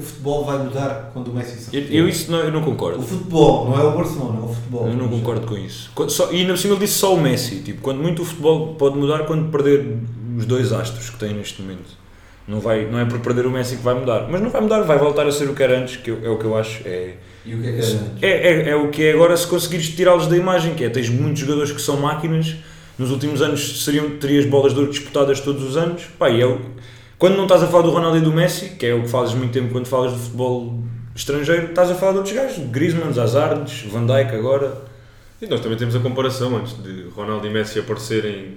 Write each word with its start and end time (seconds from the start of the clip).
o 0.00 0.02
futebol 0.02 0.44
vai 0.44 0.58
mudar 0.58 1.10
quando 1.12 1.28
o 1.28 1.34
Messi 1.34 1.56
se 1.58 1.74
eu, 1.76 1.80
retira. 1.80 1.98
eu 1.98 2.08
isso 2.08 2.30
não, 2.32 2.38
eu 2.40 2.50
não 2.50 2.60
O 2.60 2.64
concordo. 2.64 3.02
futebol, 3.02 3.68
não 3.70 3.78
é 3.80 3.84
o 3.84 3.92
Barcelona, 3.92 4.38
é 4.40 4.42
o 4.44 4.48
futebol. 4.48 4.88
Eu 4.88 4.94
não 4.96 5.08
concordo 5.08 5.46
com 5.46 5.56
isso. 5.56 5.90
Quando- 5.94 6.10
só- 6.10 6.32
e 6.32 6.44
por 6.46 6.58
cima 6.58 6.74
ele 6.74 6.80
disse 6.84 6.98
só 6.98 7.14
o 7.14 7.20
Messi. 7.20 7.56
Tipo, 7.62 7.80
quando 7.82 7.98
muito 8.02 8.22
o 8.22 8.24
futebol 8.24 8.74
pode 8.74 8.96
mudar 8.98 9.20
quando 9.26 9.50
perder 9.50 9.98
os 10.36 10.44
dois 10.46 10.72
astros 10.72 11.10
que 11.10 11.18
tem 11.18 11.34
neste 11.34 11.62
momento. 11.62 11.98
Não, 12.48 12.58
vai, 12.58 12.84
não 12.90 12.98
é 12.98 13.04
por 13.04 13.20
perder 13.20 13.46
o 13.46 13.50
Messi 13.50 13.76
que 13.76 13.82
vai 13.82 13.94
mudar. 13.94 14.26
Mas 14.28 14.40
não 14.40 14.50
vai 14.50 14.60
mudar, 14.60 14.80
vai 14.82 14.98
voltar 14.98 15.26
a 15.26 15.30
ser 15.30 15.48
o 15.48 15.54
que 15.54 15.62
era 15.62 15.78
antes, 15.78 15.96
que 15.96 16.10
eu- 16.10 16.18
é 16.24 16.28
o 16.28 16.36
que 16.38 16.44
eu 16.44 16.56
acho. 16.56 16.82
É, 16.84 17.14
E 17.46 17.54
o 17.54 17.60
que 17.60 17.68
é 17.68 17.72
que 17.72 17.78
é 17.78 17.82
antes? 17.84 18.22
é, 18.22 18.28
é, 18.28 18.68
é 18.70 18.76
o 18.76 18.88
que 18.88 19.04
é 19.04 19.12
agora 19.12 19.36
se 19.36 19.46
conseguires 19.46 19.88
tirá-los 19.90 20.26
da 20.26 20.36
imagem, 20.36 20.74
que 20.74 20.82
é 20.84 20.88
tens 20.88 21.08
muitos 21.08 21.40
jogadores 21.40 21.70
que 21.70 21.80
são 21.80 21.96
máquinas. 21.98 22.56
Nos 22.98 23.10
últimos 23.12 23.40
anos 23.40 23.82
seriam, 23.84 24.10
terias 24.18 24.44
bolas 24.46 24.72
de 24.74 24.80
ouro 24.80 24.90
disputadas 24.90 25.40
todos 25.40 25.62
os 25.62 25.76
anos. 25.76 26.02
Pá, 26.18 26.28
e 26.28 26.40
é 26.40 26.46
o- 26.46 26.60
quando 27.20 27.36
não 27.36 27.42
estás 27.42 27.62
a 27.62 27.66
falar 27.66 27.82
do 27.82 27.90
Ronaldo 27.90 28.16
e 28.16 28.20
do 28.22 28.32
Messi, 28.32 28.70
que 28.70 28.86
é 28.86 28.94
o 28.94 29.02
que 29.02 29.08
fazes 29.08 29.34
muito 29.34 29.52
tempo 29.52 29.70
quando 29.70 29.86
falas 29.86 30.12
de 30.14 30.18
futebol 30.18 30.82
estrangeiro, 31.14 31.66
estás 31.66 31.90
a 31.90 31.94
falar 31.94 32.12
de 32.12 32.18
outros 32.18 32.34
gajos. 32.34 32.66
Griezmann, 32.70 33.10
Hazard, 33.10 33.70
Van 33.90 34.06
Dijk 34.06 34.34
agora. 34.34 34.74
E 35.38 35.46
nós 35.46 35.60
também 35.60 35.76
temos 35.76 35.94
a 35.94 36.00
comparação 36.00 36.56
antes 36.56 36.82
de 36.82 37.10
Ronaldo 37.14 37.46
e 37.46 37.50
Messi 37.50 37.78
aparecerem, 37.78 38.56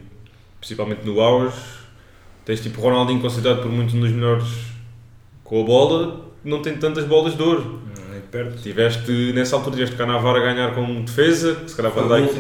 principalmente 0.62 1.06
no 1.06 1.20
auge. 1.20 1.58
Tens 2.46 2.62
tipo 2.62 2.80
Ronaldinho 2.80 3.20
considerado 3.20 3.62
por 3.62 3.70
muitos 3.70 3.96
um 3.96 4.00
dos 4.00 4.12
melhores 4.12 4.48
com 5.44 5.62
a 5.62 5.66
bola, 5.66 6.32
não 6.42 6.62
tem 6.62 6.78
tantas 6.78 7.04
bolas 7.04 7.36
de 7.36 7.44
ouro. 7.44 7.82
Nem 8.10 8.22
perto. 8.22 8.62
Tiveste, 8.62 9.34
nessa 9.34 9.58
altura, 9.58 9.76
tiveste 9.76 9.98
Canavar 9.98 10.38
a 10.38 10.40
ganhar 10.40 10.74
como 10.74 11.04
defesa, 11.04 11.68
se 11.68 11.76
calhar 11.76 11.92
Van 11.92 12.08
Dijk, 12.08 12.34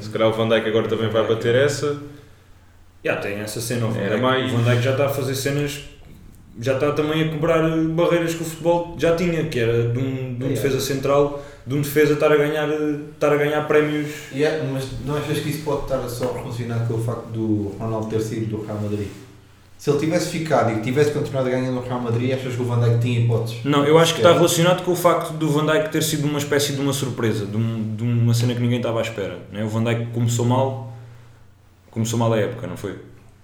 se 0.00 0.10
calhar 0.10 0.30
o 0.30 0.32
Van 0.32 0.48
Dijk 0.48 0.66
agora 0.66 0.88
também 0.88 1.08
vai 1.08 1.24
bater 1.28 1.54
essa. 1.54 1.96
Já 3.04 3.16
tem 3.16 3.38
essa 3.40 3.60
cena, 3.60 3.86
o 3.86 3.90
Van 3.90 4.00
Dijk, 4.00 4.20
mais- 4.20 4.50
Van 4.52 4.62
Dijk 4.62 4.82
já 4.82 4.90
está 4.92 5.06
a 5.06 5.08
fazer 5.08 5.34
cenas, 5.34 5.80
já 6.60 6.74
está 6.74 6.92
também 6.92 7.22
a 7.22 7.28
quebrar 7.30 7.62
barreiras 7.88 8.34
que 8.34 8.42
o 8.42 8.44
futebol 8.44 8.94
já 8.98 9.16
tinha, 9.16 9.44
que 9.44 9.58
era 9.58 9.84
de 9.88 9.98
um, 9.98 10.34
de 10.34 10.44
um 10.44 10.48
É. 10.48 10.50
defesa 10.50 10.80
central, 10.80 11.42
de 11.66 11.74
um 11.74 11.80
defesa 11.80 12.12
estar 12.14 12.30
a 12.30 12.36
ganhar, 12.36 12.68
estar 12.68 13.32
a 13.32 13.36
ganhar 13.36 13.66
prémios. 13.66 14.10
Yeah, 14.34 14.64
mas 14.70 14.86
não 15.06 15.16
achas 15.16 15.38
que 15.38 15.48
isso 15.48 15.62
pode 15.64 15.82
estar 15.84 16.06
só 16.08 16.32
relacionado 16.32 16.86
com 16.88 16.94
o 16.94 17.02
facto 17.02 17.26
do 17.28 17.74
Ronaldo 17.78 18.08
ter 18.08 18.20
sido 18.20 18.46
do 18.58 18.66
Real 18.66 18.78
Madrid? 18.80 19.06
Se 19.78 19.88
ele 19.88 19.98
tivesse 19.98 20.28
ficado 20.28 20.76
e 20.78 20.82
tivesse 20.82 21.10
continuado 21.12 21.48
a 21.48 21.52
ganhar 21.52 21.70
no 21.72 21.80
Real 21.80 22.00
Madrid, 22.02 22.34
achas 22.34 22.54
que 22.54 22.60
o 22.60 22.64
Van 22.66 22.80
Dijk 22.80 22.98
tinha 23.00 23.20
hipóteses? 23.20 23.64
Não, 23.64 23.82
eu 23.86 23.98
acho 23.98 24.12
que 24.12 24.20
está 24.20 24.34
relacionado 24.34 24.84
com 24.84 24.90
o 24.92 24.96
facto 24.96 25.32
do 25.32 25.48
Van 25.48 25.64
Dijk 25.64 25.88
ter 25.90 26.02
sido 26.02 26.26
uma 26.28 26.38
espécie 26.38 26.74
de 26.74 26.80
uma 26.82 26.92
surpresa, 26.92 27.46
de, 27.46 27.56
um- 27.56 27.94
de 27.96 28.02
uma 28.02 28.34
cena 28.34 28.54
que 28.54 28.60
ninguém 28.60 28.76
estava 28.76 28.98
à 28.98 29.02
espera. 29.02 29.38
Né? 29.50 29.64
O 29.64 29.68
Van 29.68 29.82
Dijk 29.82 30.08
começou 30.12 30.44
mal, 30.44 30.89
começou 31.90 32.18
mal 32.18 32.32
a 32.32 32.38
época, 32.38 32.66
não 32.66 32.76
foi? 32.76 32.94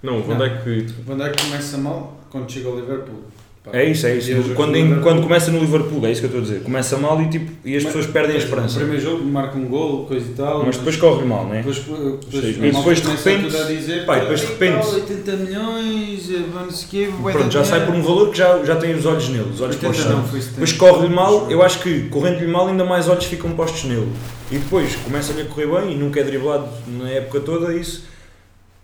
Não, 0.02 0.18
o 0.18 0.22
Van 0.22 0.34
Não. 0.36 0.46
Dijk 0.48 0.94
O 1.00 1.02
Van 1.04 1.16
Dijk 1.16 1.42
começa 1.44 1.78
mal 1.78 2.16
quando 2.30 2.50
chega 2.50 2.68
ao 2.68 2.76
Liverpool. 2.76 3.22
Pá, 3.64 3.70
É 3.72 3.84
isso, 3.84 4.06
é 4.06 4.14
isso. 4.16 4.30
Quando, 4.54 4.72
do 4.72 4.78
em- 4.78 5.00
quando 5.00 5.22
começa 5.22 5.50
no 5.50 5.58
Liverpool, 5.58 6.06
é 6.06 6.12
isso 6.12 6.20
que 6.20 6.26
eu 6.26 6.28
estou 6.28 6.40
a 6.40 6.44
dizer. 6.44 6.62
Começa 6.62 6.96
mal 6.98 7.20
e, 7.20 7.28
tipo, 7.28 7.50
e 7.64 7.76
as 7.76 7.82
Mas- 7.82 7.92
pessoas 7.92 8.12
perdem 8.12 8.36
a 8.36 8.38
No 8.38 8.44
esperança. 8.44 8.78
primeiro 8.78 9.02
jogo 9.02 9.24
marca 9.24 9.58
um 9.58 9.64
gol, 9.66 10.06
coisa 10.06 10.24
e 10.30 10.34
tal. 10.34 10.64
Mas 10.64 10.76
depois 10.76 10.94
corre 10.96 11.24
mal, 11.24 11.46
não 11.46 11.54
é? 11.54 11.58
Depois, 11.58 11.78
depois, 11.78 12.30
seis 12.30 12.56
a 12.56 12.60
meses. 12.60 12.60
malta 12.60 12.78
Depois, 12.78 13.00
de 13.00 13.08
repente- 13.08 13.56
a 13.56 13.64
dizer, 13.64 14.06
pá, 14.06 14.16
e 14.18 14.20
depois, 14.20 14.40
de 14.40 14.46
repente- 14.46 14.86
80 14.94 15.32
milhões, 15.36 16.30
eh, 16.30 16.34
o 16.36 16.88
quê, 16.88 17.10
bué 17.20 17.32
Pronto, 17.32 17.50
já 17.52 17.64
sai 17.64 17.84
por 17.84 17.94
um 17.94 18.02
valor 18.02 18.30
que 18.30 18.38
já, 18.38 18.62
já 18.64 18.76
tem 18.76 18.94
os 18.94 19.04
olhos 19.04 19.28
nele, 19.30 19.50
os 19.50 19.60
olhos 19.60 19.74
80 19.74 19.86
postos 19.88 20.04
não, 20.06 20.16
nele. 20.18 20.28
foi 20.28 20.40
70. 20.40 20.52
Depois 20.60 20.72
corre-lhe 20.72 21.14
mal, 21.14 21.50
eu 21.50 21.62
acho 21.64 21.80
que 21.80 22.00
correndo-lhe 22.08 22.46
mal 22.46 22.68
ainda 22.68 22.84
mais 22.84 23.08
olhos 23.08 23.24
ficam 23.24 23.50
postos 23.52 23.82
nele. 23.84 24.12
E 24.52 24.58
depois 24.58 24.94
começa-lhe 24.96 25.42
a 25.42 25.44
correr 25.46 25.66
bem 25.66 25.92
e 25.92 25.96
nunca 25.96 26.20
é 26.20 26.22
driblado 26.22 26.68
na 26.86 27.08
época 27.10 27.40
toda, 27.40 27.74
isso 27.74 28.04
pá, 28.04 28.06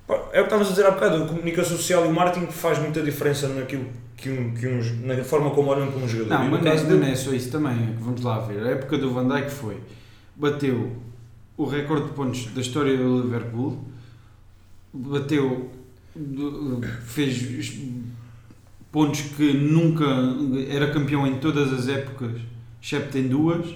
é 0.09 0.15
o 0.15 0.29
que 0.31 0.39
estávamos 0.41 0.69
a 0.69 0.71
dizer 0.71 0.87
há 0.87 0.91
bocado, 0.91 1.23
a 1.25 1.27
comunicação 1.27 1.77
social 1.77 2.05
e 2.05 2.09
o 2.09 2.13
marketing 2.13 2.47
faz 2.47 2.79
muita 2.79 3.03
diferença 3.03 3.49
naquilo 3.49 3.87
que, 4.17 4.31
um, 4.31 4.53
que 4.55 4.67
uns, 4.69 4.91
na 5.01 5.23
forma 5.25 5.51
como 5.51 5.69
olham 5.71 5.91
para 5.91 6.01
um 6.01 6.09
jogador. 6.09 6.31
Não, 6.39 6.47
E 6.47 6.51
mas 6.51 6.63
não 6.63 6.71
caso 6.71 6.85
é- 6.85 6.89
dele- 6.89 7.01
não 7.01 7.07
é 7.09 7.15
só 7.15 7.33
isso 7.33 7.51
também. 7.51 7.73
é 7.73 7.95
Vamos 8.01 8.21
lá 8.23 8.39
ver. 8.41 8.63
A 8.67 8.71
época 8.71 8.99
do 8.99 9.13
Van 9.13 9.27
Dijk 9.29 9.51
foi. 9.51 9.77
Bateu 10.37 10.93
o 11.57 11.65
recorde 11.65 12.07
de 12.07 12.13
pontos 12.13 12.47
da 12.47 12.61
história 12.61 12.97
do 12.97 13.21
Liverpool. 13.23 13.79
Bateu. 14.93 15.71
Fez 17.07 17.43
os 17.59 17.79
pontos 18.91 19.21
que 19.37 19.53
nunca. 19.55 20.05
Era 20.69 20.91
campeão 20.93 21.27
em 21.27 21.37
todas 21.39 21.73
as 21.73 21.89
épocas, 21.89 22.33
excepto 22.83 23.17
em 23.19 23.29
duas. 23.29 23.67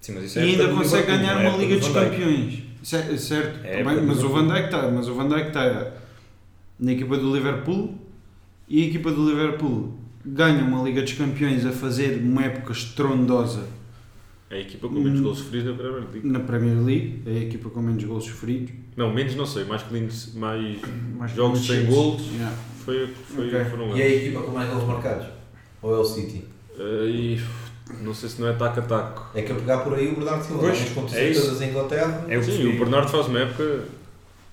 Sim, 0.00 0.12
E 0.14 0.38
é 0.38 0.40
a 0.40 0.42
ainda 0.44 0.68
consegue 0.68 1.06
ganhar 1.06 1.34
não 1.36 1.42
é 1.42 1.48
uma 1.48 1.58
Liga 1.58 1.74
do 1.76 1.80
dos. 1.80 1.88
Campeões. 1.88 2.62
Ce- 2.84 3.18
Certo, 3.18 3.64
É 3.64 3.80
a 3.80 3.84
também, 3.84 4.00
do 4.00 4.06
mas, 4.06 4.22
o. 4.22 4.28
Van 4.28 4.46
Dijk 4.46 4.64
está, 4.66 4.90
mas 4.90 5.08
o 5.08 5.14
Van 5.14 5.28
Dijk 5.28 5.48
está 5.48 5.92
na 6.78 6.92
equipa 6.92 7.16
do 7.16 7.34
Liverpool 7.34 7.94
e 8.68 8.82
a 8.82 8.86
equipa 8.86 9.10
do 9.10 9.28
Liverpool 9.28 9.94
ganha 10.24 10.62
uma 10.62 10.82
Liga 10.82 11.02
dos 11.02 11.12
Campeões 11.14 11.64
a 11.66 11.72
fazer 11.72 12.18
uma 12.22 12.42
época 12.44 12.72
estrondosa 12.72 13.66
é 14.50 14.56
a 14.56 14.60
equipa 14.60 14.86
com 14.88 14.94
menos 15.00 15.20
gols 15.20 15.38
sofridos 15.38 15.70
na 15.72 15.76
Premier 15.76 16.04
League. 16.12 16.28
na 16.28 16.40
Premier 16.40 16.78
League, 16.84 17.22
é 17.26 17.30
a 17.30 17.38
equipa 17.40 17.70
com 17.70 17.80
menos 17.80 18.04
gols 18.04 18.24
sofridos. 18.24 18.70
Não, 18.96 19.12
menos 19.12 19.34
não 19.34 19.46
sei, 19.46 19.64
mais, 19.64 19.82
clean, 19.82 20.06
mais 20.36 20.78
mais 21.18 21.32
jogos 21.32 21.66
sem 21.66 21.86
gols 21.86 22.22
Yeah. 22.32 22.56
foi, 22.84 23.06
foi, 23.08 23.48
Ok. 23.48 23.64
foram 23.70 23.96
E 23.96 24.02
é 24.02 24.04
a 24.04 24.14
equipa 24.14 24.42
com 24.42 24.52
mais 24.52 24.70
gols 24.70 24.84
marcados? 24.86 25.26
Ou 25.82 25.94
é 25.94 25.98
o 25.98 26.04
City? 26.04 26.44
Eh, 26.78 27.06
e 27.08 27.40
não 28.00 28.14
sei 28.14 28.28
se 28.28 28.40
não 28.40 28.48
é 28.48 28.52
taco-a-taco. 28.52 29.26
É 29.34 29.42
que 29.42 29.52
a 29.52 29.54
pegar 29.54 29.78
por 29.78 29.94
aí 29.94 30.08
o 30.08 30.16
Bernardo 30.16 30.42
Silva, 30.44 30.62
Pois, 30.62 30.94
nas 30.94 31.14
é 31.14 31.32
todas 31.32 31.60
em 31.60 31.68
Inglaterra, 31.70 32.24
É 32.28 32.42
Sim, 32.42 32.68
o 32.68 32.78
Bernardo 32.78 33.08
faz 33.08 33.26
uma 33.26 33.40
época 33.40 33.84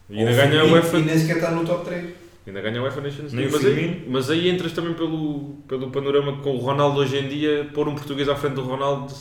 e 0.10 0.20
ainda 0.20 0.34
ganha 0.34 0.62
a 0.62 0.66
UEFA. 0.66 0.98
e 0.98 1.04
nem 1.04 1.18
sequer 1.18 1.38
está 1.38 1.52
no 1.52 1.66
top 1.66 1.86
3. 1.86 2.06
Ainda 2.46 2.62
ganha 2.62 2.80
a 2.80 2.84
UEFA 2.84 3.02
Nations 3.02 3.34
League. 3.34 3.52
Mas 3.54 3.66
aí, 3.66 4.06
mas 4.10 4.30
aí 4.30 4.50
entras 4.50 4.74
também 4.74 4.94
pelo, 4.94 5.56
pelo 5.68 5.90
panorama 5.92 6.38
com 6.42 6.56
o 6.56 6.58
Ronaldo 6.58 7.00
hoje 7.00 7.18
em 7.18 7.28
dia, 7.30 7.70
pôr 7.74 7.88
um 7.88 7.96
português 7.96 8.28
à 8.28 8.36
frente 8.36 8.56
do 8.56 8.64
Ronaldo, 8.64 9.14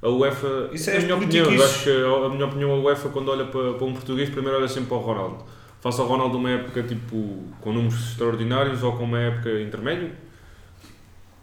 a 0.00 0.08
UEFA. 0.08 0.70
Isso 0.72 0.90
é 0.90 0.94
na 0.94 1.00
minha 1.00 1.16
opinião, 1.16 1.52
isso. 1.52 1.64
acho 1.64 1.84
que 1.84 1.90
a, 1.90 2.26
a 2.26 2.28
minha 2.28 2.46
opinião, 2.46 2.72
a 2.72 2.80
UEFA, 2.80 3.08
quando 3.10 3.28
olha 3.30 3.44
para, 3.44 3.74
para 3.74 3.84
um 3.86 3.92
português, 3.92 4.28
primeiro 4.30 4.58
olha 4.58 4.66
sempre 4.66 4.88
para 4.88 4.96
o 4.96 5.00
Ronaldo. 5.00 5.44
Faça 5.80 6.02
o 6.02 6.06
Ronaldo 6.06 6.38
uma 6.38 6.50
época 6.50 6.82
tipo 6.82 7.44
com 7.60 7.72
números 7.72 8.10
extraordinários 8.10 8.82
ou 8.82 8.92
com 8.92 9.04
uma 9.04 9.18
época 9.20 9.60
intermédio. 9.60 10.10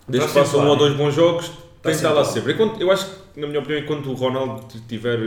Desde 0.08 0.28
que 0.28 0.34
faça 0.34 0.58
um 0.58 0.64
ou 0.64 0.72
lá, 0.74 0.76
dois 0.76 0.96
bons 0.96 1.14
jogos, 1.14 1.52
tem 1.82 1.92
que 1.92 1.98
estar 1.98 2.12
lá 2.12 2.24
sempre. 2.26 2.54
Enquanto, 2.54 2.82
eu 2.82 2.92
acho 2.92 3.06
que, 3.34 3.40
na 3.40 3.48
minha 3.48 3.60
opinião, 3.60 3.82
enquanto 3.82 4.10
o 4.10 4.14
Ronaldo 4.14 4.66
tiver, 4.88 5.18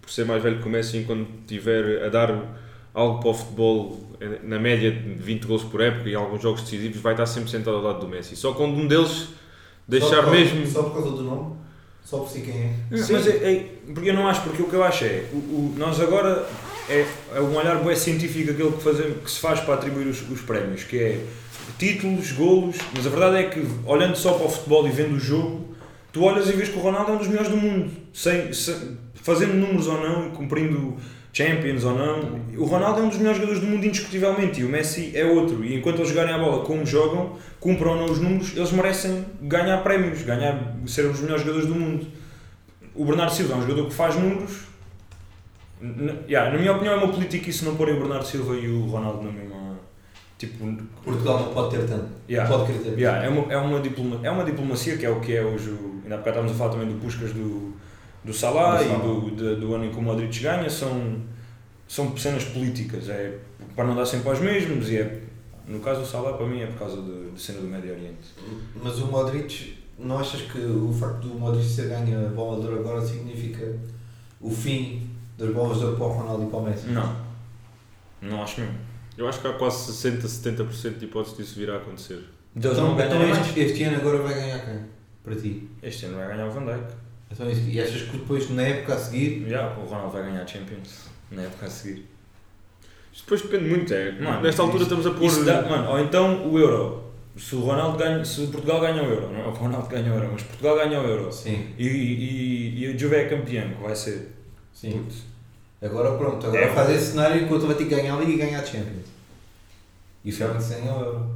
por 0.00 0.10
ser 0.10 0.24
mais 0.24 0.42
velho 0.42 0.60
que 0.60 0.66
o 0.66 0.70
Messi, 0.70 0.98
enquanto 0.98 1.26
tiver 1.46 2.04
a 2.04 2.08
dar 2.08 2.58
algo 2.94 3.20
para 3.20 3.30
o 3.30 3.34
futebol 3.34 4.00
eh, 4.20 4.38
na 4.42 4.58
média 4.58 4.90
de 4.90 4.98
20 5.14 5.46
gols 5.46 5.62
por 5.64 5.80
época 5.80 6.08
e 6.08 6.14
alguns 6.14 6.42
jogos 6.42 6.62
decisivos, 6.62 7.00
vai 7.00 7.12
estar 7.14 7.26
sempre 7.26 7.50
sentado 7.50 7.76
ao 7.76 7.82
lado 7.82 8.00
do 8.00 8.08
Messi. 8.08 8.36
Só 8.36 8.52
quando 8.52 8.74
um 8.76 8.86
deles 8.86 9.08
Só 9.10 9.26
deixar 9.88 10.16
causa- 10.22 10.30
mesmo. 10.30 10.66
Só 10.66 10.82
por 10.84 10.92
causa 10.94 11.10
do 11.16 11.22
nome? 11.22 11.56
Só 12.04 12.18
por 12.18 12.28
si 12.28 12.40
quem 12.40 12.54
é? 12.90 12.96
Sim. 12.96 13.12
Mas 13.12 13.26
é, 13.28 13.52
é- 13.52 13.66
porque 13.94 14.10
eu 14.10 14.14
não 14.14 14.26
acho, 14.28 14.42
porque 14.42 14.62
o 14.62 14.66
que 14.68 14.74
eu 14.74 14.82
acho 14.84 15.04
é, 15.04 15.24
o, 15.32 15.36
o- 15.36 15.74
nós 15.78 16.00
agora 16.00 16.46
é, 16.88 17.06
é 17.34 17.40
um 17.40 17.56
olhar 17.56 17.76
bem 17.82 17.94
científico 17.96 18.50
aquele 18.50 18.72
que, 18.72 18.82
fazemos, 18.82 19.22
que 19.22 19.30
se 19.30 19.38
faz 19.40 19.60
para 19.60 19.74
atribuir 19.74 20.08
os, 20.08 20.20
os 20.28 20.40
prémios, 20.40 20.82
que 20.84 20.98
é 20.98 21.24
títulos, 21.78 22.32
golos, 22.32 22.76
mas 22.94 23.06
a 23.06 23.10
verdade 23.10 23.36
é 23.36 23.42
que 23.44 23.64
olhando 23.86 24.16
só 24.16 24.32
para 24.34 24.46
o 24.46 24.50
futebol 24.50 24.86
e 24.86 24.90
vendo 24.90 25.14
o 25.14 25.18
jogo, 25.20 25.71
tu 26.12 26.22
olhas 26.24 26.48
e 26.48 26.52
vês 26.52 26.68
que 26.68 26.76
o 26.78 26.80
Ronaldo 26.80 27.12
é 27.12 27.14
um 27.14 27.18
dos 27.18 27.28
melhores 27.28 27.48
do 27.50 27.56
mundo, 27.56 27.90
sem, 28.12 28.52
sem- 28.52 28.98
fazendo 29.14 29.54
números 29.54 29.86
ou 29.86 30.00
não, 30.00 30.30
cumprindo 30.30 30.96
Champions 31.32 31.84
ou 31.84 31.94
não, 31.96 32.40
o 32.58 32.64
Ronaldo 32.66 33.00
é 33.00 33.02
um 33.04 33.08
dos 33.08 33.16
melhores 33.18 33.38
jogadores 33.38 33.60
do 33.64 33.70
mundo 33.70 33.86
indiscutivelmente 33.86 34.60
e 34.60 34.64
o 34.64 34.68
Messi 34.68 35.12
é 35.16 35.24
outro, 35.24 35.64
e 35.64 35.74
enquanto 35.76 35.96
eles 36.00 36.08
jogarem 36.10 36.34
a 36.34 36.38
bola 36.38 36.62
como 36.64 36.84
jogam, 36.84 37.36
cumpram 37.58 37.92
ou 37.92 37.96
não 37.96 38.04
os 38.06 38.20
números, 38.20 38.54
eles 38.56 38.70
merecem 38.72 39.24
ganhar 39.40 39.78
prémios, 39.82 40.22
ganhar, 40.22 40.74
ser 40.86 41.06
os 41.06 41.20
melhores 41.20 41.42
jogadores 41.42 41.68
do 41.68 41.74
mundo. 41.74 42.06
O 42.94 43.04
Bernardo 43.06 43.32
Silva 43.32 43.54
é 43.54 43.56
um 43.56 43.62
jogador 43.62 43.86
que 43.88 43.94
faz 43.94 44.14
números. 44.16 44.64
N- 45.80 46.12
yeah, 46.28 46.50
na 46.52 46.58
minha 46.58 46.72
opinião 46.72 46.94
é 46.94 46.96
uma 46.98 47.08
política 47.12 47.48
isso 47.48 47.64
não 47.64 47.74
porem 47.74 47.94
o 47.96 48.00
Bernardo 48.00 48.26
Silva 48.26 48.54
e 48.54 48.68
o 48.68 48.84
Ronaldo 48.86 49.22
na 49.24 49.32
mesma. 49.32 49.78
Tipo, 50.38 50.76
Portugal 51.02 51.40
não 51.40 51.54
pode 51.54 51.70
ter 51.76 51.86
tanto. 51.86 52.06
yeah, 52.28 52.50
pode 52.50 52.66
querer 52.70 52.84
ter 52.84 52.98
yeah, 52.98 53.24
é, 53.24 53.28
uma, 53.28 53.52
é, 53.52 53.56
uma 53.56 53.80
diploma, 53.80 54.20
é 54.22 54.30
uma 54.30 54.44
diplomacia 54.44 54.96
que 54.98 55.06
é 55.06 55.10
o 55.10 55.20
que 55.20 55.34
é 55.34 55.42
hoje. 55.42 55.70
o- 55.70 55.91
Ainda 56.12 56.14
há 56.14 56.18
bocado 56.18 56.28
estávamos 56.48 56.52
a 56.52 56.54
falar 56.58 56.70
também 56.72 56.88
do 56.88 57.00
Puscas 57.00 57.32
do, 57.32 57.72
do 58.24 58.32
Salah 58.34 58.82
Do 58.82 58.84
e 58.84 59.30
do, 59.30 59.30
de- 59.36 59.56
do 59.60 59.74
ano 59.74 59.86
em 59.86 59.90
que 59.90 59.96
o 59.98 60.02
Modric 60.02 60.38
ganha. 60.40 60.68
São, 60.68 61.16
são 61.88 62.16
cenas 62.16 62.44
políticas. 62.44 63.08
É 63.08 63.38
para 63.74 63.84
não 63.86 63.94
dar 63.96 64.04
sempre 64.06 64.28
aos 64.28 64.40
mesmos 64.40 64.90
e 64.90 64.98
é. 64.98 65.22
No 65.66 65.80
caso 65.80 66.00
do 66.00 66.06
Salah, 66.06 66.32
para 66.34 66.46
mim, 66.46 66.60
é 66.60 66.66
por 66.66 66.78
causa 66.80 67.00
de, 67.00 67.30
de 67.30 67.40
cena 67.40 67.60
do 67.60 67.66
Médio 67.68 67.92
Oriente. 67.92 68.34
Mas 68.82 68.98
o 68.98 69.06
Modric, 69.06 69.78
não 69.98 70.18
achas 70.18 70.42
que 70.42 70.58
o 70.58 70.92
facto 70.92 71.28
do 71.28 71.34
Modric 71.34 71.64
ser 71.64 71.88
ganha 71.88 72.26
a 72.26 72.30
bola 72.30 72.60
de 72.60 72.66
ouro 72.66 72.80
agora 72.80 73.00
significa 73.00 73.78
o 74.40 74.50
fim 74.50 75.08
das 75.38 75.50
bolas 75.54 75.78
de 75.78 75.84
ouro 75.84 75.96
para 75.96 76.06
o 76.06 76.12
Ronaldo 76.12 76.42
e 76.44 76.46
para 76.50 76.58
o 76.58 76.64
Messi? 76.64 76.88
Não. 76.88 77.16
Não 78.20 78.42
acho 78.42 78.60
mesmo. 78.60 78.76
Eu 79.16 79.28
acho 79.28 79.40
que 79.40 79.46
há 79.46 79.52
quase 79.52 79.92
60, 79.92 80.26
70% 80.26 80.98
de 80.98 81.04
hipóteses 81.04 81.36
disso 81.38 81.58
vir 81.58 81.70
a 81.70 81.76
acontecer. 81.76 82.22
Deus 82.54 82.74
Então, 82.76 82.96
ganha 82.96 83.06
então 83.14 83.28
mais. 83.28 83.46
este, 83.46 83.60
este 83.60 83.82
ano 83.84 83.96
agora 83.98 84.18
vai 84.18 84.34
ganhar 84.34 84.58
quem? 84.64 84.80
Para 85.24 85.34
ti? 85.36 85.68
Este 85.82 86.06
ano 86.06 86.16
vai 86.16 86.28
ganhar 86.28 86.46
o 86.46 86.50
Van 86.50 86.64
Dijk. 86.64 86.84
Então, 87.30 87.50
e 87.50 87.80
achas 87.80 88.02
que 88.02 88.16
depois, 88.18 88.50
na 88.50 88.62
época 88.62 88.94
a 88.94 88.98
seguir, 88.98 89.48
Já, 89.48 89.68
o 89.76 89.84
Ronaldo 89.86 90.12
vai 90.12 90.22
ganhar 90.24 90.42
a 90.42 90.46
Champions 90.46 91.04
na 91.30 91.42
época 91.42 91.66
a 91.66 91.70
seguir. 91.70 92.06
Isto 93.12 93.24
depois 93.24 93.42
depende 93.42 93.68
muito, 93.70 93.92
é. 93.94 94.12
Mano, 94.12 94.42
Nesta 94.42 94.62
altura 94.62 94.82
isso- 94.84 94.94
estamos 94.94 95.06
a 95.06 95.18
pôr. 95.18 95.44
Dá- 95.44 95.62
mano, 95.62 95.90
ou 95.90 96.00
então 96.00 96.50
o 96.50 96.58
Euro. 96.58 97.02
Se 97.38 97.54
o 97.54 97.60
Ronaldo 97.60 97.96
ganha, 97.96 98.22
se 98.22 98.46
Portugal 98.48 98.78
ganha 98.82 99.02
o 99.02 99.06
Euro, 99.06 99.30
não 99.32 99.40
é 99.40 99.46
o 99.46 99.50
Ronaldo 99.52 99.88
ganha 99.88 100.10
o 100.12 100.14
Euro, 100.14 100.28
mas 100.32 100.42
Portugal 100.42 100.76
ganha 100.76 101.00
o 101.00 101.04
Euro 101.06 101.32
Sim, 101.32 101.72
e, 101.78 101.86
e, 101.86 102.78
e 102.84 102.92
a 102.92 102.96
Juve 102.98 103.16
é 103.16 103.24
campeão, 103.26 103.70
que 103.70 103.82
vai 103.82 103.96
ser. 103.96 104.32
sim. 104.74 104.90
Putz. 105.02 105.22
Agora 105.80 106.16
pronto, 106.18 106.46
agora 106.46 106.66
É. 106.66 106.74
faz 106.74 106.90
esse 106.90 107.12
cenário 107.12 107.42
enquanto 107.42 107.66
vai 107.66 107.74
ter 107.74 107.84
que 107.86 107.94
ganhar 107.94 108.14
a 108.14 108.20
Liga 108.20 108.32
e 108.32 108.36
ganhar 108.36 108.60
a 108.60 108.64
Champions. 108.66 109.06
E 110.24 110.30
o 110.30 110.32
Félix 110.34 110.68
ganha 110.68 110.92
o 110.94 111.00
Euro. 111.04 111.30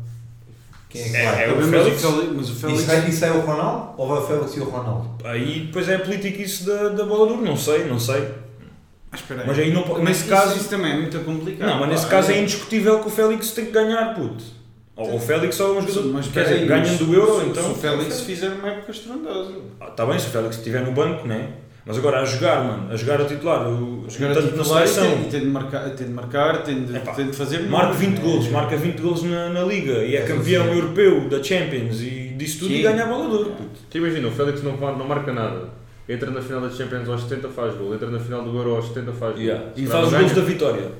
Quem 0.88 1.02
é 1.02 1.08
que 1.08 1.16
É, 1.16 1.24
vai? 1.32 1.44
é 1.44 1.52
o 1.52 1.56
mas, 1.56 1.68
Félix. 1.70 2.04
o 2.04 2.10
Félix, 2.12 2.32
mas 2.36 2.48
o 2.48 2.52
Isso 2.52 2.60
Félix. 2.60 2.84
vai 2.84 3.08
isso 3.08 3.24
é 3.24 3.30
o 3.32 3.40
Ronaldo 3.40 3.90
ou 3.96 4.08
vai 4.08 4.18
o 4.18 4.26
Félix 4.26 4.56
e 4.56 4.60
o 4.60 4.64
Ronaldo? 4.64 5.10
Aí 5.24 5.60
depois 5.66 5.88
é 5.88 5.96
a 5.96 5.98
política 6.00 6.42
isso 6.42 6.64
da, 6.66 6.88
da 6.90 7.04
bola 7.04 7.26
dura, 7.28 7.42
não 7.42 7.56
sei, 7.56 7.84
não 7.84 7.98
sei. 7.98 8.28
Ah, 9.12 9.16
espera 9.16 9.40
aí. 9.42 9.46
Mas 9.46 9.58
aí 9.58 9.72
não 9.72 9.86
Mas 9.86 9.98
nesse 10.04 10.20
isso- 10.20 10.28
caso- 10.30 10.56
Isso 10.56 10.68
também 10.68 10.92
é 10.92 10.96
muito 10.96 11.18
complicado. 11.20 11.68
Não, 11.68 11.80
mas 11.80 11.88
nesse 11.90 12.04
pá. 12.04 12.10
caso 12.10 12.32
é 12.32 12.38
indiscutível 12.40 12.98
que 13.00 13.08
o 13.08 13.10
Félix 13.10 13.50
tem 13.50 13.66
que 13.66 13.72
ganhar, 13.72 14.14
puto. 14.14 14.44
Ou 14.96 15.16
o 15.16 15.20
Félix 15.20 15.60
ou 15.60 15.76
um 15.76 15.80
jogador. 15.82 16.12
Mas 16.14 16.28
quer 16.28 16.44
dizer, 16.44 16.66
ganham 16.66 16.86
mas 16.86 16.98
do 16.98 17.12
Euro, 17.14 17.40
se- 17.40 17.46
então. 17.48 17.64
Se 17.64 17.70
o 17.70 17.74
Félix 17.74 18.20
fizer 18.22 18.48
uma 18.48 18.68
época 18.68 18.90
estrondosa. 18.92 19.52
Está 19.90 20.06
bem, 20.06 20.18
se 20.18 20.26
o 20.28 20.30
Félix 20.30 20.56
estiver 20.56 20.82
no 20.86 20.92
banco, 20.92 21.26
né? 21.28 21.50
Mas 21.86 21.98
agora 21.98 22.20
a 22.20 22.24
jogar, 22.24 22.64
mano, 22.64 22.92
a 22.92 22.96
jogar 22.96 23.20
a 23.20 23.24
titular, 23.26 23.68
o, 23.68 24.04
Jogar 24.10 24.32
a 24.32 24.34
tanto 24.34 24.56
na 24.56 24.62
titular 24.64 24.84
e 24.84 24.88
seleção. 24.88 25.16
tem, 25.18 25.26
e 25.26 25.30
tem 25.30 25.40
de 25.40 25.46
marcar, 25.46 25.90
tem 25.90 26.06
de, 26.08 26.12
marcar, 26.12 26.62
tem 26.64 26.84
de, 26.84 26.96
Epá, 26.96 27.12
tem 27.14 27.30
de 27.30 27.36
fazer. 27.36 27.60
Marca 27.68 27.94
números, 27.94 28.00
20 28.08 28.18
né? 28.18 28.22
golos, 28.24 28.48
marca 28.48 28.76
20 28.76 29.00
golos 29.00 29.22
na, 29.22 29.48
na 29.50 29.62
Liga 29.62 29.92
e 30.04 30.16
é 30.16 30.18
É 30.18 30.22
campeão 30.22 30.64
suficiente. 30.64 30.74
europeu 30.76 31.28
da 31.28 31.40
Champions 31.42 32.00
e 32.00 32.34
disso 32.36 32.58
tudo 32.58 32.68
Sim. 32.70 32.80
e 32.80 32.82
ganha 32.82 33.04
a 33.04 33.06
bola 33.06 33.28
de 33.28 33.34
ouro. 33.36 33.54
Tu 33.88 33.98
imagina, 33.98 34.26
o 34.26 34.30
Félix 34.32 34.62
não, 34.64 34.76
não 34.76 35.06
marca 35.06 35.32
nada. 35.32 35.68
Entra 36.08 36.28
na 36.30 36.40
final 36.40 36.60
da 36.60 36.70
Champions 36.70 37.08
aos 37.08 37.22
70 37.22 37.48
faz 37.50 37.74
gol, 37.76 37.94
entra 37.94 38.10
na 38.10 38.18
final 38.18 38.42
do 38.42 38.56
Euro 38.56 38.74
aos 38.76 38.88
70 38.88 39.12
faz 39.12 39.34
gol. 39.34 39.42
Yeah. 39.42 39.64
Se 39.74 39.82
E 39.82 39.86
faz 39.86 40.06
os 40.08 40.12
gols 40.12 40.32
da 40.32 40.42
vitória. 40.42 40.90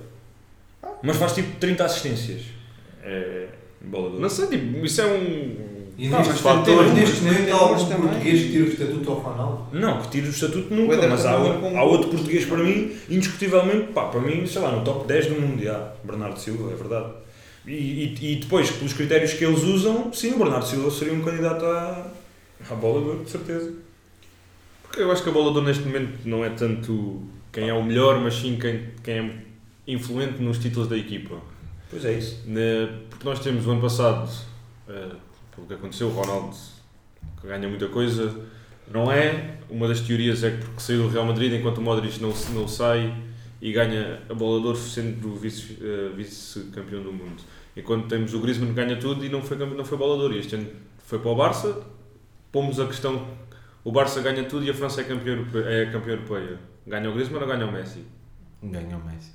Mas 1.03 1.17
faz 1.17 1.33
tipo 1.35 1.59
30 1.59 1.85
assistências. 1.85 2.43
É. 3.03 3.47
Bola 3.81 4.07
ouro. 4.07 4.21
Não 4.21 4.29
sei, 4.29 4.47
tipo, 4.47 4.85
isso 4.87 5.01
é 5.01 5.07
um. 5.07 5.66
E 5.99 6.09
Pá, 6.11 6.19
neste, 6.19 6.33
mas 6.33 6.41
fator, 6.43 6.85
neste 6.93 7.23
momento 7.23 7.45
tem 7.45 7.53
há 7.53 7.57
algum 7.57 7.85
também. 7.89 8.09
português 8.09 8.41
que 8.43 8.49
tira 8.51 8.65
o 8.65 8.69
estatuto 8.69 9.11
ao 9.11 9.17
Ronaldo? 9.19 9.67
Não, 9.73 10.03
que 10.03 10.09
tira 10.11 10.27
o 10.27 10.31
estatuto 10.31 10.75
O 10.75 10.77
nunca, 10.77 10.95
Éder 10.95 11.09
mas 11.11 11.25
há, 11.25 11.33
também 11.33 11.53
outro- 11.53 11.71
com- 11.71 11.79
há 11.79 11.83
outro 11.85 12.09
português 12.11 12.45
para 12.45 12.59
mim, 12.59 12.93
indiscutivelmente, 13.09 13.93
pá, 13.93 14.05
para 14.09 14.21
mim, 14.21 14.47
sei 14.47 14.61
lá, 14.61 14.73
no 14.73 14.85
top 14.85 15.07
10 15.09 15.27
do 15.27 15.41
mundo, 15.41 15.63
já, 15.63 15.93
Bernardo 16.05 16.39
Silva, 16.39 16.71
é 16.73 16.77
verdade. 16.77 17.13
E, 17.67 17.73
e, 17.73 18.33
e 18.33 18.37
depois, 18.37 18.71
pelos 18.71 18.93
critérios 18.93 19.33
que 19.33 19.45
eles 19.45 19.63
usam, 19.63 20.13
sim, 20.13 20.33
o 20.35 20.39
Bernardo 20.39 20.67
Silva 20.67 20.91
seria 20.91 21.15
um 21.15 21.23
candidato 21.23 21.65
à, 21.65 22.07
à 22.71 22.75
bola 22.75 23.01
de 23.01 23.09
ouro, 23.09 23.25
de 23.25 23.31
certeza. 23.31 23.73
Porque 24.83 25.01
eu 25.03 25.11
acho 25.11 25.23
que 25.23 25.29
a 25.31 25.33
bola 25.33 25.51
de 25.51 25.57
ouro 25.59 25.67
neste 25.69 25.85
momento 25.85 26.19
não 26.27 26.45
é 26.45 26.51
tanto 26.51 27.23
quem 27.53 27.69
é 27.69 27.73
o 27.75 27.83
melhor, 27.83 28.21
mas 28.21 28.35
sim 28.35 28.57
quem, 28.61 28.83
quem 29.03 29.15
é 29.19 29.35
influente 29.93 30.43
nos 30.43 30.59
títulos 30.59 30.89
da 30.89 30.97
equipa. 30.97 31.37
Pois 31.91 32.05
é 32.05 32.13
isso. 32.19 32.43
Porque 33.11 33.25
nós 33.27 33.41
temos 33.41 33.67
o 33.67 33.71
ano 33.71 33.81
passado, 33.81 34.31
eh, 34.89 35.09
pelo 35.57 35.67
que 35.67 35.75
aconteceu, 35.75 36.09
o 36.09 36.11
Ronaldo 36.11 36.55
que 37.41 37.47
ganha 37.47 37.69
muita 37.69 37.89
coisa, 37.89 38.45
não 38.89 39.11
é? 39.11 39.57
Uma 39.69 39.89
das 39.89 40.01
teorias 40.01 40.45
é 40.45 40.51
que 40.51 40.59
porque 40.59 40.81
saiu 40.81 41.03
do 41.05 41.09
Real 41.09 41.25
Madrid 41.25 41.53
enquanto 41.53 41.79
o 41.79 41.83
Modric 41.83 42.21
não, 42.21 42.33
não 42.55 42.69
sai 42.69 43.13
e 43.61 43.73
ganha 43.73 44.23
a 44.29 44.35
bola 44.35 44.61
de 44.61 44.67
ouro 44.67 44.79
sendo 44.79 45.35
vice, 45.35 45.79
eh, 45.81 46.13
vice-campeão 46.15 47.03
do 47.03 47.13
mundo. 47.13 47.43
Enquanto 47.77 48.07
temos 48.07 48.33
o 48.33 48.41
Griezmann 48.41 48.69
que 48.69 48.75
ganha 48.75 48.97
tudo 48.97 49.25
e 49.25 49.29
não 49.29 49.43
foi, 49.43 49.57
não 49.57 49.85
foi 49.85 49.99
bola 49.99 50.17
de 50.17 50.23
ouro. 50.23 50.35
E 50.35 50.39
este 50.39 50.55
ano 50.55 50.69
foi 50.99 51.19
para 51.19 51.31
o 51.31 51.35
Barça, 51.35 51.83
pomos 52.53 52.79
a 52.79 52.87
questão, 52.87 53.27
o 53.83 53.91
Barça 53.91 54.21
ganha 54.21 54.45
tudo 54.45 54.65
e 54.65 54.71
a 54.71 54.75
França 54.75 55.01
é 55.01 55.05
campeã 55.05 55.33
europeia. 55.33 55.65
É 55.65 55.87
campeã 55.87 56.13
europeia. 56.13 56.59
Ganha 56.87 57.11
o 57.11 57.15
Griezmann 57.15 57.43
ou 57.43 57.49
ganha 57.49 57.67
o 57.67 57.73
Messi? 57.73 58.05
Ganha 58.63 58.97
o 58.97 59.05
Messi. 59.05 59.33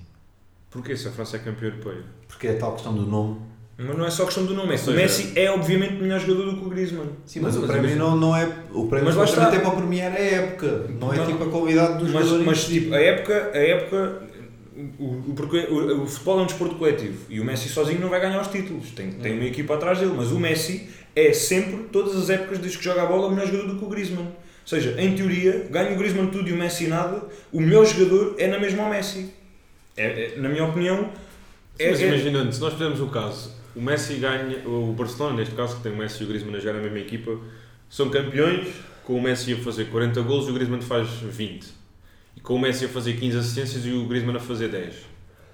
Porquê 0.69 0.95
se 0.95 1.07
a 1.07 1.11
França 1.11 1.37
é 1.37 1.39
campeã 1.39 1.67
europeia? 1.67 2.03
Porque 2.27 2.47
é 2.47 2.55
a 2.55 2.59
tal 2.59 2.73
questão 2.73 2.93
do 2.93 3.05
nome. 3.05 3.41
Mas 3.77 3.97
não 3.97 4.05
é 4.05 4.11
só 4.11 4.25
questão 4.25 4.45
do 4.45 4.53
nome, 4.53 4.75
é 4.75 4.77
que 4.77 4.89
o 4.89 4.93
Messi 4.93 5.31
é 5.35 5.49
obviamente 5.49 5.93
melhor 5.95 6.19
jogador 6.19 6.51
do 6.51 6.57
que 6.57 6.65
o 6.65 6.69
Griezmann. 6.69 7.07
Sim, 7.25 7.39
mas, 7.39 7.55
Mas 7.55 7.63
o 7.63 7.67
prémio 7.67 7.95
não, 7.95 8.15
não 8.15 8.35
é. 8.35 8.45
O 8.73 8.85
prémio 8.87 9.05
Mas 9.07 9.15
lá 9.15 9.23
está. 9.25 9.55
é 9.55 9.59
para 9.59 9.71
premiar 9.71 10.11
a 10.11 10.19
época. 10.19 10.85
Não 10.99 11.11
é 11.11 11.17
Mas- 11.17 11.27
tipo 11.27 11.43
a 11.43 11.47
qualidade 11.49 11.93
dos 11.97 12.11
Mas, 12.11 12.25
jogadores. 12.27 12.45
mas 12.45 12.65
tipo, 12.65 12.93
a 12.93 12.99
época, 12.99 13.51
a 13.53 13.57
época 13.57 14.21
o, 14.99 15.03
o, 15.31 15.33
porque 15.35 15.57
o, 15.57 16.03
o 16.03 16.07
futebol 16.07 16.39
é 16.39 16.43
um 16.43 16.45
desporto 16.45 16.75
coletivo 16.75 17.17
e 17.29 17.39
o 17.39 17.45
Messi 17.45 17.69
sozinho 17.69 17.99
não 17.99 18.09
vai 18.09 18.19
ganhar 18.21 18.39
os 18.39 18.47
títulos, 18.49 18.91
tem, 18.91 19.11
tem 19.13 19.33
uma 19.33 19.45
equipa 19.45 19.73
atrás 19.75 19.97
dele, 19.99 20.13
mas 20.15 20.31
o 20.31 20.39
Messi 20.39 20.87
é 21.15 21.33
sempre, 21.33 21.85
todas 21.91 22.15
as 22.15 22.29
épocas 22.29 22.59
desde 22.59 22.77
que 22.77 22.83
joga 22.83 23.01
a 23.03 23.05
bola, 23.05 23.27
o 23.27 23.31
melhor 23.31 23.47
jogador 23.47 23.67
do 23.73 23.79
que 23.79 23.85
o 23.85 23.89
Griezmann. 23.89 24.25
Ou 24.27 24.67
seja, 24.67 24.95
em 25.01 25.13
teoria, 25.15 25.67
ganha 25.71 25.93
o 25.93 25.97
Griezmann 25.97 26.27
tudo 26.27 26.47
e 26.49 26.53
o 26.53 26.55
Messi 26.55 26.87
nada, 26.87 27.23
o 27.51 27.59
melhor 27.59 27.85
jogador 27.85 28.35
é 28.37 28.47
na 28.47 28.59
mesma 28.59 28.83
o 28.83 28.89
Messi. 28.89 29.33
É, 29.97 30.05
é- 30.05 30.37
na 30.37 30.47
minha 30.49 30.63
opinião, 30.65 31.09
é, 31.79 31.89
Mas 31.89 31.99
é- 32.01 32.07
imaginando, 32.07 32.53
se 32.53 32.61
nós 32.61 32.73
fizermos 32.73 33.01
o 33.01 33.07
caso, 33.07 33.59
o 33.75 33.81
Messi 33.81 34.15
ganha, 34.15 34.67
o 34.67 34.93
Barcelona, 34.97 35.35
neste 35.37 35.55
caso, 35.55 35.77
que 35.77 35.83
tem 35.83 35.91
o 35.91 35.97
Messi 35.97 36.21
e 36.21 36.25
o 36.25 36.29
Griezmann 36.29 36.55
a 36.55 36.59
jogar 36.59 36.73
na 36.73 36.81
mesma 36.81 36.99
equipa, 36.99 37.37
são 37.89 38.09
campeões, 38.09 38.67
com 39.03 39.15
o 39.17 39.21
Messi 39.21 39.53
a 39.53 39.57
fazer 39.57 39.85
40 39.85 40.21
golos 40.21 40.47
e 40.47 40.51
o 40.51 40.53
Griezmann 40.53 40.81
faz 40.81 41.07
20. 41.09 41.67
E 42.37 42.39
com 42.39 42.55
o 42.55 42.59
Messi 42.59 42.85
a 42.85 42.89
fazer 42.89 43.13
15 43.13 43.37
assistências 43.37 43.85
e 43.85 43.91
o 43.91 44.05
Griezmann 44.07 44.37
a 44.37 44.39
fazer 44.39 44.69
10. 44.69 44.95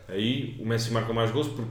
Aí 0.10 0.56
o 0.60 0.66
Messi 0.66 0.92
marca 0.92 1.12
mais 1.14 1.32
golos 1.32 1.48
porque 1.48 1.64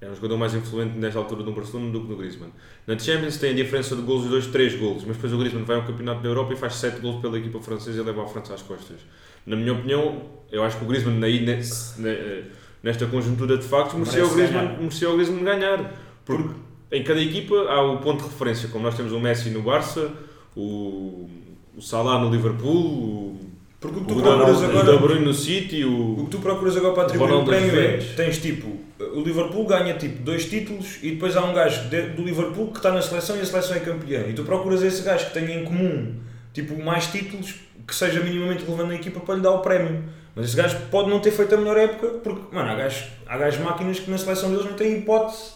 é 0.00 0.08
um 0.10 0.14
jogador 0.14 0.36
mais 0.36 0.54
influente 0.54 0.98
nesta 0.98 1.18
altura 1.18 1.42
do 1.42 1.52
Barcelona 1.52 1.90
do 1.92 2.00
que 2.02 2.08
no 2.08 2.16
Griezmann. 2.16 2.50
Na 2.86 2.98
Champions 2.98 3.36
tem 3.38 3.50
a 3.50 3.54
diferença 3.54 3.94
de 3.96 4.02
golos 4.02 4.22
dos 4.22 4.30
dois, 4.30 4.46
3 4.48 4.74
golos, 4.76 5.04
mas 5.04 5.16
depois 5.16 5.32
o 5.32 5.38
Griezmann 5.38 5.64
vai 5.64 5.76
ao 5.76 5.84
Campeonato 5.84 6.20
da 6.22 6.28
Europa 6.28 6.52
e 6.52 6.56
faz 6.56 6.74
7 6.74 7.00
golos 7.00 7.20
pela 7.22 7.38
equipa 7.38 7.60
francesa 7.60 8.00
e 8.00 8.04
leva 8.04 8.22
a 8.24 8.26
França 8.26 8.54
às 8.54 8.62
costas. 8.62 8.98
Na 9.46 9.56
minha 9.56 9.72
opinião, 9.72 10.22
eu 10.50 10.62
acho 10.62 10.78
que 10.78 10.84
o 10.84 10.88
Griezmann 10.88 11.22
aí, 11.22 11.40
nesse- 11.44 12.00
ne- 12.00 12.44
nesta 12.84 13.06
conjuntura 13.06 13.56
de 13.56 13.64
factos 13.64 13.94
merecia 13.94 14.24
o, 14.24 14.32
Griezmann, 14.34 14.76
merecia 14.78 15.10
o 15.10 15.14
Griezmann 15.14 15.42
ganhar. 15.42 15.92
Porque 16.24 16.50
em 16.92 17.02
cada 17.02 17.20
equipa 17.20 17.54
há 17.68 17.82
o 17.82 17.98
ponto 17.98 18.22
de 18.22 18.28
referência, 18.30 18.68
como 18.68 18.84
nós 18.84 18.94
temos 18.96 19.10
o 19.12 19.18
Messi 19.18 19.50
no 19.50 19.62
Barça, 19.62 20.10
o, 20.54 21.28
o 21.76 21.80
Salah 21.82 22.18
no 22.18 22.30
Liverpool, 22.30 22.76
o, 22.76 23.40
porque 23.80 23.98
o 23.98 24.00
que 24.02 24.06
tu 24.06 24.18
o, 24.18 24.22
procuras 24.22 24.60
o 24.60 24.64
agora. 24.66 24.92
De 24.92 24.98
Bruyne 24.98 25.24
no 25.24 25.34
City, 25.34 25.84
O 25.84 26.20
o, 26.20 26.24
que 26.26 26.30
tu 26.30 26.38
procuras 26.38 26.76
agora 26.76 26.94
para 26.94 27.02
atribuir 27.04 27.32
o 27.32 27.44
prémio 27.44 27.78
é, 27.78 27.96
tens 28.16 28.38
tipo, 28.38 28.68
o 29.14 29.20
Liverpool 29.22 29.66
ganha 29.66 29.94
tipo 29.94 30.22
dois 30.22 30.48
títulos 30.48 30.98
e 31.02 31.12
depois 31.12 31.36
há 31.36 31.44
um 31.44 31.52
gajo 31.52 31.88
de- 31.88 32.10
do 32.10 32.22
Liverpool 32.22 32.68
que 32.70 32.76
está 32.78 32.92
na 32.92 33.02
seleção 33.02 33.36
e 33.36 33.40
a 33.40 33.44
seleção 33.46 33.76
é 33.76 33.80
campeã. 33.80 34.24
E 34.28 34.32
tu 34.34 34.44
procuras 34.44 34.82
esse 34.82 35.02
gajo 35.02 35.26
que 35.26 35.34
tenha 35.34 35.60
em 35.60 35.64
comum 35.64 36.14
tipo 36.52 36.80
mais 36.82 37.06
títulos 37.08 37.54
que 37.86 37.94
seja 37.94 38.20
minimamente 38.20 38.64
relevante 38.64 38.88
na 38.88 38.94
equipa 38.94 39.20
para 39.20 39.34
lhe 39.36 39.40
dar 39.40 39.52
o 39.52 39.60
prémio. 39.60 40.04
Mas 40.34 40.46
esse 40.46 40.56
gajo 40.56 40.76
pode 40.90 41.08
não 41.10 41.20
ter 41.20 41.30
feito 41.30 41.54
a 41.54 41.58
melhor 41.58 41.76
época 41.76 42.18
porque, 42.22 42.54
mano, 42.54 42.70
há 42.70 42.74
gajos, 42.74 43.08
há 43.26 43.38
gajos 43.38 43.60
máquinas 43.60 44.00
que 44.00 44.10
na 44.10 44.18
seleção 44.18 44.50
deles 44.50 44.64
não 44.64 44.74
têm 44.74 44.98
hipótese 44.98 45.52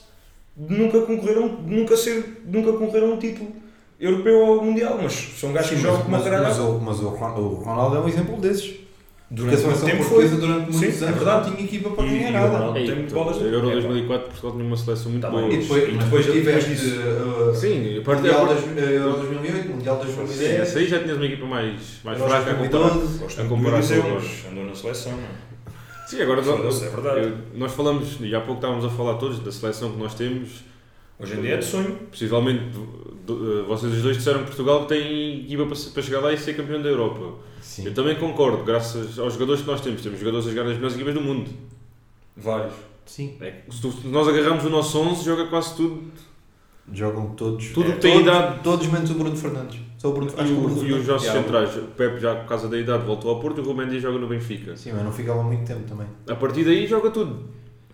de 0.56 0.76
nunca 0.76 1.00
concorreram, 1.02 1.56
de 1.56 1.74
nunca 1.74 1.96
ser, 1.96 2.42
de 2.44 2.58
nunca 2.58 2.72
concorreram 2.72 3.12
a 3.12 3.14
um 3.14 3.18
título 3.18 3.52
europeu 4.00 4.38
ou 4.38 4.64
mundial, 4.64 4.98
mas 5.00 5.12
são 5.12 5.52
gajos 5.52 5.70
que 5.70 5.76
Sim, 5.76 5.82
jogam 5.82 6.04
mas, 6.08 6.22
com 6.22 6.28
uma 6.28 6.38
mas, 6.38 6.56
mas, 6.56 6.58
o, 6.58 6.78
mas 6.80 7.00
o 7.00 7.08
Ronaldo 7.08 7.96
é 7.96 8.00
um 8.00 8.08
exemplo 8.08 8.36
desses. 8.36 8.87
Porque 9.28 9.42
a 9.42 9.44
Durante 9.44 9.62
muito 9.66 9.78
seleção 9.78 9.88
tempo 9.88 9.98
portuguesa 10.08 10.36
foi. 10.36 10.40
durante 10.40 10.60
muitos 10.72 10.78
Sim, 10.80 11.04
é 11.04 11.06
anos 11.08 11.16
verdade. 11.18 11.46
não 11.50 11.56
tinha 11.56 11.68
equipa 11.68 11.90
para 11.90 12.06
E- 12.06 12.08
ganhar 12.08 12.28
e 12.28 12.32
nada. 12.32 12.72
Tem 12.72 13.02
bolas 13.12 13.38
de- 13.38 13.44
Euro 13.44 13.56
é, 13.58 13.60
pá. 13.60 13.72
2004, 13.72 14.26
Portugal 14.28 14.52
tinha 14.52 14.64
uma 14.64 14.76
seleção 14.78 15.10
muito 15.12 15.22
Tá 15.22 15.30
boa. 15.30 15.52
E 15.52 15.56
depois, 15.58 15.82
E 15.88 15.92
depois- 15.98 16.26
tiveste 16.26 16.72
uh, 16.72 17.54
Sim, 17.54 17.98
a 17.98 18.02
partir 18.02 18.22
Mundial, 18.22 18.46
da- 18.46 18.54
das, 18.54 18.64
uh, 18.64 18.78
Euro 18.78 19.16
2008, 19.18 19.68
Mundial 19.68 19.96
2010. 19.98 20.38
Sim, 20.38 20.56
essa 20.62 20.78
aí 20.78 20.88
já 20.88 20.98
tinhas 21.00 21.16
uma 21.18 21.26
equipa 21.26 21.44
mais, 21.46 21.74
mais 22.02 22.18
Euro 22.18 22.30
fraca 22.30 22.50
a 22.50 22.54
comparar. 22.54 22.82
2012. 22.88 23.18
Gosto 23.18 23.40
A 23.42 23.44
comparar 23.44 23.82
com 23.82 23.94
agora. 23.94 24.24
andou 24.50 24.64
na 24.64 24.74
seleção, 24.74 25.12
não 25.12 25.18
é? 25.18 26.08
Sim, 26.08 26.22
agora 26.22 26.40
é 26.40 26.44
verdade. 26.44 27.32
nós 27.54 27.72
falamos, 27.72 28.16
e 28.22 28.34
há 28.34 28.40
pouco 28.40 28.54
estávamos 28.60 28.84
a 28.86 28.88
falar 28.88 29.14
todos 29.16 29.40
da 29.40 29.52
seleção 29.52 29.90
que 29.92 29.98
nós 29.98 30.14
temos. 30.14 30.48
Hoje 31.20 31.34
em 31.36 31.40
dia 31.42 31.54
é 31.54 31.56
de 31.56 31.64
sonho. 31.64 31.94
Possivelmente 32.10 32.64
do- 33.26 33.64
vocês 33.66 33.92
os 33.92 34.02
dois 34.02 34.16
disseram 34.16 34.40
que 34.40 34.46
Portugal 34.46 34.86
tem 34.86 35.44
equipa 35.44 35.66
para, 35.66 36.02
chegar 36.02 36.20
lá 36.20 36.32
e 36.32 36.38
ser 36.38 36.54
campeão 36.56 36.80
da 36.80 36.88
Europa. 36.88 37.38
Sim. 37.60 37.84
Eu 37.86 37.94
também 37.94 38.16
concordo, 38.16 38.64
graças 38.64 39.18
aos 39.18 39.34
jogadores 39.34 39.62
que 39.62 39.66
nós 39.68 39.80
temos. 39.80 40.00
Temos 40.02 40.18
jogadores 40.18 40.46
a 40.46 40.50
jogar 40.50 40.64
nas 40.64 40.74
melhores 40.74 40.94
equipas 40.94 41.14
do 41.14 41.20
mundo. 41.20 41.50
Vários. 42.36 42.72
Sim. 43.04 43.36
É 43.40 43.62
se, 43.70 43.80
tu- 43.80 43.92
se 43.92 44.06
nós 44.06 44.28
agarramos 44.28 44.64
o 44.64 44.70
nosso 44.70 44.98
11, 44.98 45.24
joga 45.24 45.46
quase 45.46 45.74
tudo. 45.76 46.02
Jogam 46.92 47.30
todos. 47.34 47.68
Tudo 47.72 47.90
é, 47.90 47.94
que 47.96 48.00
tem 48.00 48.12
todos, 48.12 48.28
idade. 48.28 48.60
Todos 48.62 48.86
menos 48.86 49.10
o 49.10 49.14
Bruno 49.14 49.36
Fernandes. 49.36 49.78
Só 49.98 50.08
o 50.08 50.12
Bruno, 50.12 50.32
acho 50.38 50.52
E, 50.52 50.56
o 50.56 50.60
Bruno 50.60 50.86
e 50.86 50.92
os 50.92 51.06
nossos 51.06 51.28
centrais. 51.28 51.76
O 51.76 51.82
Pepe, 51.88 52.20
já 52.20 52.34
por 52.36 52.48
causa 52.48 52.68
da 52.68 52.78
idade, 52.78 53.04
voltou 53.04 53.30
ao 53.30 53.40
Porto 53.40 53.58
e 53.58 53.60
o 53.60 53.86
Dias 53.88 54.02
joga 54.02 54.18
no 54.18 54.26
Benfica. 54.28 54.74
Sim, 54.76 54.92
mas 54.94 55.02
não 55.04 55.12
ficava 55.12 55.42
muito 55.42 55.66
tempo 55.66 55.82
também. 55.86 56.06
A 56.26 56.34
partir 56.34 56.64
daí 56.64 56.86
joga 56.86 57.10
tudo. 57.10 57.44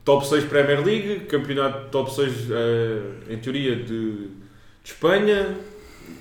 Top 0.04 0.26
6 0.26 0.44
Premier 0.44 0.84
League, 0.84 1.20
campeonato 1.26 1.88
top 1.90 2.14
6 2.14 2.50
eh, 2.50 3.32
em 3.32 3.38
teoria 3.38 3.76
de, 3.76 3.84
de 3.86 4.30
Espanha, 4.84 5.56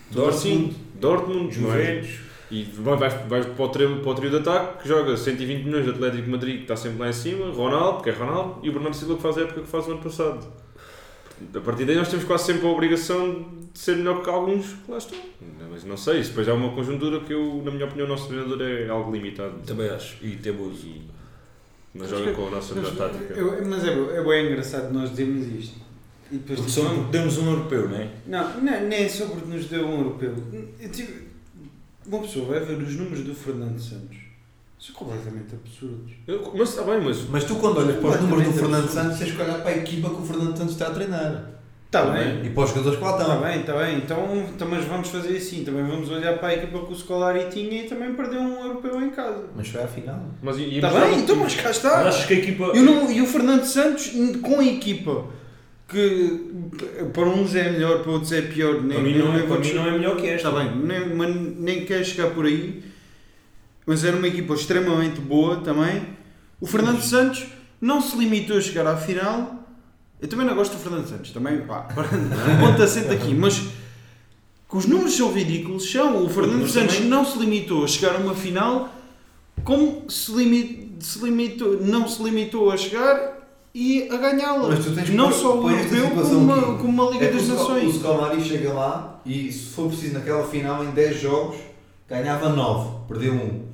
Dortmund, 0.10 0.30
assim, 0.30 0.76
Dortmund, 0.96 1.50
é? 1.50 1.52
Juventus. 1.52 2.20
E 2.50 2.64
vais, 2.64 3.14
vais 3.28 3.46
para, 3.48 3.66
o 3.66 3.70
trio, 3.70 4.00
para 4.00 4.12
o 4.12 4.16
trio 4.16 4.30
de 4.30 4.38
ataque 4.38 4.84
que 4.84 4.88
joga 4.88 5.18
120 5.18 5.64
milhões 5.64 5.86
de 5.86 5.90
Atlético 5.90 6.24
de 6.24 6.30
Madrid 6.30 6.56
que 6.58 6.62
está 6.62 6.76
sempre 6.76 7.00
lá 7.00 7.10
em 7.10 7.14
cima, 7.14 7.52
Ronaldo, 7.52 7.96
porque 7.96 8.12
é 8.12 8.14
Ronaldo, 8.14 8.60
e 8.62 8.70
o 8.70 8.72
Bernardo 8.72 8.96
Silva 8.96 9.16
que 9.16 9.22
faz 9.22 9.38
a 9.38 9.42
época 9.42 9.62
que 9.62 9.68
faz 9.68 9.88
o 9.88 9.92
ano 9.92 10.02
passado. 10.02 10.48
A 11.54 11.60
partir 11.60 11.86
daí 11.86 11.96
nós 11.96 12.08
temos 12.10 12.24
quase 12.26 12.46
sempre 12.46 12.68
a 12.68 12.70
obrigação 12.70 13.48
de 13.74 13.80
ser 13.80 13.98
melhor 13.98 14.22
que 14.22 14.30
alguns 14.30 14.68
que 14.68 14.92
lá 14.92 14.98
estão. 14.98 15.18
Mas 15.70 15.84
não 15.84 15.98
sei, 15.98 16.20
isso 16.20 16.30
depois 16.30 16.48
é 16.48 16.54
uma 16.54 16.70
conjuntura 16.70 17.20
que 17.22 17.34
eu, 17.34 17.62
na 17.66 17.72
minha 17.72 17.86
opinião, 17.86 18.06
o 18.06 18.10
nosso 18.10 18.28
treinador 18.28 18.62
é 18.62 18.88
algo 18.88 19.12
limitado. 19.12 19.56
Também 19.66 19.90
acho. 19.90 20.24
E 20.24 20.36
Tebuso. 20.36 20.86
E 20.86 21.02
Não 21.94 22.08
joga 22.08 22.34
com 22.34 22.48
a 22.48 22.52
nossa 22.52 22.74
melhor 22.76 22.96
tática. 22.96 23.34
Eu- 23.34 23.66
mas 23.68 23.84
é, 23.86 23.90
é 24.18 24.24
bem 24.24 24.48
engraçado 24.48 24.92
nós 24.94 25.12
dizermos 25.12 25.48
isto. 25.48 25.76
E 26.32 26.38
depois 26.38 26.60
Porque 26.60 26.72
tipo, 26.72 26.88
só 26.88 27.04
demos 27.12 27.38
um 27.38 27.50
europeu, 27.52 27.90
não 27.90 27.98
é? 27.98 28.10
Não, 28.26 28.62
não, 28.62 28.82
nem 28.88 29.04
é 29.04 29.10
só 29.10 29.26
porque 29.28 29.48
nos 29.48 29.66
deu 29.68 29.86
um 29.88 30.00
europeu. 30.00 30.34
Eu 30.80 30.90
tive- 30.90 31.28
uma 32.08 32.20
pessoa 32.20 32.46
vai 32.48 32.60
ver 32.62 32.78
os 32.82 32.96
números 32.96 33.24
do 33.24 33.36
Fernando 33.36 33.78
Santos. 33.80 34.18
São 34.80 34.96
completamente 34.96 35.54
absurdos. 35.56 36.12
Eu- 36.28 36.52
mas 36.58 36.70
está 36.70 36.82
bem, 36.84 37.00
mas 37.02 37.30
Mas 37.30 37.44
tu 37.46 37.56
quando 37.56 37.78
olhas 37.78 37.96
para 37.98 38.10
os 38.10 38.22
números 38.22 38.46
do 38.46 38.54
Fernando 38.54 38.84
absurdo. 38.86 39.04
Santos, 39.04 39.20
tens 39.20 39.32
que 39.36 39.42
olhar 39.42 39.60
para 39.62 39.70
a 39.70 39.78
equipa 39.78 40.10
que 40.10 40.16
o 40.22 40.26
Fernando 40.26 40.58
Santos 40.58 40.74
está 40.74 40.88
a 40.88 40.92
treinar. 40.92 41.52
Está 41.94 42.08
Tá 42.08 42.12
bem. 42.12 42.46
E 42.46 42.50
para 42.50 42.64
os 42.64 42.70
jogadores 42.72 42.98
que 42.98 43.04
lá 43.06 43.12
Está 43.12 43.24
estão. 43.24 43.42
bem, 43.42 43.60
está 43.60 43.74
bem. 43.78 43.98
Então, 43.98 44.46
então, 44.56 44.68
mas 44.68 44.84
vamos 44.86 45.10
fazer 45.10 45.38
assim. 45.38 45.64
Também 45.64 45.84
vamos 45.86 46.10
olhar 46.10 46.40
para 46.40 46.48
a 46.50 46.54
equipa 46.56 46.80
que 46.80 46.92
o 46.92 46.96
Scolari 46.96 47.46
tinha 47.52 47.84
e 47.84 47.88
também 47.88 48.14
perdeu 48.16 48.40
um 48.42 48.64
europeu 48.66 49.00
em 49.00 49.12
casa. 49.12 49.44
Mas 49.56 49.68
foi 49.68 49.84
à 49.84 49.88
final. 49.88 50.20
Mas 50.42 50.58
e, 50.58 50.62
e 50.64 50.76
Está 50.78 50.90
bem, 50.90 51.20
então, 51.20 51.36
mas 51.36 51.54
cá 51.56 51.62
Mas 51.66 51.76
está. 51.78 52.08
achas 52.08 52.26
que 52.26 52.34
a 52.34 52.38
equipa. 52.38 52.72
E 52.76 52.80
o, 52.80 53.12
e 53.12 53.22
o 53.22 53.28
Fernando 53.28 53.64
Santos, 53.66 54.12
com 54.42 54.60
a 54.60 54.66
equipa, 54.66 55.26
que 55.88 56.52
para 57.14 57.26
uns 57.30 57.54
é 57.56 57.72
melhor, 57.72 58.00
para 58.02 58.12
outros 58.12 58.32
é 58.32 58.42
pior. 58.42 58.82
Nem, 58.82 58.94
Para 58.98 59.04
mim 59.04 59.18
não 59.20 59.28
é- 59.28 59.38
nem 59.38 59.48
vou 59.48 59.58
para 59.58 59.66
mim 59.68 59.74
não 59.74 59.86
é 59.88 59.92
melhor 59.92 60.16
que 60.18 60.28
esta. 60.28 60.48
Está 60.50 60.64
bem, 60.64 60.76
nem, 60.76 61.16
mas 61.16 61.36
nem 61.60 61.86
quer 61.86 62.04
chegar 62.04 62.32
por 62.32 62.46
aí. 62.48 62.84
Mas 63.86 64.04
era 64.04 64.18
uma 64.18 64.28
equipa 64.28 64.54
extremamente 64.56 65.22
boa 65.22 65.58
também. 65.58 66.08
O 66.60 66.66
Fernando 66.66 67.02
Santos 67.02 67.46
não 67.80 68.02
se 68.02 68.18
limitou 68.18 68.58
a 68.58 68.62
chegar 68.62 68.88
à 68.88 68.98
final. 68.98 69.63
Eu 70.24 70.30
também 70.30 70.46
não 70.48 70.56
gosto 70.56 70.72
do 70.72 70.80
Fernando 70.80 71.06
Santos, 71.06 71.32
também, 71.32 71.60
pá, 71.62 71.82
ponta 72.62 72.84
assento 72.86 73.12
aqui, 73.12 73.36
mas 73.36 73.60
que 73.60 74.78
os 74.78 74.86
números 74.86 75.16
são 75.18 75.32
ridículos, 75.34 75.92
são. 75.92 76.24
O 76.26 76.30
Fernando 76.30 76.66
Santos 76.68 76.96
também- 76.96 77.10
não 77.10 77.26
se 77.26 77.38
limitou 77.38 77.84
a 77.84 77.88
chegar 77.88 78.16
a 78.16 78.20
uma 78.20 78.34
final, 78.34 78.90
como 79.66 80.10
se, 80.10 80.32
limi- 80.32 80.96
se 81.02 81.20
limitou, 81.20 81.78
não 81.82 82.08
se 82.08 82.24
limitou 82.24 82.72
a 82.72 82.78
chegar 82.78 83.34
e 83.76 84.08
a 84.10 84.16
ganhá-la. 84.16 84.70
Não 85.14 85.30
pôr- 85.30 85.38
só 85.38 85.60
o 85.60 85.70
Europeu, 85.70 86.10
como 86.12 86.38
uma, 86.38 86.78
como 86.78 87.04
uma 87.04 87.12
Liga 87.12 87.26
É 87.26 87.32
das 87.34 87.48
Nações. 87.50 87.96
O 87.96 88.00
Scalari 88.00 88.42
chega 88.42 88.72
lá 88.72 89.20
e 89.26 89.52
se 89.52 89.66
for 89.72 89.90
preciso 89.90 90.14
naquela 90.14 90.48
final 90.48 90.86
em 90.86 90.92
10 90.92 91.20
jogos 91.20 91.58
ganhava 92.08 92.48
9, 92.48 92.90
perdeu 93.10 93.34
1. 93.34 93.73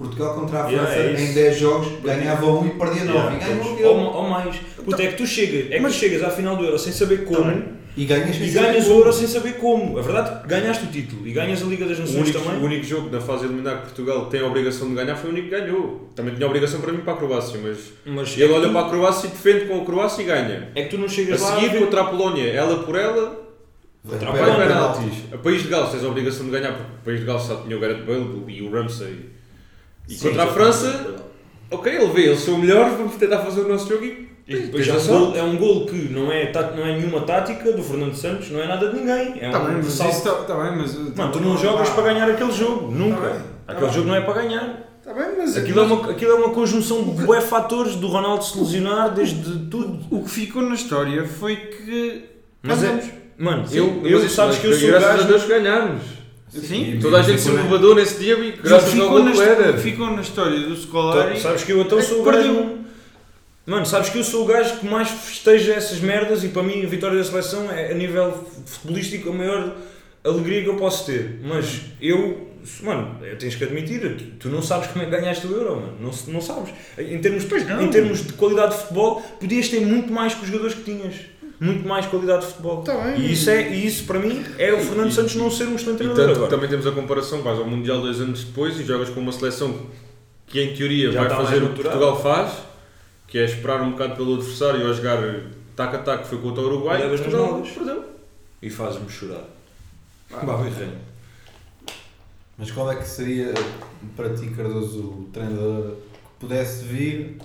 Portugal 0.00 0.34
contra 0.34 0.64
a 0.64 0.68
Yeah, 0.68 0.86
França 0.90 1.02
é 1.08 1.12
isso. 1.12 1.22
em 1.30 1.34
10 1.34 1.58
jogos 1.58 1.88
ganhava 2.02 2.46
1 2.46 2.66
e 2.66 2.70
perdia 2.70 3.04
9. 3.04 3.36
Yeah, 3.36 3.80
e 3.80 3.84
ou, 3.84 3.96
ou 3.98 4.28
mais. 4.28 4.56
Puta, 4.84 5.02
é 5.02 5.08
que 5.08 5.16
tu 5.18 5.26
chegas, 5.26 5.66
é 5.70 5.76
que 5.76 5.80
Mas- 5.80 5.92
tu 5.94 5.98
chegas 6.00 6.22
à 6.22 6.30
final 6.30 6.56
do 6.56 6.64
Euro 6.64 6.78
sem 6.78 6.90
saber 6.92 7.24
como 7.26 7.80
E 7.96 8.04
ganhas 8.06 8.34
e 8.36 8.48
ganhas 8.48 8.86
o. 8.86 8.92
Euro 8.92 9.12
sem 9.12 9.26
saber 9.26 9.54
como. 9.58 9.98
A 9.98 10.00
verdade 10.02 10.30
é 10.30 10.42
que 10.42 10.48
ganhaste 10.48 10.84
o 10.84 10.86
título 10.88 11.28
e 11.28 11.32
ganhas 11.32 11.62
a 11.62 11.66
Liga 11.66 11.84
das 11.86 11.98
O 11.98 12.00
Nações 12.00 12.16
único, 12.28 12.38
também. 12.40 12.60
o 12.60 12.64
único 12.64 12.84
jogo 12.86 13.10
na 13.10 13.20
fase 13.20 13.44
eliminar 13.44 13.76
que 13.78 13.82
Portugal 13.88 14.24
tem 14.26 14.40
a 14.40 14.46
obrigação 14.46 14.88
de 14.88 14.94
ganhar 14.94 15.16
foi 15.16 15.28
o 15.28 15.32
único 15.34 15.48
que 15.50 15.60
ganhou. 15.60 16.08
Também 16.16 16.32
tinha 16.34 16.46
a 16.46 16.48
obrigação 16.48 16.80
para 16.80 16.92
mim 16.92 17.00
para 17.00 17.12
a 17.12 17.16
Croácia, 17.16 17.60
mas 17.62 17.78
Mas 18.06 18.28
é 18.30 18.40
ele 18.40 18.48
que 18.48 18.54
olha 18.54 18.68
tu- 18.68 18.72
para 18.72 18.86
a 18.86 18.88
Croácia 18.88 19.26
e 19.26 19.30
defende 19.30 19.64
com 19.66 19.82
a 19.82 19.84
Croácia 19.84 20.22
e 20.22 20.24
ganha. 20.24 20.68
É 20.74 20.82
que 20.84 20.88
tu 20.88 20.96
não 20.98 21.04
A 21.04 21.08
chegas 21.08 21.40
lá 21.42 21.56
a 21.56 21.60
seguir 21.60 21.78
contra 21.78 22.00
a 22.00 22.04
Polónia, 22.04 22.48
ela 22.50 22.78
por 22.84 22.96
ela, 22.96 23.38
a 24.10 24.16
Polónia. 24.16 24.66
penaltis. 24.66 25.14
A 25.30 25.36
País 25.36 25.62
de 25.62 25.68
Gales 25.68 25.90
tens 25.90 26.02
a 26.04 26.08
obrigação 26.08 26.46
de 26.46 26.52
ganhar, 26.52 26.72
porque 26.72 26.90
o 27.02 27.04
País 27.04 27.20
de 27.20 27.26
Gales 27.26 27.42
só 27.42 27.56
tinha 27.56 27.76
o 27.76 27.80
Gareth 27.80 28.02
Bale 28.06 28.44
e 28.48 28.62
o 28.62 28.70
Ramsey. 28.72 29.39
E 30.10 30.14
Sim, 30.14 30.28
contra 30.28 30.42
a 30.42 30.46
França, 30.48 31.14
ok, 31.70 31.94
ele 31.94 32.06
vê, 32.12 32.22
eles 32.26 32.40
são 32.40 32.58
melhores, 32.58 32.94
vamos 32.94 33.14
tentar 33.16 33.38
fazer 33.38 33.60
o 33.60 33.68
nosso 33.68 33.88
jogo 33.88 34.04
e 34.04 34.28
E 34.48 34.56
depois 34.56 34.88
é 34.88 34.92
um, 34.92 35.06
gol, 35.06 35.36
é 35.36 35.42
um 35.44 35.56
gol 35.56 35.86
que 35.86 35.94
não 36.12 36.32
é, 36.32 36.46
tá- 36.46 36.72
não 36.76 36.84
é 36.84 36.98
nenhuma 36.98 37.20
tática 37.20 37.70
do 37.72 37.82
Fernando 37.82 38.14
Santos, 38.16 38.50
não 38.50 38.60
é 38.60 38.66
nada 38.66 38.88
de 38.88 38.96
ninguém. 38.98 39.34
É 39.40 39.50
Tá 39.50 39.60
um 39.60 39.66
bem, 39.66 39.76
mas 39.76 39.86
salto. 39.92 40.12
isso 40.12 40.22
tá, 40.24 40.34
tá 40.42 40.54
bem, 40.62 40.76
mas... 40.76 40.94
Mano, 41.16 41.32
tu 41.32 41.40
não 41.40 41.56
jogas 41.56 41.88
para 41.90 42.02
ganhar 42.12 42.28
aquele 42.28 42.50
jogo, 42.50 42.90
nunca. 42.90 43.20
bem, 43.20 43.30
tá 43.34 43.72
aquele 43.72 43.86
bem. 43.86 43.94
jogo 43.94 44.08
não 44.08 44.14
é 44.16 44.20
para 44.22 44.34
ganhar. 44.42 44.90
Tá 45.04 45.14
bem, 45.14 45.26
mas... 45.38 45.56
Aquilo 45.56 45.80
é 45.80 45.82
uma, 45.84 46.10
aquilo 46.10 46.30
é 46.32 46.34
uma 46.34 46.50
conjunção 46.50 47.04
de 47.04 47.22
bué 47.24 47.40
fatores 47.40 47.94
do 47.94 48.08
Ronaldo 48.08 48.44
se 48.44 48.58
lesionar 48.58 49.14
desde 49.14 49.40
tudo. 49.70 50.00
O 50.10 50.24
que 50.24 50.30
ficou 50.30 50.62
na 50.62 50.74
história 50.74 51.24
foi 51.24 51.54
que... 51.56 52.24
Mas 52.62 52.82
é, 52.82 53.00
mano, 53.38 53.66
Sim, 53.68 53.78
eu, 53.78 54.00
mas 54.02 54.10
eu 54.10 54.28
sabes 54.28 54.56
mas 54.56 54.58
que 54.58 54.66
eu 54.66 54.74
sou 54.74 54.88
o 54.88 54.90
Graças 54.90 55.20
a. 55.20 55.28
Deus 55.28 55.44
ganhámos. 55.46 56.02
Sim. 56.50 56.94
E- 56.94 56.98
Toda 57.00 57.18
a 57.18 57.22
gente 57.22 57.40
se 57.40 57.50
levadou 57.50 57.94
nesse 57.94 58.18
dia 58.18 58.34
e 58.38 58.52
graças 58.52 58.98
ao 58.98 59.08
gol 59.08 59.22
do 59.22 59.42
Éder. 59.42 59.78
ficou 59.78 60.10
na 60.10 60.20
história 60.22 60.58
do 60.58 60.76
Scolari... 60.76 61.38
Sabes 61.40 61.64
que 61.64 61.72
eu 61.72 61.80
então 61.82 61.98
É 61.98 62.02
sou 62.02 62.22
o 62.22 62.24
que 62.24 62.30
gajo. 62.32 62.80
Mano, 63.66 63.86
sabes 63.86 64.08
que 64.08 64.18
eu 64.18 64.24
sou 64.24 64.42
o 64.44 64.46
gajo 64.46 64.78
que 64.80 64.86
mais 64.86 65.08
festeja 65.08 65.74
essas 65.74 66.00
merdas 66.00 66.42
e 66.42 66.48
para 66.48 66.62
mim 66.62 66.82
a 66.84 66.88
vitória 66.88 67.16
da 67.16 67.24
seleção 67.24 67.70
é 67.70 67.92
a 67.92 67.94
nível 67.94 68.44
futebolístico 68.66 69.30
a 69.30 69.32
maior 69.32 69.76
alegria 70.24 70.62
que 70.62 70.68
eu 70.68 70.76
posso 70.76 71.06
ter. 71.06 71.38
Mas 71.44 71.82
eu, 72.00 72.48
mano, 72.82 73.16
tens 73.38 73.54
que 73.54 73.62
admitir, 73.62 74.00
tu, 74.16 74.24
tu 74.40 74.48
não 74.48 74.60
sabes 74.60 74.88
como 74.88 75.02
é 75.02 75.04
que 75.04 75.12
ganhaste 75.12 75.46
o 75.46 75.52
Euro, 75.52 75.76
mano. 75.76 75.96
Não, 76.00 76.32
não 76.32 76.40
sabes. 76.40 76.74
Em 76.98 77.20
termos, 77.20 77.44
não. 77.68 77.82
em 77.82 77.88
termos 77.88 78.26
de 78.26 78.32
qualidade 78.32 78.72
de 78.74 78.80
futebol, 78.80 79.22
podias 79.38 79.68
ter 79.68 79.80
muito 79.86 80.12
mais 80.12 80.34
que 80.34 80.40
os 80.42 80.46
jogadores 80.48 80.74
que 80.74 80.82
tinhas. 80.82 81.14
Muito 81.60 81.86
mais 81.86 82.06
qualidade 82.06 82.40
de 82.40 82.46
futebol. 82.52 82.82
Tá 82.82 82.96
bem. 83.04 83.20
E 83.20 83.32
isso, 83.32 83.50
é, 83.50 83.68
e 83.70 83.86
isso 83.86 84.04
para 84.04 84.18
mim 84.18 84.42
é 84.58 84.72
o 84.72 84.78
Fernando 84.80 85.10
E- 85.10 85.12
Santos 85.12 85.34
não 85.36 85.50
ser 85.50 85.68
um 85.68 85.76
excelente 85.76 85.98
treinador 85.98 86.24
tanto 86.26 86.36
agora. 86.36 86.50
também 86.50 86.68
temos 86.70 86.86
a 86.86 86.92
comparação, 86.92 87.42
vais 87.42 87.58
ao 87.58 87.66
Mundial 87.66 88.00
dois 88.00 88.18
anos 88.20 88.44
depois 88.44 88.80
e 88.80 88.84
jogas 88.84 89.10
com 89.10 89.20
uma 89.20 89.30
seleção 89.32 89.78
que 90.46 90.58
em 90.60 90.74
teoria 90.74 91.12
Já 91.12 91.20
vai 91.20 91.28
mais 91.36 91.48
fazer 91.50 91.62
o 91.62 91.68
que. 91.74 91.82
Portugal 91.82 92.20
faz, 92.22 92.52
que 93.28 93.38
é 93.38 93.44
esperar 93.44 93.82
um 93.82 93.90
bocado 93.92 94.16
pelo 94.16 94.34
adversário 94.36 94.80
e 94.86 94.90
a 94.90 94.92
jogar 94.94 95.18
tac 95.76 95.94
a 95.94 95.98
tac, 95.98 96.26
foi 96.26 96.38
contra 96.38 96.62
o 96.62 96.66
Uruguai 96.66 97.04
e 97.04 97.08
Portugal 97.08 97.62
perdeu. 97.62 98.04
E 98.62 98.70
fazes-me 98.70 99.08
chorar. 99.10 99.44
Ah. 100.32 100.44
Barberrenho. 100.44 100.98
Mas 102.56 102.70
qual 102.70 102.90
é 102.90 102.96
que 102.96 103.06
seria 103.06 103.52
para 104.16 104.30
ti, 104.30 104.48
Cardoso, 104.48 104.98
o 105.00 105.28
treinador 105.32 105.92
que 105.92 105.96
pudesse 106.40 106.84
vir, 106.84 107.38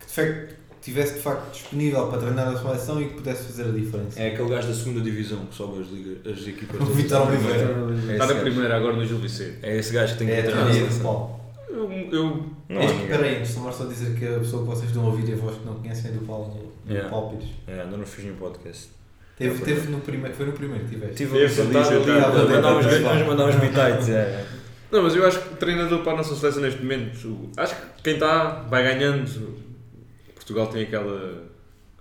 que 0.00 0.06
de 0.06 0.12
facto, 0.12 0.54
tivesse 0.88 1.14
de 1.14 1.20
facto 1.20 1.52
disponível 1.52 2.06
para 2.08 2.18
treinar 2.18 2.48
a 2.48 2.56
seleção 2.56 3.00
e 3.00 3.08
que 3.08 3.14
pudesse 3.14 3.44
fazer 3.44 3.64
a 3.64 3.72
diferença? 3.72 4.20
É 4.20 4.28
aquele 4.28 4.48
gajo 4.48 4.68
da 4.68 4.74
segunda 4.74 5.00
divisão 5.00 5.46
que 5.46 5.54
sobe 5.54 5.82
as, 5.82 5.88
ligas, 5.88 6.38
as 6.38 6.46
equipas. 6.46 6.80
O. 6.80 6.84
Vitor 6.84 7.28
Oliveira. 7.28 7.68
É 8.08 8.12
Está 8.12 8.26
na 8.26 8.40
primeira 8.40 8.76
agora 8.76 8.96
no 8.96 9.06
Gil 9.06 9.18
Vicente. 9.18 9.58
É 9.62 9.76
esse 9.76 9.92
gajo 9.92 10.12
que 10.12 10.18
tem 10.18 10.28
que 10.28 10.32
É 10.34 10.40
a 10.40 10.42
treinar 10.42 10.62
a 10.62 10.66
teoria 10.66 10.86
de 10.86 10.92
seleção. 10.94 11.40
Eu, 11.68 11.92
eu 11.92 12.46
Não, 12.68 12.80
É. 12.80 12.84
Espera 12.84 13.24
aí, 13.24 13.38
mais 13.38 13.74
só 13.74 13.84
dizer 13.84 14.14
que 14.18 14.26
a 14.26 14.38
pessoa 14.38 14.62
que 14.62 14.68
vocês 14.68 14.86
estão 14.86 15.04
a 15.04 15.06
ouvir 15.06 15.28
e 15.28 15.32
a 15.34 15.36
voz 15.36 15.56
que 15.56 15.64
não 15.64 15.74
conhecem 15.74 16.10
é 16.10 16.14
do 16.14 16.26
Paulo, 16.26 16.50
do 16.50 16.68
Yeah. 16.92 17.10
Paulo 17.10 17.36
Pires. 17.36 17.54
É, 17.66 17.82
ainda 17.82 17.98
não 17.98 18.06
fiz 18.06 18.24
nenhum 18.24 18.36
podcast. 18.36 18.88
Teve, 19.36 19.62
teve 19.62 19.88
no 19.90 20.00
primeiro, 20.00 20.34
foi 20.34 20.46
no 20.46 20.52
primeiro 20.52 20.84
que 20.84 20.90
tiveste. 20.96 21.22
Ali, 21.22 21.36
ali, 21.36 21.48
sentado, 21.50 22.38
a 22.38 22.44
mandar 22.46 22.76
uns, 22.76 22.86
ali. 22.86 23.04
vamos 23.04 23.26
mandar 23.26 23.44
uns 23.46 23.54
bitites. 23.56 24.08
É. 24.08 24.44
Não, 24.90 25.02
mas 25.02 25.14
eu 25.14 25.26
acho 25.26 25.40
que 25.40 25.52
o 25.52 25.56
treinador 25.56 25.98
para 26.02 26.12
a 26.14 26.16
nossa 26.16 26.34
seleção 26.34 26.62
neste 26.62 26.80
momento, 26.80 27.50
acho 27.56 27.76
que 27.76 28.02
quem 28.02 28.14
está 28.14 28.64
vai 28.68 28.82
ganhando. 28.82 29.67
Portugal 30.48 30.66
tem 30.68 30.82
aquela. 30.82 31.42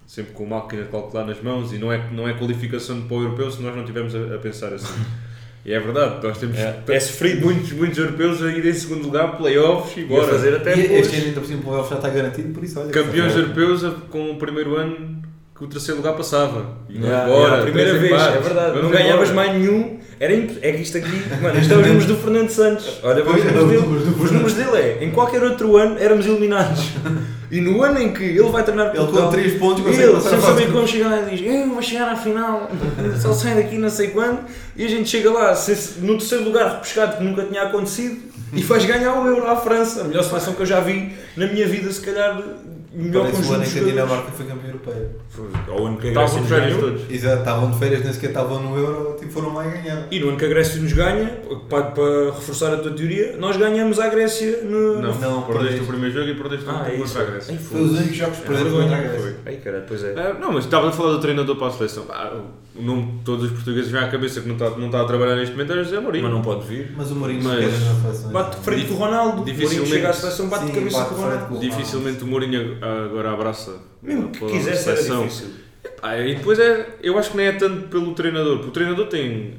sempre 0.06 0.32
com 0.34 0.46
máquina 0.46 0.84
de 0.84 0.90
calcular 0.90 1.26
nas 1.26 1.42
mãos 1.42 1.74
e 1.74 1.78
não 1.78 1.92
é, 1.92 2.10
não 2.14 2.28
é 2.28 2.34
qualificação 2.34 3.02
para 3.02 3.18
o 3.18 3.24
europeu 3.24 3.52
se 3.52 3.62
nós 3.62 3.74
não 3.76 3.82
estivermos 3.82 4.16
a, 4.16 4.36
a 4.36 4.38
pensar 4.40 4.74
assim. 4.74 4.88
E 5.66 5.74
é 5.74 5.80
verdade, 5.82 6.26
nós 6.26 6.38
temos 6.38 6.56
É, 6.58 6.82
é 6.88 7.00
sofrido. 7.00 7.42
muitos, 7.46 7.74
muitos 7.74 7.98
europeus 7.98 8.42
a 8.42 8.50
ir 8.54 8.66
em 8.66 8.74
segundo 8.74 9.04
lugar, 9.04 9.36
playoffs 9.36 9.98
e 9.98 10.02
E 10.02 10.04
a 10.06 10.08
bora. 10.08 10.28
fazer 10.32 10.56
até 10.56 10.78
E 10.78 10.94
este 10.94 11.18
ano 11.18 11.26
ainda 11.26 11.42
por 11.42 11.46
cima 11.48 11.60
o 11.60 11.64
playoff 11.64 11.90
já 11.90 11.96
está 11.98 12.10
garantido, 12.10 12.54
por 12.54 12.64
isso 12.64 12.80
olha. 12.80 12.90
Campeões 12.90 13.36
europeus 13.36 13.84
a- 13.84 13.92
com 14.10 14.32
o 14.32 14.38
primeiro 14.38 14.78
ano 14.78 15.17
que 15.58 15.64
o 15.64 15.68
terceiro 15.68 15.98
lugar 15.98 16.14
passava. 16.14 16.66
E 16.88 17.00
nós, 17.00 17.10
Yeah, 17.10 17.28
bora, 17.28 17.42
yeah, 17.42 17.58
a 17.58 17.62
primeira 17.64 17.94
vez, 17.98 18.12
empates, 18.14 18.36
é 18.36 18.40
verdade. 18.40 18.82
Não 18.82 18.90
ganhavas 18.90 19.30
embora. 19.30 19.48
mais 19.48 19.60
nenhum. 19.60 19.98
Era 20.20 20.34
imp... 20.34 20.52
É 20.62 20.72
que 20.72 20.82
isto 20.82 20.98
aqui, 20.98 21.24
mano, 21.42 21.60
isto 21.60 21.74
é 21.74 21.78
os 21.78 21.86
números 21.86 22.06
do 22.06 22.16
Fernando 22.16 22.50
Santos. 22.50 23.00
Olha, 23.04 23.24
Pois, 23.24 23.44
os 23.44 23.46
é, 23.46 23.52
números 23.52 23.84
os 23.84 24.04
dele. 24.04 24.24
Os 24.24 24.32
números 24.32 24.54
dele 24.54 24.78
é, 24.78 25.04
em 25.04 25.12
qualquer 25.12 25.44
outro 25.44 25.78
ano 25.78 25.98
éramos 26.00 26.26
eliminados. 26.26 26.84
E 27.50 27.62
no 27.62 27.82
ano 27.82 27.98
em 28.02 28.12
que 28.12 28.24
ele 28.26 28.50
vai 28.50 28.62
treinar 28.62 28.88
Ele 28.88 28.98
com 28.98 29.04
Portugal, 29.06 29.32
3 29.32 29.54
pontos 29.58 29.86
ele, 29.86 30.20
sem 30.20 30.34
a 30.34 30.42
saber 30.42 30.64
fase. 30.64 30.74
como 30.74 30.86
chegar 30.86 31.10
lá, 31.12 31.22
diz: 31.22 31.40
Eu 31.42 31.70
vou 31.70 31.82
chegar 31.82 32.10
à 32.12 32.16
final, 32.18 32.70
só 33.22 33.32
sai 33.32 33.56
daqui 33.56 33.78
não 33.78 33.90
sei 33.90 34.10
quando. 34.10 34.42
E 34.76 34.84
a 34.84 34.90
gente 34.90 35.08
chega 35.08 35.32
lá, 35.32 35.54
no 36.02 36.18
terceiro 36.18 36.44
lugar, 36.44 36.74
repescado, 36.74 37.16
que 37.16 37.24
nunca 37.24 37.44
tinha 37.44 37.62
acontecido, 37.64 38.18
e 38.52 38.62
vais 38.64 38.84
ganhar 38.84 39.14
o 39.14 39.26
Euro 39.26 39.48
à 39.48 39.56
França, 39.56 40.02
a 40.02 40.04
melhor 40.04 40.24
seleção 40.24 40.56
que 40.56 40.62
eu 40.62 40.66
já 40.66 40.82
vi 40.82 41.14
na 41.38 41.48
minha 41.48 41.66
vida, 41.66 41.90
se 41.90 42.02
calhar, 42.02 42.38
melhor 42.94 43.24
Parece 43.32 43.50
o 43.50 43.54
ano 43.54 43.64
em 43.64 43.70
que 43.70 43.80
a. 43.80 43.84
Dinamarca 43.84 44.32
foi 44.32 44.46
campeã 44.46 44.68
europeia. 44.70 45.10
Ao 45.68 45.86
ano 45.86 45.98
que 45.98 46.08
a 46.08 46.10
Estavam 46.10 46.30
Grécia 46.30 46.36
de 46.36 46.42
nos 46.42 46.50
férias 46.50 46.76
ganhou. 46.78 46.92
todos. 46.92 47.12
Exato, 47.12 47.38
estavam 47.40 47.72
de 47.72 47.78
férias, 47.80 48.04
nem 48.04 48.14
sequer 48.14 48.28
estavam 48.28 48.60
no 48.64 48.78
Euro, 48.78 49.16
tipo, 49.20 49.32
foram 49.32 49.54
lá 49.54 49.68
e 49.68 49.72
ganharam. 49.72 50.04
E 50.12 50.20
no 50.20 50.30
ano 50.30 50.38
que 50.38 50.46
a 50.46 50.48
Grécia 50.48 50.82
nos 50.82 50.94
ganha, 50.94 51.42
para, 51.70 51.84
para 51.92 52.26
reforçar 52.32 52.74
a 52.74 52.78
tua 52.78 52.92
teoria, 52.92 53.36
nós 53.38 53.58
ganhamos 53.58 54.00
à 54.00 54.08
Grécia 54.10 54.62
no. 54.64 55.02
Não, 55.02 55.14
Não, 55.16 55.42
perdeste 55.44 55.48
perdeste. 55.48 55.80
o 55.82 55.88
primeiro 55.88 56.14
jogo 56.16 56.30
e 56.30 56.36
perdeste 56.36 56.66
o 56.66 56.70
Ah, 56.72 56.86
é 56.88 56.98
contra 56.98 57.22
a 57.22 57.26
Grécia. 57.26 57.54
Ai, 57.54 57.60
Foi 57.64 57.82
os 57.82 57.92
únicos 57.92 58.16
jogos 58.16 58.38
É 58.38 58.42
perdidos 58.42 58.72
vergonha. 58.74 58.90
contra 58.98 58.98
a 58.98 59.12
Grécia. 59.12 59.36
Ai, 59.46 59.56
caralho, 59.58 59.84
pois 59.88 60.04
é. 60.04 60.14
Ah, 60.18 60.34
não, 60.40 60.52
mas 60.54 60.64
estava 60.66 60.90
a 60.90 60.92
falar 60.92 61.12
do 61.14 61.20
treinador 61.20 61.56
para 61.56 61.68
a 61.68 61.72
seleção. 61.72 62.06
Ah, 62.10 62.34
o 62.80 62.82
nome 62.84 63.12
de 63.18 63.24
todos 63.24 63.46
os 63.46 63.52
portugueses 63.52 63.90
vem 63.92 64.02
à 64.02 64.08
cabeça 64.10 64.42
que 64.42 64.48
não 64.48 64.56
está, 64.56 64.70
não 64.72 64.86
está 64.88 65.02
a 65.02 65.06
trabalhar 65.06 65.36
neste 65.36 65.54
momento 65.54 65.72
era 65.72 65.84
José 65.84 66.00
Mourinho. 66.00 66.24
Mas 66.26 66.34
não 66.34 66.42
pode 66.42 66.68
vir. 66.68 66.94
Mas 66.96 67.12
o 67.12 67.16
Mourinho 67.16 67.44
Mas- 67.44 67.60
quer 67.60 67.72
na 67.72 67.96
seleção. 68.02 68.32
Bate 68.32 68.58
de 68.58 68.64
frente 68.64 68.86
com 68.88 68.94
o 68.94 68.98
Ronaldo. 68.98 69.46
Dificilmente- 69.46 69.90
chega 69.90 70.10
à 70.10 70.14
seleção, 70.14 70.50
bate 70.50 70.66
de 70.66 70.72
Sim, 70.72 70.78
cabeça 70.78 70.98
bate 71.00 71.10
com 71.10 71.16
o 71.16 71.24
Ronaldo. 71.24 71.60
Dificilmente 71.60 72.24
o 72.24 72.28
Mourinho 72.28 72.78
agora 72.82 73.32
abraça 73.34 73.78
Mesmo 74.02 74.30
que 74.30 74.44
era 74.46 74.76
seleção. 74.76 75.24
difícil. 75.28 75.48
Ah, 76.02 76.18
e 76.20 76.36
depois 76.36 76.60
é, 76.60 76.98
eu 77.02 77.18
acho 77.18 77.32
que 77.32 77.38
nem 77.38 77.48
é 77.48 77.52
tanto 77.54 77.88
pelo 77.88 78.14
treinador, 78.14 78.58
porque 78.58 78.70
o 78.70 78.74
treinador 78.74 79.08
tem 79.08 79.56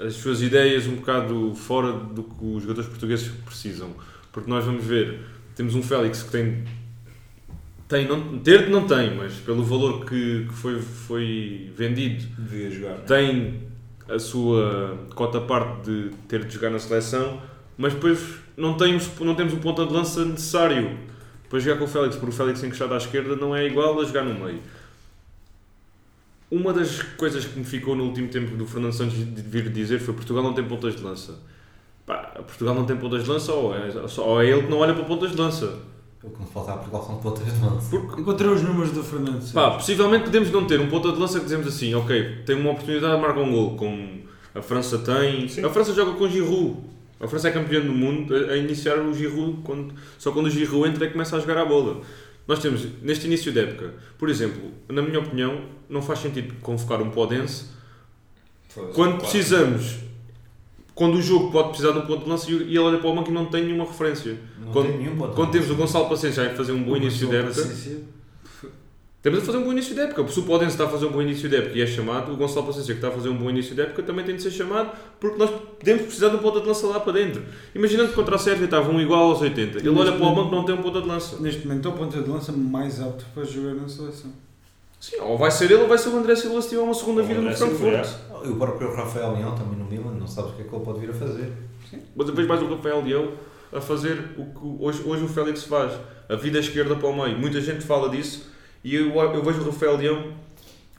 as 0.00 0.14
suas 0.14 0.40
ideias 0.40 0.86
um 0.86 0.94
bocado 0.96 1.54
fora 1.54 1.92
do 1.92 2.22
que 2.22 2.44
os 2.44 2.62
jogadores 2.62 2.88
portugueses 2.88 3.28
precisam. 3.44 3.90
Porque 4.32 4.48
nós 4.48 4.64
vamos 4.64 4.84
ver, 4.84 5.20
temos 5.56 5.74
um 5.74 5.82
Félix 5.82 6.22
que 6.22 6.30
tem 6.30 6.64
Tem, 7.88 8.06
não, 8.06 8.38
ter 8.40 8.68
não 8.68 8.86
tem, 8.86 9.16
mas 9.16 9.32
pelo 9.36 9.64
valor 9.64 10.04
que, 10.04 10.44
que 10.46 10.52
foi, 10.52 10.78
foi 10.80 11.72
vendido, 11.74 12.26
Devia 12.36 12.70
jogar. 12.70 12.96
tem 12.98 13.62
a 14.06 14.18
sua 14.18 14.98
cota 15.14 15.40
parte 15.40 15.90
de 15.90 16.10
ter 16.28 16.44
de 16.44 16.52
jogar 16.52 16.70
na 16.70 16.78
seleção, 16.78 17.40
mas 17.78 17.94
depois 17.94 18.20
não 18.56 18.76
temos, 18.76 19.08
não 19.20 19.34
temos 19.34 19.54
o 19.54 19.56
ponta 19.58 19.86
de 19.86 19.92
lança 19.92 20.24
necessário 20.24 20.98
para 21.48 21.58
jogar 21.58 21.78
com 21.78 21.84
o 21.84 21.88
Félix, 21.88 22.16
porque 22.16 22.30
o 22.30 22.36
Félix 22.36 22.62
encostado 22.62 22.92
à 22.92 22.98
esquerda 22.98 23.34
não 23.36 23.56
é 23.56 23.66
igual 23.66 23.98
a 23.98 24.04
jogar 24.04 24.24
no 24.24 24.34
meio. 24.34 24.60
Uma 26.50 26.72
das 26.72 27.02
coisas 27.02 27.44
que 27.44 27.58
me 27.58 27.64
ficou 27.64 27.94
no 27.94 28.04
último 28.04 28.28
tempo 28.28 28.56
do 28.56 28.66
Fernando 28.66 28.92
Santos 28.92 29.16
de 29.16 29.42
vir 29.42 29.70
dizer 29.70 29.98
foi 29.98 30.14
Portugal 30.14 30.42
não 30.42 30.54
tem 30.54 30.64
pontas 30.64 30.96
de 30.96 31.02
lança. 31.02 31.38
Pá, 32.06 32.16
Portugal 32.36 32.74
não 32.74 32.84
tem 32.84 32.96
pontas 32.96 33.24
de 33.24 33.30
lança 33.30 33.52
ou 33.52 33.74
é, 33.74 33.90
ou 34.18 34.42
é 34.42 34.46
ele 34.46 34.62
que 34.62 34.70
não 34.70 34.78
olha 34.78 34.94
para 34.94 35.04
pontas 35.04 35.30
de 35.30 35.36
lança. 35.36 35.78
O 36.22 36.30
que 36.30 36.40
nos 36.40 36.50
falta 36.50 36.72
a 36.72 36.76
Portugal 36.76 37.04
são 37.06 37.16
pontas 37.18 37.44
de 37.44 37.64
lança. 37.64 37.90
Porque 37.90 38.20
Encontrei 38.20 38.50
os 38.50 38.62
números 38.62 38.90
do 38.90 39.02
Fernando 39.02 39.40
Santos. 39.40 39.52
Pá, 39.52 39.70
possivelmente 39.72 40.24
podemos 40.24 40.50
não 40.50 40.66
ter 40.66 40.80
um 40.80 40.88
ponta 40.88 41.12
de 41.12 41.18
lança 41.18 41.38
que 41.38 41.44
dizemos 41.44 41.66
assim, 41.66 41.94
ok, 41.94 42.42
tem 42.44 42.56
uma 42.56 42.72
oportunidade 42.72 43.14
de 43.14 43.20
marcar 43.20 43.40
um 43.40 43.52
gol, 43.52 43.76
como 43.76 44.22
a 44.54 44.60
França 44.60 44.98
tem. 44.98 45.48
Sim. 45.48 45.64
A 45.64 45.70
França 45.70 45.94
joga 45.94 46.12
com 46.12 46.24
o 46.24 46.28
Giroud. 46.28 46.76
A 47.20 47.26
França 47.28 47.48
é 47.48 47.50
campeã 47.52 47.80
do 47.80 47.92
mundo 47.92 48.34
a, 48.34 48.52
a 48.52 48.56
iniciar 48.56 48.98
o 48.98 49.14
Giroud, 49.14 49.58
quando, 49.62 49.94
só 50.18 50.32
quando 50.32 50.46
o 50.46 50.50
Giroud 50.50 50.88
entra 50.88 51.04
é 51.04 51.06
que 51.06 51.12
começa 51.12 51.36
a 51.36 51.40
jogar 51.40 51.58
a 51.58 51.64
bola. 51.64 52.00
Nós 52.48 52.58
temos, 52.60 52.86
neste 53.02 53.26
início 53.26 53.52
de 53.52 53.60
época, 53.60 53.94
por 54.16 54.28
exemplo, 54.28 54.72
na 54.88 55.02
minha 55.02 55.20
opinião, 55.20 55.60
não 55.88 56.02
faz 56.02 56.20
sentido 56.20 56.54
convocar 56.62 57.00
um 57.00 57.10
Podense 57.10 57.78
quando 58.94 59.18
precisamos, 59.18 59.96
quando 60.98 61.14
o 61.14 61.22
jogo 61.22 61.52
pode 61.52 61.68
precisar 61.68 61.92
de 61.92 61.98
um 61.98 62.06
ponto 62.06 62.24
de 62.24 62.28
lança 62.28 62.50
e 62.50 62.54
ele 62.54 62.78
olha 62.80 62.98
para 62.98 63.08
o 63.08 63.14
banco 63.14 63.30
e 63.30 63.32
não 63.32 63.46
tem 63.46 63.62
nenhuma 63.64 63.84
referência. 63.84 64.36
Não 64.60 64.72
Quando- 64.72 64.88
tem 64.88 64.98
nenhum 64.98 65.16
ponto. 65.16 65.32
Quando 65.36 65.52
temos 65.52 65.70
o 65.70 65.76
Gonçalo 65.76 66.08
Paciência 66.08 66.42
a 66.44 66.50
fazer 66.50 66.72
um 66.72 66.82
bom 66.82 66.96
início 66.96 67.28
de 67.28 67.36
época, 67.36 67.62
Temos 69.20 69.40
a 69.40 69.42
fazer 69.42 69.58
um 69.58 69.64
bom 69.64 69.72
início 69.72 69.94
de 69.94 70.00
época. 70.00 70.26
Se 70.28 70.38
o 70.38 70.42
Podense 70.44 70.72
está 70.72 70.84
a 70.84 70.88
fazer 70.88 71.06
um 71.06 71.10
bom 71.10 71.20
início 71.20 71.48
de 71.48 71.56
época 71.56 71.76
e 71.76 71.82
é 71.82 71.86
chamado, 71.86 72.32
o 72.32 72.36
Gonçalo 72.36 72.66
Paciência 72.66 72.94
que 72.94 72.98
está 72.98 73.08
a 73.08 73.10
fazer 73.10 73.28
um 73.28 73.36
bom 73.36 73.48
início 73.50 73.74
de 73.74 73.80
época 73.80 74.02
também 74.02 74.24
tem 74.24 74.34
de 74.36 74.42
ser 74.42 74.50
chamado 74.52 74.90
porque 75.20 75.36
nós 75.38 75.50
podemos 75.78 76.02
precisar 76.02 76.28
de 76.30 76.36
um 76.36 76.38
ponta 76.38 76.60
de 76.60 76.66
lança 76.66 76.86
lá 76.86 76.98
para 77.00 77.12
dentro. 77.12 77.42
Imaginando 77.74 78.08
que 78.10 78.14
contra 78.14 78.36
a 78.36 78.38
Sérvia 78.38 78.64
estava 78.66 78.90
um 78.90 79.00
igual 79.00 79.24
aos 79.30 79.40
80. 79.40 79.78
Ele 79.78 79.88
olha 79.90 80.12
para 80.12 80.24
o 80.26 80.34
banco 80.34 80.52
e 80.52 80.56
não 80.56 80.64
tem 80.64 80.74
um 80.74 80.82
ponta 80.82 81.00
de 81.02 81.08
lança. 81.08 81.36
Neste 81.40 81.66
momento 81.66 81.88
é 81.88 81.90
o 81.90 81.94
ponta 81.94 82.20
de 82.22 82.28
lança 82.28 82.52
mais 82.52 83.00
apto 83.00 83.24
para 83.34 83.44
jogar 83.44 83.74
na 83.74 83.88
seleção. 83.88 84.30
Sim, 85.00 85.16
ou 85.20 85.38
vai 85.38 85.50
ser 85.50 85.66
ele 85.66 85.82
ou 85.82 85.86
vai 85.88 85.96
ser 85.96 86.08
o 86.08 86.16
André 86.16 86.34
Silva 86.34 86.60
se 86.60 86.70
tiver 86.70 86.80
uma 86.82 86.92
segunda 86.94 87.22
vida 87.22 87.40
no 87.40 87.54
Frankfurt. 87.54 88.08
E 88.44 88.48
o 88.48 88.56
próprio 88.56 88.94
Rafael 88.94 89.34
Leão 89.34 89.54
também 89.54 89.78
no 89.78 89.84
Milan, 89.84 90.12
não 90.18 90.26
sabes 90.26 90.52
o 90.52 90.54
que 90.54 90.62
é 90.62 90.64
que 90.64 90.74
ele 90.74 90.84
pode 90.84 91.00
vir 91.00 91.10
a 91.10 91.14
fazer. 91.14 91.52
Mas 92.14 92.26
depois 92.26 92.46
mais 92.46 92.62
o 92.62 92.68
Rafael 92.68 93.02
Leão 93.02 93.32
a 93.72 93.80
fazer 93.80 94.34
o 94.36 94.44
que 94.44 94.84
hoje, 94.84 95.02
hoje 95.04 95.24
o 95.24 95.28
Félix 95.28 95.64
faz. 95.64 95.92
A 96.28 96.36
vida 96.36 96.58
esquerda 96.58 96.94
para 96.94 97.08
o 97.08 97.16
meio. 97.16 97.38
Muita 97.38 97.60
gente 97.60 97.84
fala 97.84 98.08
disso 98.10 98.50
e 98.84 98.94
eu, 98.94 99.14
eu 99.14 99.42
vejo 99.42 99.60
o 99.60 99.64
Rafael 99.64 99.96
Leão 99.96 100.32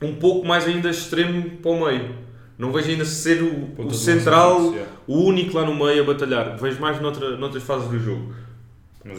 um 0.01 0.15
pouco 0.15 0.47
mais 0.47 0.65
ainda 0.65 0.89
extremo 0.89 1.57
para 1.57 1.71
o 1.71 1.85
meio. 1.85 2.15
Não 2.57 2.71
vejo 2.73 2.89
ainda 2.89 3.05
ser 3.05 3.41
o, 3.41 3.81
o 3.81 3.93
central, 3.93 4.73
fixo, 4.73 4.85
o 5.07 5.23
único 5.23 5.57
lá 5.57 5.65
no 5.65 5.73
meio 5.73 6.03
a 6.03 6.05
batalhar. 6.05 6.57
Vejo 6.57 6.79
mais 6.81 6.99
noutra, 6.99 7.37
noutras 7.37 7.63
fases 7.63 7.87
do 7.87 7.99
jogo. 7.99 8.33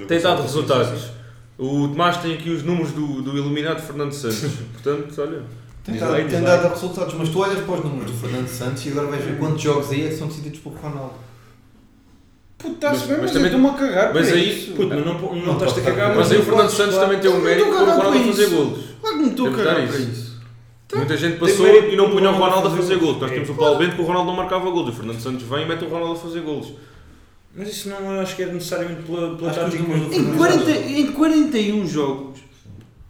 Tem 0.07 0.21
dado 0.21 0.43
resultados. 0.43 1.11
O 1.57 1.89
Tomás 1.89 2.19
tem 2.19 2.35
aqui 2.35 2.51
os 2.51 2.63
números 2.63 2.93
do, 2.93 3.23
do 3.23 3.37
iluminado 3.37 3.81
Fernando 3.81 4.13
Santos. 4.13 4.57
Portanto, 4.73 5.15
olha. 5.21 5.43
Tem, 5.99 6.23
diz 6.25 6.33
tem 6.33 6.41
lá. 6.43 6.57
dado 6.57 6.69
resultados, 6.75 7.15
mas 7.15 7.29
tu 7.29 7.39
olhas 7.41 7.65
para 7.65 7.75
os 7.75 7.85
números 7.85 8.13
do 8.13 8.19
Fernando 8.19 8.49
Santos 8.49 8.87
e 8.87 8.89
agora 8.91 9.07
vais 9.09 9.25
ver 9.25 9.39
quantos 9.39 9.63
jogos 9.63 9.91
aí 9.91 10.07
é 10.07 10.09
que 10.11 10.17
são 10.17 10.29
decididos 10.29 10.61
por 10.61 10.73
Ronaldo. 10.75 11.15
Puto, 12.59 12.75
está-se 12.75 12.99
Mas- 12.99 13.07
bem, 13.09 13.17
mas 13.17 13.21
mas, 13.23 13.33
também- 13.33 13.51
eu 13.53 13.57
estou-me 13.59 13.69
a 13.69 13.79
cagar 13.89 14.15
mas 14.15 14.29
para 14.29 14.37
aí- 14.37 14.59
isso. 14.59 14.73
Puto, 14.73 14.89
mas 14.89 15.07
não, 15.07 15.15
não, 15.19 15.37
Não 15.47 15.53
estás 15.55 15.79
a 15.79 15.81
cagar, 15.81 16.15
Mas 16.17 16.31
aí 16.33 16.39
o 16.39 16.43
Fernando 16.43 16.71
Santos 16.71 16.97
também 16.99 17.19
tem 17.21 17.31
um 17.31 17.41
mérito 17.41 17.67
por 17.67 17.75
o 17.75 17.79
Ronaldo 17.79 18.03
a 18.03 18.11
para 18.13 18.23
fazer 18.25 18.47
golos. 18.51 18.79
Claro 19.01 19.17
que 19.17 19.23
me 19.23 19.31
estou 19.31 19.47
a 19.49 19.51
cagar 19.53 19.75
para 19.89 19.99
isso. 19.99 20.31
Muita 20.93 21.17
gente 21.17 21.39
passou 21.39 21.67
e 21.69 21.97
não 21.97 22.11
punha 22.11 22.31
o 22.31 22.35
Ronaldo 22.35 22.69
a 22.69 22.71
fazer 22.77 22.97
golos. 22.97 23.21
Nós 23.21 23.31
golos. 23.31 23.33
temos 23.33 23.49
É, 23.49 23.53
o 23.53 23.55
Paulo 23.55 23.79
Bento 23.79 23.95
que 23.97 24.03
o 24.03 24.05
Ronaldo 24.05 24.27
não 24.29 24.37
marcava 24.37 24.71
golos. 24.71 24.91
O 24.91 24.93
Fernando 24.97 25.21
Santos 25.21 25.43
vem 25.45 25.63
e 25.63 25.69
mete 25.69 25.85
o 25.85 25.89
Ronaldo 25.89 26.13
a 26.13 26.17
fazer 26.17 26.41
golos. 26.41 26.73
Mas 27.57 27.69
isso 27.69 27.89
não 27.89 28.21
acho 28.21 28.37
que 28.37 28.43
é 28.43 28.47
necessariamente 28.47 29.03
pela, 29.03 29.37
pela 29.37 29.51
tática. 29.53 29.83
Em, 29.83 29.87
Fernando 29.87 30.37
40, 30.37 30.65
Santos- 30.65 30.91
em 30.91 31.13
41 31.13 31.87
jogos, 31.87 32.41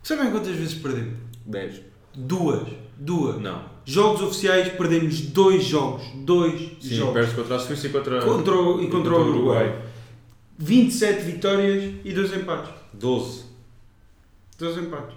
sabem 0.02 0.30
quantas 0.30 0.54
vezes 0.54 0.74
perdemos? 0.74 1.14
10. 1.44 1.80
Duas. 2.14 2.68
Duas. 2.96 3.40
Não. 3.40 3.62
Jogos 3.84 4.22
oficiais 4.22 4.68
perdemos 4.68 5.20
dois 5.20 5.64
jogos. 5.64 6.02
Dois 6.16 6.60
Sim, 6.80 6.94
jogos. 6.96 7.14
perde 7.14 7.34
contra 7.34 7.56
a 7.56 7.58
Suíça 7.58 7.86
e 7.86 7.90
contra, 7.90 8.20
Contra 8.20 8.54
o, 8.54 8.82
e 8.82 8.88
contra 8.88 9.14
o 9.14 9.28
Uruguai. 9.28 9.74
27 10.58 11.22
vitórias 11.22 11.94
e 12.04 12.12
2 12.12 12.34
empates. 12.34 12.70
12. 12.92 13.44
2 14.58 14.78
empates. 14.78 15.16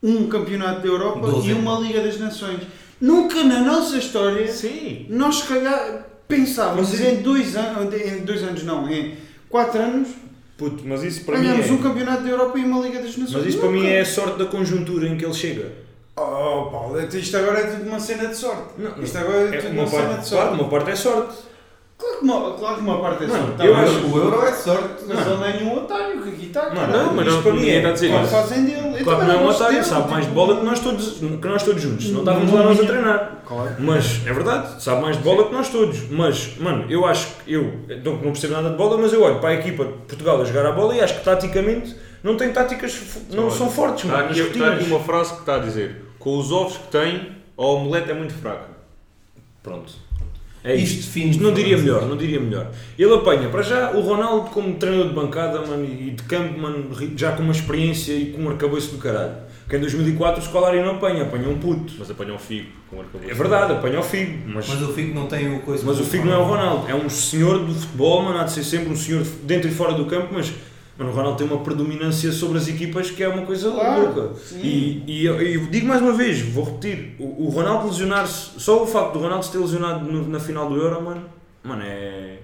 Um 0.00 0.28
campeonato 0.28 0.82
da 0.82 0.86
Europa 0.86 1.26
Doze 1.26 1.50
e 1.50 1.52
uma 1.52 1.80
Liga 1.80 2.00
das 2.00 2.18
Nações. 2.20 2.60
Nunca 3.00 3.42
na 3.42 3.60
nossa 3.60 3.96
história 3.96 4.46
Sim. 4.46 5.06
nós 5.08 5.36
se 5.36 5.48
calhar 5.48 6.06
pensávamos 6.26 6.90
Mas 6.90 7.00
em 7.00 7.22
dois 7.22 7.56
anos, 7.56 7.94
em 7.94 8.24
dois 8.24 8.42
anos 8.42 8.62
não, 8.64 8.88
em 8.90 9.16
4 9.48 9.80
anos 9.80 10.08
Puto, 10.56 10.82
mas 10.84 11.04
isso 11.04 11.24
para 11.24 11.38
mim 11.38 11.44
ganhamos 11.44 11.66
é... 11.66 11.72
um 11.72 11.78
campeonato 11.78 12.24
da 12.24 12.28
Europa 12.28 12.58
e 12.58 12.64
uma 12.64 12.80
Liga 12.84 13.00
das 13.00 13.16
Nações. 13.16 13.32
Mas 13.32 13.46
isso 13.46 13.58
para 13.58 13.70
mim 13.70 13.78
Nunca. 13.78 13.90
é 13.90 14.00
a 14.00 14.04
sorte 14.04 14.38
da 14.38 14.46
conjuntura 14.46 15.06
em 15.06 15.16
que 15.16 15.24
ele 15.24 15.34
chega. 15.34 15.72
Oh 16.20 16.70
Paulo, 16.70 17.00
isto 17.00 17.36
agora 17.36 17.60
é 17.60 17.66
tudo 17.66 17.88
uma 17.88 18.00
cena 18.00 18.26
de 18.28 18.34
sorte. 18.36 18.62
Não, 18.78 19.02
Isto 19.02 19.18
agora 19.18 19.38
é, 19.38 19.54
É 19.54 19.58
tudo 19.60 19.72
uma 19.72 19.82
uma, 19.82 19.86
cena 19.88 20.02
parte, 20.08 20.24
de 20.24 20.30
claro, 20.30 20.48
sorte. 20.48 20.60
uma 20.62 20.70
parte 20.70 20.90
é 20.90 20.96
sorte. 20.96 21.34
Claro, 21.98 22.16
que 22.18 22.24
uma, 22.24 22.52
claro 22.54 22.74
que 22.76 22.80
uma 22.82 23.00
parte 23.00 23.24
é 23.24 23.28
sorte. 23.28 23.52
Tá 23.56 23.66
eu 23.66 23.76
acho- 23.76 24.06
O 24.06 24.18
euro 24.18 24.42
é 24.46 24.52
sorte. 24.52 25.04
Mas 25.08 25.26
ele 25.26 25.36
não 25.36 25.44
é 25.44 25.52
nenhum 25.56 25.76
otário 25.78 26.22
que 26.22 26.28
aqui 26.28 26.46
está. 26.46 26.70
Não. 26.70 26.86
Não, 26.86 27.12
mas 27.14 27.26
Isto 27.26 27.36
não, 27.36 27.42
para 27.42 27.52
mim 27.52 27.68
é- 27.68 27.76
está 27.78 27.88
a 27.88 27.92
dizer 27.92 28.08
Claro 28.08 28.24
isso. 28.24 28.34
que 28.36 28.40
fazem 28.42 28.64
dele. 28.64 29.04
Claro 29.04 29.20
que 29.20 29.26
não 29.26 29.34
é 29.34 29.36
um 29.36 29.48
otário, 29.48 29.84
sabe 29.84 30.10
mais 30.10 30.24
de 30.26 30.30
bola 30.32 30.56
que 30.58 30.64
nós 30.64 30.78
todos, 30.80 31.08
que 31.18 31.48
nós 31.48 31.62
todos 31.64 31.82
juntos. 31.82 32.10
Não 32.10 32.20
estávamos 32.20 32.52
lá 32.52 32.62
nós 32.62 32.80
a 32.80 32.84
treinar. 32.86 33.32
Claro. 33.46 33.70
Mas 33.80 34.20
é 34.26 34.32
verdade, 34.32 34.82
sabe 34.82 35.02
mais 35.02 35.16
de 35.16 35.22
bola 35.22 35.46
que 35.46 35.52
nós 35.52 35.68
todos. 35.70 36.08
Mas, 36.10 36.56
mano, 36.58 36.84
eu 36.88 37.04
acho 37.06 37.26
que 37.44 37.52
eu 37.52 37.72
não, 38.04 38.12
não 38.14 38.20
percebo 38.32 38.52
nada 38.54 38.70
de 38.70 38.76
bola, 38.76 38.96
mas 38.98 39.12
eu 39.12 39.22
olho 39.22 39.40
para 39.40 39.50
a 39.50 39.54
equipa 39.54 39.84
de 39.84 39.92
Portugal 39.92 40.40
a 40.40 40.44
jogar 40.44 40.66
a 40.66 40.72
bola 40.72 40.94
e 40.94 41.00
acho 41.00 41.14
que 41.18 41.24
taticamente 41.24 41.96
não 42.22 42.36
tem 42.36 42.52
táticas, 42.52 42.96
não 43.32 43.50
são 43.50 43.68
fortes, 43.70 44.04
Está 44.04 44.18
aqui, 44.20 44.84
uma 44.84 45.00
frase 45.00 45.34
que 45.34 45.40
está 45.40 45.56
a 45.56 45.58
dizer: 45.58 46.04
com 46.18 46.38
os 46.38 46.50
ovos 46.52 46.76
que 46.76 46.88
tem, 46.88 47.28
a 47.56 47.62
omelete 47.64 48.10
é 48.10 48.14
muito 48.14 48.34
fraca. 48.34 48.68
Pronto. 49.62 49.92
É 50.64 50.74
isto. 50.74 50.98
Isto 50.98 51.06
define. 51.06 51.30
Isto 51.30 51.42
não 51.42 51.52
diria 51.54 51.78
melhor, 51.78 52.06
não 52.06 52.16
diria 52.16 52.40
melhor. 52.40 52.70
Ele 52.98 53.14
apanha, 53.14 53.48
para 53.48 53.62
já, 53.62 53.92
o 53.92 54.00
Ronaldo 54.00 54.50
como 54.50 54.74
treinador 54.74 55.08
de 55.08 55.14
bancada 55.14 55.60
mano, 55.64 55.84
e 55.84 56.10
de 56.10 56.22
campo, 56.24 56.58
mano, 56.58 56.90
já 57.16 57.32
com 57.32 57.42
uma 57.42 57.52
experiência 57.52 58.12
e 58.12 58.32
com 58.32 58.42
um 58.42 58.50
arcabouço 58.50 58.90
do 58.92 58.98
caralho. 58.98 59.48
Que 59.68 59.76
em 59.76 59.80
2004 59.80 60.40
o 60.40 60.44
Scolari 60.44 60.80
não 60.82 60.92
apanha, 60.92 61.22
apanha 61.24 61.46
um 61.48 61.58
puto. 61.58 61.92
Mas 61.98 62.10
apanhou 62.10 62.36
um 62.36 62.38
figo 62.38 62.70
com 62.90 63.00
arcabouço. 63.00 63.30
É 63.30 63.34
verdade, 63.34 63.72
apanha 63.74 64.00
o 64.00 64.02
Figo, 64.02 64.48
mas, 64.48 64.66
Mas 64.66 64.80
o 64.82 64.92
Figo 64.94 65.14
não 65.14 65.26
tem 65.26 65.54
o 65.54 65.60
coisa. 65.60 65.84
mas 65.86 66.00
o 66.00 66.04
Figo 66.04 66.24
não 66.24 66.32
é 66.32 66.38
o 66.38 66.44
Ronaldo. 66.44 66.88
É 66.90 66.94
um 66.94 67.08
senhor 67.10 67.58
do 67.58 67.74
futebol, 67.74 68.22
mano, 68.22 68.38
há 68.40 68.44
de 68.44 68.52
ser 68.52 68.64
sempre 68.64 68.88
um 68.90 68.96
senhor 68.96 69.22
de- 69.22 69.28
dentro 69.42 69.68
e 69.68 69.70
fora 69.70 69.92
do 69.92 70.06
campo, 70.06 70.28
mas 70.32 70.50
mano, 70.98 71.10
o 71.10 71.14
Ronaldo 71.14 71.38
tem 71.38 71.46
uma 71.46 71.60
predominância 71.60 72.30
sobre 72.32 72.58
as 72.58 72.66
equipas 72.68 73.10
que 73.10 73.22
é 73.22 73.28
uma 73.28 73.46
coisa 73.46 73.70
Claro, 73.70 74.02
louca. 74.02 74.32
E, 74.62 75.02
e 75.06 75.24
eu 75.24 75.66
digo 75.68 75.86
mais 75.86 76.02
uma 76.02 76.12
vez, 76.12 76.40
vou 76.40 76.64
repetir, 76.64 77.14
o, 77.18 77.46
o 77.46 77.48
Ronaldo 77.48 77.86
lesionar-se, 77.86 78.58
só 78.58 78.82
o 78.82 78.86
facto 78.86 79.12
do 79.14 79.20
Ronaldo 79.20 79.44
se 79.44 79.52
ter 79.52 79.58
lesionado 79.58 80.04
no- 80.10 80.28
na 80.28 80.40
final 80.40 80.68
do 80.68 80.76
Euro, 80.76 81.00
mano, 81.02 81.22
mano, 81.62 81.82
é, 81.84 82.38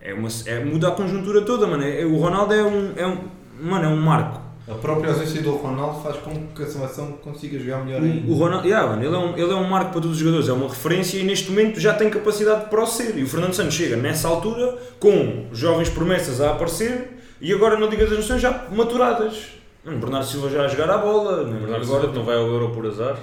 é, 0.00 0.14
uma, 0.14 0.28
é 0.46 0.64
muda 0.64 0.88
a 0.88 0.90
conjuntura 0.92 1.42
toda, 1.42 1.66
mano. 1.66 1.82
É, 1.82 2.04
o 2.04 2.16
Ronaldo 2.16 2.54
é 2.54 2.62
um, 2.62 2.92
é 2.96 3.06
um, 3.06 3.18
mano, 3.60 3.84
é 3.84 3.88
um 3.88 3.96
marco. 4.00 4.44
A 4.66 4.72
própria 4.74 5.10
ausência 5.10 5.42
do 5.42 5.50
Ronaldo 5.56 6.00
faz 6.02 6.16
com 6.18 6.46
que 6.54 6.62
a 6.62 6.66
seleção 6.66 7.12
consiga 7.22 7.58
jogar 7.58 7.84
melhor 7.84 8.00
ainda. 8.00 8.26
O, 8.26 8.32
o 8.32 8.34
Ronaldo, 8.38 8.66
yeah, 8.66 8.88
mano, 8.88 9.04
ele, 9.04 9.14
é 9.14 9.18
um, 9.18 9.32
ele 9.36 9.52
é 9.52 9.54
um 9.56 9.68
marco 9.68 9.90
para 9.92 10.00
todos 10.00 10.12
os 10.12 10.18
jogadores, 10.18 10.48
é 10.48 10.52
uma 10.54 10.68
referência 10.68 11.18
e 11.18 11.22
neste 11.22 11.50
momento 11.50 11.78
já 11.78 11.92
tem 11.92 12.08
capacidade 12.08 12.70
para 12.70 12.82
o 12.82 12.86
ser. 12.86 13.18
E 13.18 13.22
o 13.22 13.26
Fernando 13.28 13.52
Santos 13.52 13.74
chega 13.74 13.94
nessa 13.96 14.26
altura 14.26 14.78
com 14.98 15.48
jovens 15.52 15.90
promessas 15.90 16.40
a 16.40 16.52
aparecer 16.52 17.10
e 17.40 17.52
agora 17.52 17.78
na 17.78 17.86
Liga 17.86 18.06
das 18.06 18.18
Nações 18.18 18.40
já 18.42 18.66
maturadas. 18.70 19.46
Mano, 19.84 19.98
Bernardo 19.98 20.26
Silva 20.26 20.48
já 20.50 20.64
a 20.64 20.68
jogar 20.68 20.90
a 20.90 20.98
bola, 20.98 21.44
Bernardo 21.44 21.64
agora 21.84 21.84
Silva 22.02 22.12
não 22.18 22.24
vai 22.24 22.36
ao 22.36 22.46
Euro 22.46 22.70
por 22.70 22.86
azar, 22.86 23.18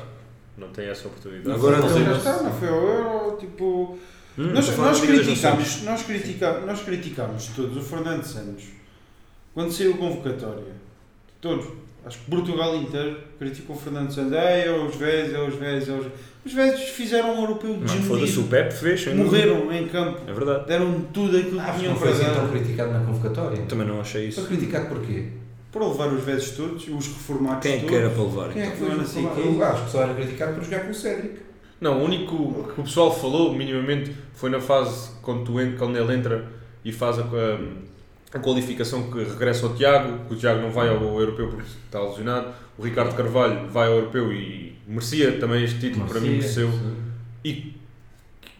não 0.58 0.67
tem 0.69 0.88
essa 0.88 1.08
oportunidade. 1.08 1.56
Agora 1.56 1.78
Não, 1.78 1.91
tem- 1.93 2.06
já 2.06 2.12
está, 2.17 2.43
não 2.43 2.54
foi 2.54 2.67
ao 2.69 2.76
Euro, 2.88 3.38
tipo... 3.39 3.97
Hum, 4.38 4.43
Nós, 4.54 4.67
nós, 4.78 4.78
Nações. 4.78 5.84
nós, 5.84 6.04
criticámos, 6.04 6.65
nós 6.65 6.82
criticámos 6.84 7.47
todos 7.47 7.76
o 7.78 7.82
Fernando 7.82 8.24
Santos 8.24 8.63
quando 9.54 9.71
saiu 9.74 9.93
a 9.93 9.97
convocatória. 9.97 10.63
Todos. 11.41 11.65
Acho 12.05 12.17
que 12.19 12.31
Portugal 12.31 12.75
inteiro 12.75 13.17
criticou 13.37 13.75
o 13.75 13.79
Fernando 13.79 14.11
Santos. 14.11 14.31
Ei, 14.33 14.63
é 14.65 14.71
os 14.71 14.95
velhos, 14.95 15.33
é 15.33 15.39
os 15.41 15.55
velhos, 15.55 15.87
é 15.87 15.91
os 15.91 16.03
velhos. 16.03 16.11
Os 16.43 16.53
velhos 16.53 16.81
fizeram 16.81 17.35
um 17.35 17.41
europeu 17.41 17.69
Mano, 17.75 17.87
foda-se, 17.87 18.39
o. 18.39 18.43
Pepe 18.45 18.73
fez. 18.73 19.05
Morreram 19.13 19.71
em 19.71 19.87
campo. 19.87 20.19
É 20.27 20.33
verdade. 20.33 20.65
Deram 20.65 20.99
tudo 21.13 21.37
aquilo 21.37 21.51
que 21.51 21.59
Acho 21.59 21.71
que 21.73 21.79
tinham 21.79 21.93
não 21.93 21.99
foi 21.99 22.07
para 22.09 22.17
assim 22.17 22.33
tão 22.33 22.43
dar. 22.45 22.51
criticado 22.51 22.91
na 22.93 22.99
convocatória. 23.01 23.57
Também 23.67 23.87
não 23.87 24.01
achei 24.01 24.31
Foi 24.31 24.41
isso. 24.43 24.47
criticado 24.47 24.87
porquê? 24.87 25.25
Para 25.71 25.87
levar 25.87 26.07
os 26.07 26.23
velhos 26.23 26.49
todos, 26.51 26.87
os 26.87 27.07
reformados 27.07 27.61
Quem 27.61 27.73
é 27.73 27.75
que 27.77 27.81
todos. 27.85 27.97
era 27.99 28.09
para 28.09 28.23
levar? 28.23 28.49
Quem 28.53 28.61
é 28.63 28.71
que 28.71 28.81
Não 28.83 28.91
foi 28.91 28.99
assim? 29.01 29.29
Eu 29.57 29.63
acho 29.63 29.85
que 29.85 29.91
só 29.91 30.01
era 30.01 30.13
criticado 30.15 30.53
por 30.55 30.63
jogar 30.63 30.79
com 30.81 30.91
o 30.91 30.95
Cédric. 30.95 31.35
Não, 31.79 32.01
o 32.01 32.03
único 32.05 32.63
que 32.73 32.81
o 32.81 32.83
pessoal 32.83 33.13
falou, 33.15 33.53
minimamente, 33.53 34.11
foi 34.33 34.49
na 34.49 34.59
fase 34.59 35.11
quando, 35.21 35.43
tu, 35.45 35.53
quando 35.77 35.95
ele 35.97 36.13
entra 36.13 36.45
e 36.83 36.91
faz 36.91 37.19
a, 37.19 37.21
a, 37.21 37.59
a 38.34 38.39
qualificação 38.39 39.12
que 39.12 39.24
regressa 39.24 39.65
ao 39.65 39.76
Tiago, 39.76 40.26
que 40.26 40.34
o 40.34 40.38
Tiago 40.38 40.62
não 40.62 40.72
vai 40.72 40.88
ao 40.88 41.20
europeu 41.20 41.50
porque 41.50 41.63
está 41.86 42.02
lesionado, 42.02 42.54
o 42.78 42.84
Ricardo 42.84 43.15
Carvalho 43.15 43.67
vai 43.67 43.88
ao 43.88 43.96
europeu 43.96 44.32
e 44.32 44.76
merecia 44.88 45.39
também 45.39 45.63
este 45.63 45.80
título, 45.80 46.08
para 46.08 46.20
mim 46.20 46.32
mereceu. 46.32 46.70
E 47.44 47.76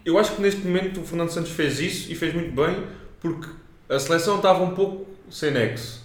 eu 0.04 0.18
acho 0.18 0.36
que 0.36 0.42
neste 0.42 0.62
momento 0.62 1.00
o 1.00 1.04
Fernando 1.04 1.30
Santos 1.30 1.52
fez 1.52 1.80
isso 1.80 2.12
e 2.12 2.16
fez 2.16 2.34
muito 2.34 2.52
bem 2.54 2.84
porque 3.20 3.48
a 3.90 4.00
seleção 4.00 4.38
estava 4.38 4.64
um 4.64 4.74
pouco 4.74 5.08
sem 5.30 5.52
nexo, 5.52 6.02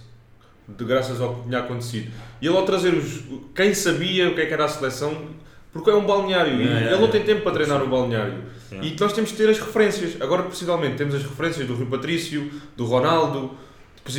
de 0.67 0.85
graças 0.85 1.19
ao 1.19 1.35
que 1.35 1.43
tinha 1.43 1.59
acontecido. 1.59 2.11
E 2.41 2.47
ele 2.47 2.55
ao 2.55 2.65
trazer 2.65 2.93
os. 2.93 3.23
Quem 3.53 3.73
sabia 3.73 4.29
o 4.29 4.35
que 4.35 4.41
é 4.41 4.45
que 4.45 4.53
era 4.53 4.65
a 4.65 4.67
seleção, 4.67 5.27
porque 5.71 5.89
é 5.89 5.95
um 5.95 6.05
balneário 6.05 6.53
e 6.53 6.57
Yeah, 6.57 6.79
yeah, 6.79 6.91
ele 6.91 7.01
não 7.01 7.11
tem 7.11 7.23
tempo 7.23 7.41
para 7.41 7.51
treinar 7.53 7.83
o 7.83 7.87
balneário. 7.87 8.43
E 8.81 8.95
nós 8.99 9.13
temos 9.13 9.31
que 9.31 9.37
ter 9.37 9.49
as 9.49 9.59
referências. 9.59 10.21
Agora, 10.21 10.43
possivelmente, 10.43 10.97
temos 10.97 11.15
as 11.15 11.23
referências 11.23 11.65
do 11.67 11.75
Rui 11.75 11.85
Patrício, 11.85 12.51
do 12.75 12.85
Ronaldo, 12.85 13.51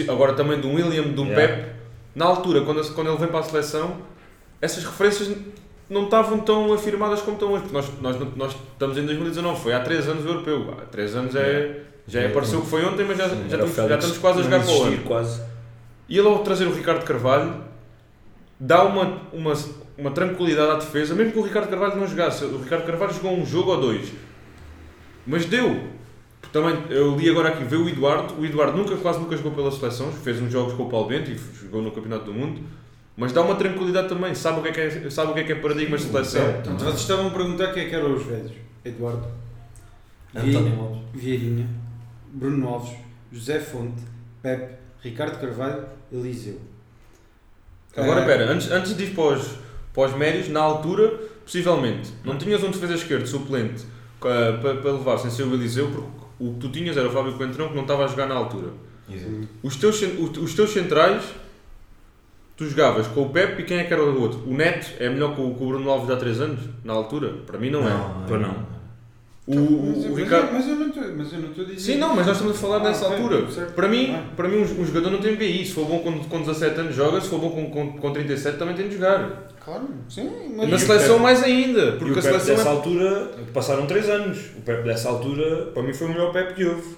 agora 0.08 0.32
também 0.34 0.60
do 0.60 0.68
William, 0.68 1.02
do. 1.02 1.26
Pep. 1.26 1.66
Na 2.14 2.24
altura, 2.24 2.62
quando, 2.62 2.82
quando 2.94 3.08
ele 3.08 3.16
vem 3.18 3.28
para 3.28 3.40
a 3.40 3.42
seleção, 3.42 3.98
essas 4.60 4.84
referências 4.84 5.36
não 5.88 6.04
estavam 6.04 6.40
tão 6.40 6.72
afirmadas 6.72 7.20
como 7.20 7.34
estão 7.34 7.52
hoje. 7.52 7.64
Porque 7.64 7.76
nós, 7.76 8.00
nós, 8.00 8.36
nós 8.36 8.56
estamos 8.72 8.98
em 8.98 9.04
2019, 9.04 9.60
foi 9.60 9.72
há 9.74 9.80
3 9.80 10.08
anos 10.08 10.24
o 10.24 10.28
europeu. 10.28 10.74
Há 10.80 10.86
3 10.86 11.16
anos 11.16 11.36
é. 11.36 11.82
Já 12.06 12.20
É, 12.22 12.28
pareceu 12.28 12.62
que 12.62 12.66
foi 12.68 12.84
ontem, 12.86 13.04
mas 13.04 13.18
já, 13.18 13.28
sim, 13.28 13.36
já, 13.50 13.56
estamos, 13.58 13.74
já 13.76 13.94
estamos 13.96 14.18
quase 14.18 14.40
a 14.40 14.42
jogar 14.42 14.64
para 14.64 14.72
o 14.72 14.82
ano. 14.82 14.92
E 16.08 16.18
ele 16.18 16.26
ao 16.26 16.38
trazer 16.38 16.64
o 16.64 16.72
Ricardo 16.72 17.04
Carvalho 17.04 17.68
dá 18.58 18.82
uma, 18.84 19.20
uma, 19.32 19.52
uma 19.98 20.12
tranquilidade 20.12 20.70
à 20.70 20.74
defesa, 20.76 21.14
mesmo 21.14 21.32
que 21.32 21.38
o 21.40 21.42
Ricardo 21.42 21.68
Carvalho 21.68 21.96
não 21.96 22.06
jogasse. 22.06 22.44
O 22.44 22.62
Ricardo 22.62 22.86
Carvalho 22.86 23.12
jogou 23.12 23.36
um 23.36 23.44
jogo 23.44 23.72
ou 23.72 23.80
dois, 23.80 24.12
mas 25.26 25.44
deu. 25.44 25.98
Também, 26.52 26.82
eu 26.88 27.14
li 27.16 27.28
agora 27.28 27.48
aqui, 27.50 27.64
vê 27.64 27.76
o 27.76 27.86
Eduardo. 27.88 28.40
O 28.40 28.46
Eduardo 28.46 28.78
nunca, 28.78 28.96
quase 28.96 29.18
nunca 29.18 29.36
jogou 29.36 29.52
pela 29.52 29.70
seleção, 29.70 30.10
fez 30.12 30.40
uns 30.40 30.50
jogos 30.50 30.72
com 30.72 30.84
o 30.84 30.88
Paulo 30.88 31.08
Bento 31.08 31.30
e 31.30 31.38
jogou 31.60 31.82
no 31.82 31.90
Campeonato 31.90 32.24
do 32.26 32.32
Mundo. 32.32 32.62
Mas 33.16 33.32
dá 33.32 33.42
uma 33.42 33.56
tranquilidade 33.56 34.08
também, 34.08 34.32
sabe 34.34 34.60
o 34.60 34.62
que 34.62 34.68
é 34.68 34.72
que 34.72 34.80
é, 34.80 35.10
sabe 35.10 35.32
o 35.32 35.34
que 35.34 35.40
é, 35.40 35.44
que 35.44 35.52
é 35.52 35.56
paradigmas 35.56 36.02
de 36.02 36.06
seleção. 36.06 36.52
Portanto, 36.52 36.78
vocês 36.78 37.00
estavam 37.00 37.26
a 37.26 37.30
perguntar 37.30 37.72
quem 37.72 37.82
é 37.82 37.88
que 37.88 37.94
eram 37.94 38.14
os 38.14 38.22
velhos. 38.24 38.52
Eduardo, 38.84 39.26
António 40.34 40.76
Lopes. 40.76 40.98
Vieirinha, 41.12 41.68
Bruno 42.32 42.68
Alves, 42.68 42.96
José 43.32 43.58
Fonte, 43.58 44.00
Pepe, 44.40 44.74
Ricardo 45.02 45.40
Carvalho, 45.40 45.84
Eliseu. 46.12 46.60
Agora, 47.96 48.20
espera, 48.20 48.52
antes, 48.52 48.70
antes 48.70 48.96
de 48.96 49.04
ir 49.04 49.14
para 49.14 49.24
os, 49.24 49.58
para 49.92 50.10
os 50.10 50.16
médios, 50.16 50.48
na 50.48 50.60
altura, 50.60 51.08
possivelmente, 51.44 52.12
não 52.24 52.36
tinhas 52.36 52.62
um 52.62 52.70
defesa 52.70 52.94
esquerdo 52.94 53.26
suplente 53.26 53.84
eh, 54.24 54.52
para, 54.60 54.74
para 54.76 54.92
levar 54.92 55.18
sem 55.18 55.30
ser 55.30 55.44
o 55.44 55.54
Eliseu, 55.54 55.90
porque 55.90 56.08
o 56.38 56.54
que 56.54 56.60
tu 56.60 56.68
tinhas 56.68 56.96
era 56.96 57.08
o 57.08 57.10
Fábio 57.10 57.34
Coentrão 57.34 57.68
que 57.68 57.74
não 57.74 57.82
estava 57.82 58.04
a 58.04 58.06
jogar 58.06 58.26
na 58.26 58.34
altura. 58.34 58.68
Exato. 59.10 59.48
Os 59.62 59.76
teus, 59.76 60.02
os, 60.02 60.54
teus 60.54 60.70
centrais, 60.70 61.24
tu 62.56 62.66
jogavas 62.66 63.06
com 63.06 63.22
o 63.22 63.30
Pepe 63.30 63.62
e 63.62 63.64
quem 63.64 63.78
é 63.78 63.84
que 63.84 63.92
era 63.92 64.02
o 64.02 64.20
outro? 64.20 64.42
O 64.46 64.54
Neto 64.54 64.92
é 64.98 65.08
melhor 65.08 65.34
que 65.34 65.40
o, 65.40 65.54
que 65.54 65.62
o 65.62 65.66
Bruno 65.68 65.90
Alves 65.90 66.06
de 66.06 66.12
há 66.12 66.16
3 66.16 66.40
anos, 66.40 66.60
na 66.84 66.92
altura? 66.92 67.32
Para 67.46 67.58
mim 67.58 67.70
não, 67.70 67.88
é. 67.88 67.92
Pois 68.26 68.40
não. 68.40 68.77
O, 69.48 69.54
mas, 69.54 69.58
o, 69.70 69.82
mas 69.82 70.04
o 70.04 70.08
eu- 70.08 70.14
Ricardo... 70.14 70.52
mas 70.52 70.68
eu 70.68 70.76
não 70.76 70.86
estou 70.88 71.02
mas 71.16 71.32
eu 71.32 71.38
não 71.40 71.48
estou 71.48 71.64
a 71.64 71.68
dizer. 71.68 71.80
Sim, 71.92 71.98
não, 71.98 72.14
mas 72.14 72.26
nós 72.26 72.36
estamos 72.36 72.56
a 72.56 72.60
falar 72.60 72.76
Ah, 72.76 72.80
nessa 72.84 73.06
ok, 73.08 73.16
altura. 73.22 73.50
certo. 73.50 73.72
Para 73.74 73.88
mim, 73.88 74.14
Ah. 74.14 74.22
para 74.36 74.48
mim 74.48 74.56
um, 74.58 74.62
um 74.62 74.84
jogador 74.84 75.10
não 75.10 75.18
tem 75.20 75.34
BI. 75.36 75.64
Se 75.64 75.72
for 75.72 75.86
bom 75.86 76.00
com, 76.00 76.18
com 76.24 76.40
17 76.42 76.80
anos 76.80 76.94
joga, 76.94 77.20
se 77.20 77.28
for 77.28 77.40
bom 77.40 77.50
com, 77.50 77.70
com, 77.70 77.92
com 77.98 78.12
37 78.12 78.58
também 78.58 78.74
tem 78.76 78.88
de 78.88 78.94
jogar. 78.96 79.48
Claro, 79.64 79.88
sim. 80.08 80.54
Na 80.56 80.66
Mas 80.66 80.82
seleção 80.82 81.18
mais 81.18 81.42
ainda, 81.42 81.80
E 81.88 81.92
porque 81.92 82.04
o 82.14 82.18
a 82.18 82.22
Pepe 82.22 82.26
seleção 82.40 82.56
dessa 82.56 82.68
é... 82.68 82.72
altura, 82.72 83.30
passaram 83.54 83.86
3 83.86 84.08
anos. 84.10 84.38
O 84.58 84.60
Pepe 84.62 84.82
dessa 84.84 85.08
altura, 85.08 85.66
para 85.72 85.82
mim, 85.82 85.92
foi 85.94 86.06
o 86.08 86.10
melhor 86.10 86.32
Pepe 86.32 86.54
que 86.54 86.64
houve. 86.64 86.96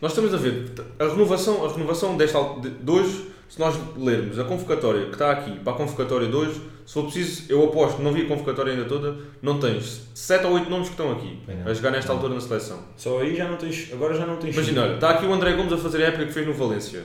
Nós 0.00 0.12
estamos 0.12 0.34
a 0.34 0.36
ver, 0.36 0.66
a 0.98 1.04
renovação, 1.08 1.64
a 1.64 1.72
renovação 1.72 2.16
desta, 2.18 2.38
de 2.60 2.90
hoje, 2.90 3.28
se 3.48 3.58
nós 3.58 3.76
lermos 3.96 4.38
a 4.38 4.44
convocatória 4.44 5.06
que 5.06 5.12
está 5.12 5.30
aqui 5.30 5.58
para 5.60 5.72
a 5.72 5.76
convocatória 5.76 6.28
de 6.28 6.34
hoje, 6.34 6.60
se 6.84 6.94
for 6.94 7.04
preciso, 7.04 7.44
eu 7.48 7.64
aposto, 7.64 8.00
não 8.02 8.12
vi 8.12 8.22
a 8.22 8.28
convocatória 8.28 8.72
ainda 8.72 8.84
toda, 8.84 9.16
não 9.42 9.58
tens 9.58 10.08
7 10.14 10.46
ou 10.46 10.52
8 10.54 10.70
nomes 10.70 10.88
que 10.88 10.94
estão 10.94 11.12
aqui 11.12 11.38
não. 11.48 11.70
a 11.70 11.74
jogar 11.74 11.90
nesta 11.90 12.12
altura 12.12 12.34
na 12.34 12.40
seleção. 12.40 12.78
Só 12.96 13.20
aí 13.20 13.34
já 13.34 13.48
não 13.48 13.56
tens. 13.56 13.92
Agora 13.92 14.14
já 14.14 14.26
não 14.26 14.36
tens. 14.36 14.54
Imagina, 14.54 14.82
olha, 14.82 14.94
está 14.94 15.10
aqui 15.10 15.26
o 15.26 15.32
André 15.32 15.52
Gomes 15.54 15.72
a 15.72 15.78
fazer 15.78 16.02
a 16.04 16.06
época 16.08 16.26
que 16.26 16.32
fez 16.32 16.46
no 16.46 16.54
Valência. 16.54 17.04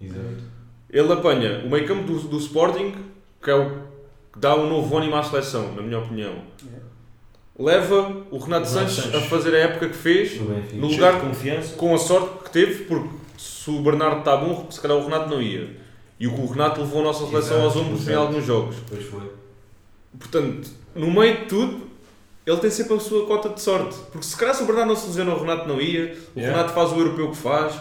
Exato. 0.00 0.20
Ele 0.90 1.12
apanha 1.12 1.62
o 1.64 1.70
meio 1.70 1.86
campo 1.86 2.02
do, 2.04 2.18
do 2.20 2.38
Sporting, 2.38 2.94
que 3.42 3.50
é 3.50 3.54
o 3.54 3.70
que 4.32 4.38
dá 4.38 4.56
um 4.56 4.68
novo 4.68 4.96
ânimo 4.96 5.16
à 5.16 5.22
seleção, 5.22 5.72
na 5.74 5.82
minha 5.82 5.98
opinião. 5.98 6.34
Leva 7.58 8.24
o 8.30 8.38
Renato, 8.38 8.66
O 8.66 8.70
Sanches, 8.70 9.04
Sanches. 9.04 9.14
a 9.14 9.20
fazer 9.20 9.54
a 9.54 9.58
época 9.58 9.88
que 9.88 9.96
fez, 9.96 10.40
no 10.72 10.88
lugar 10.88 11.14
de 11.14 11.20
confiança. 11.20 11.76
com 11.76 11.94
a 11.94 11.98
sorte 11.98 12.44
que 12.44 12.50
teve, 12.50 12.84
porque 12.84 13.08
se 13.42 13.70
o 13.70 13.80
Bernardo 13.82 14.20
está 14.20 14.36
bom, 14.36 14.66
se 14.70 14.80
calhar 14.80 14.96
o 14.96 15.04
Renato 15.04 15.28
não 15.30 15.40
ia. 15.42 15.76
E 16.18 16.26
o 16.26 16.34
que 16.34 16.40
o 16.40 16.46
Renato 16.46 16.80
levou 16.80 17.00
a 17.00 17.04
nossa 17.04 17.26
seleção 17.26 17.58
Exato, 17.58 17.62
aos 17.62 17.76
ombros 17.76 18.08
em 18.08 18.14
alguns 18.14 18.44
jogos. 18.44 18.76
Depois 18.76 19.04
foi. 19.06 19.30
Portanto, 20.18 20.70
no 20.94 21.10
meio 21.10 21.38
de 21.38 21.44
tudo, 21.46 21.86
ele 22.46 22.56
tem 22.58 22.70
sempre 22.70 22.94
a 22.94 23.00
sua 23.00 23.26
cota 23.26 23.48
de 23.48 23.60
sorte. 23.60 23.96
Porque 24.10 24.26
se 24.26 24.36
calhar 24.36 24.54
se 24.54 24.62
o 24.62 24.66
Bernardo 24.66 24.88
não 24.88 24.96
se 24.96 25.06
lesiona, 25.08 25.34
o 25.34 25.40
Renato 25.40 25.66
não 25.68 25.80
ia. 25.80 26.16
O 26.34 26.38
Yeah. 26.38 26.56
Renato 26.56 26.74
faz 26.74 26.92
o 26.92 26.96
europeu 26.96 27.30
que 27.30 27.36
faz. 27.36 27.74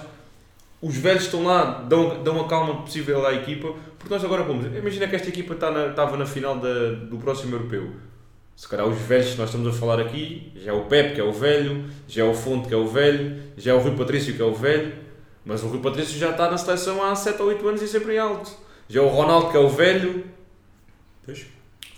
Os 0.81 0.95
velhos 0.95 1.23
estão 1.25 1.43
lá, 1.43 1.83
dão, 1.87 2.23
dão 2.23 2.41
a 2.41 2.47
calma 2.47 2.81
possível 2.81 3.25
à 3.25 3.33
equipa. 3.33 3.73
Porque 3.99 4.11
nós 4.13 4.23
agora 4.25 4.41
vamos. 4.43 4.65
Imagina 4.65 5.07
que 5.07 5.15
esta 5.15 5.29
equipa 5.29 5.53
está 5.53 5.69
na- 5.69 5.87
estava 5.87 6.17
na 6.17 6.25
final 6.25 6.57
da- 6.57 6.91
do 7.09 7.17
próximo 7.17 7.53
europeu. 7.53 7.91
Se 8.55 8.67
calhar 8.67 8.87
os 8.87 8.97
velhos 8.99 9.31
que 9.31 9.37
nós 9.37 9.49
estamos 9.49 9.67
a 9.75 9.79
falar 9.79 9.99
aqui, 9.99 10.51
já 10.55 10.71
é 10.71 10.73
o 10.73 10.85
Pepe 10.85 11.15
que 11.15 11.21
é 11.21 11.23
o 11.23 11.31
velho, 11.31 11.85
já 12.07 12.23
é 12.23 12.27
o 12.27 12.33
Fonte 12.33 12.67
que 12.67 12.73
é 12.73 12.77
o 12.77 12.87
velho, 12.87 13.39
já 13.57 13.71
é 13.71 13.73
o 13.75 13.79
Rui 13.79 13.95
Patrício 13.95 14.33
que 14.35 14.41
é 14.41 14.45
o 14.45 14.53
velho. 14.53 14.93
Mas 15.45 15.63
o 15.63 15.67
Rui 15.67 15.79
Patrício 15.79 16.17
já 16.19 16.31
está 16.31 16.49
na 16.49 16.57
seleção 16.57 17.03
há 17.03 17.15
7 17.15 17.41
ou 17.41 17.47
8 17.49 17.67
anos 17.67 17.81
e 17.81 17.87
sempre 17.87 18.15
em 18.15 18.19
alto. 18.19 18.51
Já 18.87 19.01
é 19.01 19.03
o 19.03 19.07
Ronaldo 19.07 19.49
que 19.49 19.57
é 19.57 19.59
o 19.59 19.69
velho. 19.69 20.23
Pois. 21.25 21.45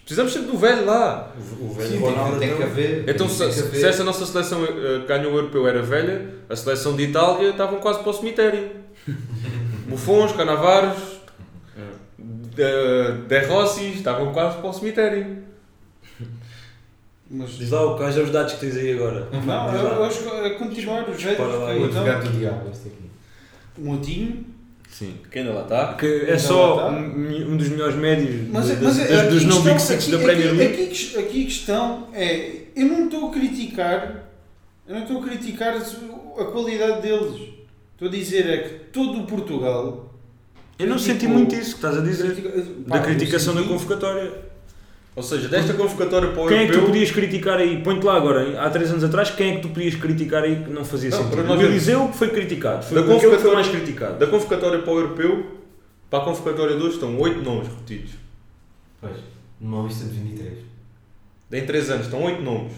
Precisamos 0.04 0.34
sempre 0.34 0.52
do 0.52 0.58
velho 0.58 0.86
lá. 0.86 1.32
O, 1.60 1.66
o 1.66 1.74
velho 1.74 1.90
Sim, 1.90 1.98
Ronaldo. 2.00 2.40
tem, 2.40 2.50
que- 2.50 2.56
tem 2.56 2.56
que 2.56 2.56
então- 2.56 2.68
haver. 2.68 3.10
Então, 3.10 3.30
se, 3.30 3.46
que 3.46 3.52
se 3.54 3.62
haver. 3.64 3.86
essa 3.86 4.04
nossa 4.04 4.26
seleção 4.26 4.64
eh, 4.66 5.00
que 5.02 5.08
ganhou 5.08 5.32
o 5.34 5.36
europeu 5.38 5.68
era 5.68 5.82
velha, 5.82 6.34
a 6.50 6.56
seleção 6.56 6.96
de 6.96 7.04
Itália 7.04 7.50
estavam 7.52 7.80
quase 7.80 8.00
para 8.00 8.10
o 8.10 8.14
cemitério. 8.14 8.72
Buffons, 9.88 10.32
Canavares, 10.34 10.98
de, 12.18 13.28
de 13.28 13.40
Rossi 13.46 13.94
estavam 13.94 14.32
quase 14.34 14.58
para 14.58 14.70
o 14.70 14.74
cemitério. 14.74 15.44
Mas, 17.30 17.52
Diz 17.52 17.72
lá 17.72 17.98
quais 17.98 18.14
são 18.14 18.24
os 18.24 18.30
dados 18.30 18.54
que 18.54 18.60
tens 18.60 18.76
aí 18.78 18.94
agora. 18.94 19.28
não, 19.46 19.74
eu, 19.76 20.04
acho 20.04 20.20
que 20.24 20.30
a 20.30 20.56
continuar 20.56 21.10
os 21.10 21.22
velhos. 21.24 21.38
Dispara 21.38 21.50
lá. 21.56 21.70
O 21.72 21.74
então, 21.78 21.86
advogado 21.86 22.24
do 22.30 22.38
diabo, 22.38 22.70
este 22.72 22.88
aqui. 22.90 23.10
Motinho. 23.78 24.46
Sim. 24.90 25.16
Que 25.32 25.40
ainda 25.40 25.54
lá 25.54 25.64
está. 25.64 25.94
Que 25.96 26.06
é 26.28 26.38
só 26.38 26.90
um, 26.92 27.52
um 27.54 27.58
dos 27.58 27.68
melhores 27.70 27.96
médios 27.96 28.48
Mas, 28.52 28.68
de- 28.68 28.84
mas 28.84 28.96
de- 28.96 29.02
aqui 29.02 29.28
dos 29.30 29.46
não 29.46 29.62
Big 29.64 29.82
Six 29.82 30.08
da 30.08 30.18
aqui- 30.18 30.26
Premier 30.26 30.48
aqui- 30.50 30.58
League. 30.58 30.74
Aqui, 30.76 30.88
ques- 30.88 31.18
aqui 31.18 31.42
a 31.42 31.46
questão 31.46 32.08
é, 32.14 32.52
eu 32.76 32.86
não 32.86 33.06
estou 33.06 33.30
a 33.30 33.32
criticar, 33.34 34.30
eu 34.88 34.94
não 34.96 35.02
estou 35.02 35.20
a 35.20 35.24
criticar 35.24 35.76
a 35.76 36.46
qualidade 36.46 37.02
deles. 37.02 37.42
Estou 37.94 38.08
a 38.08 38.12
dizer 38.12 38.48
é 38.50 38.58
que 38.58 38.70
todo 38.92 39.22
o 39.22 39.26
Portugal 39.26 40.12
Eu 40.78 40.88
não 40.88 40.98
senti 41.00 41.28
muito 41.28 41.54
isso 41.56 41.72
que 41.72 41.76
estás 41.78 41.98
a 41.98 42.02
dizer. 42.02 42.36
Pá, 42.88 42.98
Da 42.98 43.04
criticação 43.04 43.54
da 43.56 43.62
senti- 43.62 43.72
convocatória. 43.74 44.32
Ou 45.16 45.22
seja, 45.22 45.48
desta 45.48 45.74
convocatória 45.74 46.32
para 46.32 46.42
o 46.42 46.48
Quem 46.48 46.58
é 46.58 46.62
que 46.62 46.68
tu 46.68 46.74
europeu. 46.74 46.88
podias 46.92 47.12
criticar 47.12 47.58
aí? 47.60 47.84
Põe-te 47.84 48.04
lá 48.04 48.16
agora, 48.18 48.60
há 48.60 48.70
3 48.70 48.90
anos 48.92 49.04
atrás, 49.04 49.30
quem 49.30 49.52
é 49.52 49.56
que 49.58 49.62
tu 49.62 49.70
podias 49.70 49.94
criticar 49.96 50.44
aí 50.44 50.64
que 50.64 50.72
não 50.72 50.84
fazia 50.84 51.12
Não, 51.12 51.18
sentido? 51.20 51.34
para 51.36 51.44
nós 51.44 51.60
O 51.60 51.64
Eliseu 51.64 52.10
foi 52.12 52.30
criticado, 52.30 52.84
foi 52.84 52.96
Da 52.96 53.02
que 53.04 53.08
foi 53.08 53.20
convocatória- 53.20 53.54
mais 53.54 53.68
criticado. 53.68 54.18
Da 54.18 54.26
convocatória 54.28 54.80
para 54.80 54.92
o 54.92 54.98
europeu, 54.98 55.46
para 56.10 56.20
a 56.20 56.26
convocatória 56.26 56.76
de 56.78 56.82
hoje 56.82 56.96
estão 56.96 57.16
8 57.20 57.42
nomes 57.44 57.68
repetidos. 57.68 58.12
Pois, 59.00 59.16
numa 59.62 59.88
lista 59.88 60.06
de 60.06 60.12
23. 60.20 60.54
Em 61.52 61.66
3 61.66 61.90
anos, 61.92 62.06
estão 62.06 62.24
8 62.24 62.42
nomes. 62.42 62.74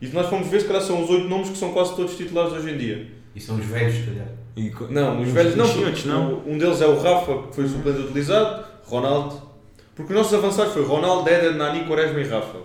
E 0.00 0.06
se 0.06 0.14
nós 0.14 0.26
formos 0.28 0.48
ver, 0.48 0.60
se 0.62 0.66
calhar 0.66 0.80
são 0.80 1.02
os 1.04 1.10
8 1.10 1.28
nomes 1.28 1.50
que 1.50 1.58
são 1.58 1.72
quase 1.72 1.94
todos 1.94 2.16
titulares 2.16 2.52
hoje 2.54 2.70
em 2.70 2.78
dia. 2.78 3.06
E 3.34 3.40
são 3.40 3.56
os 3.56 3.66
velhos, 3.66 3.94
se 3.96 4.02
calhar. 4.04 4.28
E 4.56 4.72
Não, 4.90 5.20
os 5.20 5.28
velhos 5.28 5.54
não, 5.56 5.66
não. 6.06 6.42
Um 6.46 6.56
deles 6.56 6.80
é 6.80 6.86
o 6.86 6.98
Rafa, 6.98 7.42
que 7.48 7.54
foi 7.54 7.64
o 7.64 7.68
suplente 7.68 7.98
utilizado, 8.00 8.64
Ronaldo. 8.84 9.47
Porque 9.98 10.12
os 10.14 10.18
nossos 10.18 10.32
avançados 10.34 10.72
foi 10.72 10.84
Ronaldo, 10.86 11.28
Éder, 11.28 11.54
Nani, 11.56 11.84
Quaresma 11.84 12.20
e 12.20 12.24
Rafa. 12.24 12.58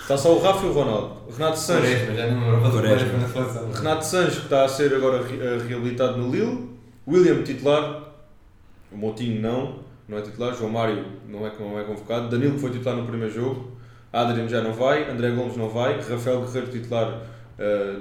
Está 0.00 0.16
só 0.16 0.34
o 0.36 0.40
Rafa 0.40 0.66
e 0.66 0.68
o 0.68 0.72
Ronaldo. 0.72 1.16
Renato 1.32 1.58
Sanches, 1.58 1.90
Quaresma, 1.90 2.14
já 2.16 2.26
não 2.26 2.34
me 2.40 2.44
lembrava 2.44 2.68
do 2.68 2.82
Quaresma. 2.82 3.08
Quaresma 3.08 3.18
na 3.18 3.28
seleção. 3.28 3.72
Renato 3.72 4.04
Sanches, 4.04 4.34
que 4.38 4.44
está 4.44 4.64
a 4.64 4.68
ser 4.68 4.94
agora 4.94 5.22
re- 5.26 5.38
eh, 5.40 5.58
reabilitado 5.68 6.18
no 6.18 6.30
Lille. 6.30 6.68
William, 7.08 7.42
titular. 7.42 8.02
O 8.92 8.96
Moutinho 8.96 9.40
não, 9.40 9.78
não 10.08 10.18
é 10.18 10.20
titular. 10.22 10.54
João 10.54 10.70
Mário 10.70 11.04
não 11.28 11.46
é, 11.46 11.52
não 11.58 11.78
é 11.78 11.84
convocado. 11.84 12.28
Danilo, 12.28 12.54
que 12.54 12.60
foi 12.60 12.70
titular 12.70 12.96
no 12.96 13.06
primeiro 13.06 13.32
jogo. 13.32 13.70
Adriano 14.12 14.48
já 14.48 14.60
não 14.60 14.72
vai. 14.72 15.08
André 15.10 15.30
Gomes 15.30 15.56
não 15.56 15.68
vai. 15.68 15.98
Rafael 16.00 16.42
Guerreiro, 16.42 16.66
titular 16.72 17.22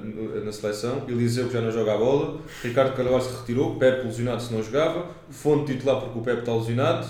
no- 0.03 0.43
na 0.43 0.51
seleção. 0.51 1.03
Eliseu, 1.07 1.47
que 1.47 1.53
já 1.53 1.61
não 1.61 1.71
joga 1.71 1.93
a 1.93 1.97
bola. 1.97 2.39
Ricardo 2.63 2.93
Carvalho 2.95 3.21
se 3.21 3.37
retirou. 3.37 3.75
Pepe 3.75 4.05
lesionado 4.07 4.41
se 4.41 4.51
não 4.53 4.63
jogava. 4.63 5.05
Fonte 5.29 5.73
titular 5.73 6.01
porque 6.01 6.17
o 6.17 6.21
Pepe 6.23 6.39
está 6.39 6.53
lesionado. 6.53 7.07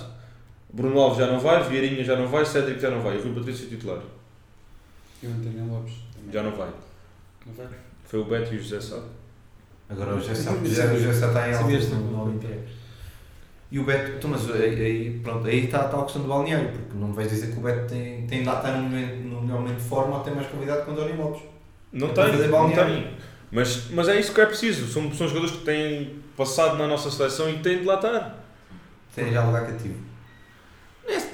Bruno 0.71 0.99
Alves 0.99 1.17
já 1.19 1.27
não 1.27 1.39
vai. 1.39 1.63
Vieirinha 1.67 2.03
já 2.03 2.15
não 2.15 2.27
vai. 2.27 2.45
Cédric 2.45 2.79
já 2.79 2.89
não 2.89 3.01
vai. 3.01 3.15
E 3.15 3.19
o 3.19 3.23
Rui 3.23 3.33
Patrício 3.35 3.67
titular. 3.67 4.01
E 5.21 5.27
o 5.27 5.31
António 5.31 5.65
Lopes 5.65 5.93
também. 6.13 6.33
Já 6.33 6.43
não 6.43 6.51
vai. 6.51 6.69
Não 7.45 7.53
vai? 7.53 7.67
Foi 8.05 8.19
o 8.19 8.25
Beto 8.25 8.53
e 8.53 8.57
o 8.57 8.61
José 8.61 8.79
Sá. 8.79 9.01
Agora 9.89 10.15
o 10.15 10.19
José 10.19 10.49
o 10.51 10.65
José 10.65 10.85
o 10.85 10.99
José 10.99 11.27
está 11.27 11.49
em 11.49 11.53
alta 11.53 11.95
no 11.95 12.23
Olympiacos. 12.23 12.79
E 13.71 13.77
o 13.77 13.83
Beto, 13.83 14.17
então, 14.17 14.31
mas 14.31 14.49
aí, 14.49 15.19
pronto, 15.21 15.47
aí 15.47 15.65
está 15.65 15.81
a 15.81 15.89
tal 15.89 16.03
questão 16.03 16.23
do 16.23 16.27
balneário, 16.27 16.71
porque 16.71 16.97
não 16.97 17.09
me 17.09 17.13
vais 17.13 17.29
dizer 17.29 17.51
que 17.51 17.59
o 17.59 17.61
Beto 17.61 17.87
tem, 17.87 18.25
tem 18.25 18.41
de 18.41 18.49
estar 18.49 18.71
no, 18.77 18.83
momento, 18.83 19.15
no 19.27 19.41
melhor 19.41 19.59
momento 19.59 19.77
de 19.77 19.83
forma 19.87 20.17
ou 20.17 20.23
tem 20.23 20.33
mais 20.33 20.47
qualidade 20.47 20.83
que 20.83 20.89
o 20.89 20.93
António 20.93 21.17
Lopes. 21.17 21.43
Não 21.93 22.07
É 22.07 22.13
tem, 22.13 22.31
fazer 22.31 22.47
não 22.47 22.71
tem. 22.71 23.13
Mas, 23.51 23.89
mas 23.91 24.07
é 24.07 24.19
isso 24.19 24.33
que 24.33 24.41
é 24.41 24.45
preciso. 24.45 24.87
São, 24.87 25.11
são 25.13 25.27
jogadores 25.27 25.55
que 25.55 25.65
têm 25.65 26.19
passado 26.35 26.77
na 26.77 26.87
nossa 26.87 27.11
seleção 27.11 27.49
e 27.49 27.59
têm 27.59 27.79
de 27.79 27.85
lá 27.85 27.95
estar. 27.95 28.43
Tem 29.13 29.31
já 29.31 29.43
lugar 29.43 29.65
cativo. 29.67 30.08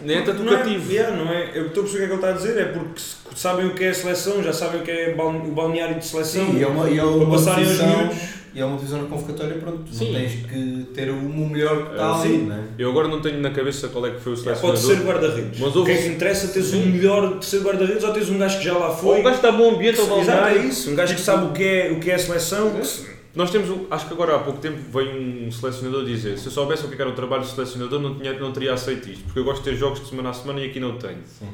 Nem 0.03 0.17
é 0.17 0.21
tanto 0.21 0.43
não 0.43 0.53
é, 0.53 0.57
cativo. 0.57 0.91
yeah, 0.91 1.15
não 1.15 1.31
é, 1.31 1.51
eu 1.53 1.67
estou 1.67 1.83
a 1.83 1.85
perceber 1.87 1.87
o 1.87 1.91
que 1.91 1.97
é 1.97 2.07
que 2.07 2.13
ele 2.13 2.15
está 2.15 2.29
a 2.29 2.31
dizer, 2.31 2.57
é 2.61 2.65
porque 2.65 3.01
sabem 3.35 3.65
o 3.67 3.73
que 3.73 3.83
é 3.83 3.89
a 3.89 3.93
seleção, 3.93 4.43
já 4.43 4.53
sabem 4.53 4.81
o 4.81 4.83
que 4.83 4.91
é 4.91 5.13
o 5.17 5.51
balneário 5.51 5.97
de 5.99 6.05
seleção. 6.05 6.45
Sim, 6.47 6.57
e 6.59 6.63
é 6.63 6.67
uma, 6.67 6.89
e 6.89 6.93
é 6.97 7.01
para 7.01 7.09
uma 7.09 7.31
passarem 7.31 7.59
aos 7.65 7.77
posição, 7.77 7.97
miúdos. 7.97 8.17
e 8.53 8.59
é 8.61 8.65
uma 8.65 8.77
divisão 8.77 9.01
na 9.01 9.07
convocatória, 9.09 9.55
pronto, 9.57 9.83
Sim. 9.91 10.11
não 10.11 10.19
tens 10.19 10.31
que 10.45 10.87
ter 10.93 11.09
o 11.09 11.15
melhor 11.15 11.85
que 11.87 11.91
está 11.91 12.15
ali, 12.21 12.29
sim. 12.29 12.37
não 12.45 12.55
é? 12.55 12.59
Eu 12.77 12.89
agora 12.89 13.07
não 13.07 13.21
tenho 13.21 13.39
na 13.41 13.51
cabeça 13.51 13.87
qual 13.89 14.05
é 14.05 14.11
que 14.11 14.19
foi 14.21 14.33
o 14.33 14.35
É, 14.35 14.37
selecionador. 14.37 14.71
pode 14.71 14.79
ser 14.85 15.03
guarda-redes. 15.05 15.59
Mas 15.59 15.75
o 15.75 15.83
que 15.85 15.91
é 15.91 15.97
que 15.97 16.07
interessa 16.07 16.47
teres 16.49 16.67
o 16.69 16.71
Sim. 16.71 16.85
melhor 16.87 17.31
terceiro 17.33 17.65
guarda-redes 17.65 18.03
ou 18.03 18.13
teres 18.13 18.29
um 18.29 18.37
gajo 18.37 18.57
que 18.59 18.63
já 18.65 18.77
lá 18.77 18.89
Ou 18.89 18.95
foi? 18.95 19.19
o 19.19 19.23
gajo 19.23 19.35
está 19.37 19.51
bom 19.51 19.75
ambiente 19.75 19.99
ou 19.99 20.05
Exato, 20.05 20.21
é 20.21 20.25
balneário. 20.41 20.69
isso. 20.69 20.89
Um 20.91 20.95
gajo 20.95 21.15
que 21.15 21.21
sabe 21.21 21.45
o 21.47 21.51
que 21.51 21.63
é, 21.63 21.91
o 21.91 21.99
que 21.99 22.11
é 22.11 22.15
a 22.15 22.19
seleção. 22.19 22.71
Nós 23.35 23.51
temos, 23.51 23.69
acho 23.91 24.07
que 24.07 24.13
agora 24.13 24.35
há 24.35 24.39
pouco 24.39 24.59
tempo 24.59 24.77
veio 24.91 25.11
um 25.47 25.51
selecionador 25.51 26.05
dizer 26.05 26.37
se 26.37 26.45
eu 26.45 26.51
soubesse 26.51 26.85
o 26.85 26.89
que 26.89 26.99
era 26.99 27.09
o 27.09 27.13
trabalho 27.13 27.43
do 27.43 27.47
selecionador 27.49 27.99
não, 27.99 28.15
tinha, 28.15 28.31
não 28.39 28.53
teria 28.53 28.73
aceito 28.73 29.09
isto, 29.09 29.25
porque 29.25 29.39
eu 29.39 29.43
gosto 29.43 29.61
de 29.61 29.71
ter 29.71 29.75
jogos 29.75 29.99
de 29.99 30.07
semana 30.07 30.29
a 30.29 30.33
semana 30.33 30.61
e 30.61 30.69
aqui 30.69 30.79
não 30.79 30.97
tenho. 30.97 31.19
Sim. 31.27 31.49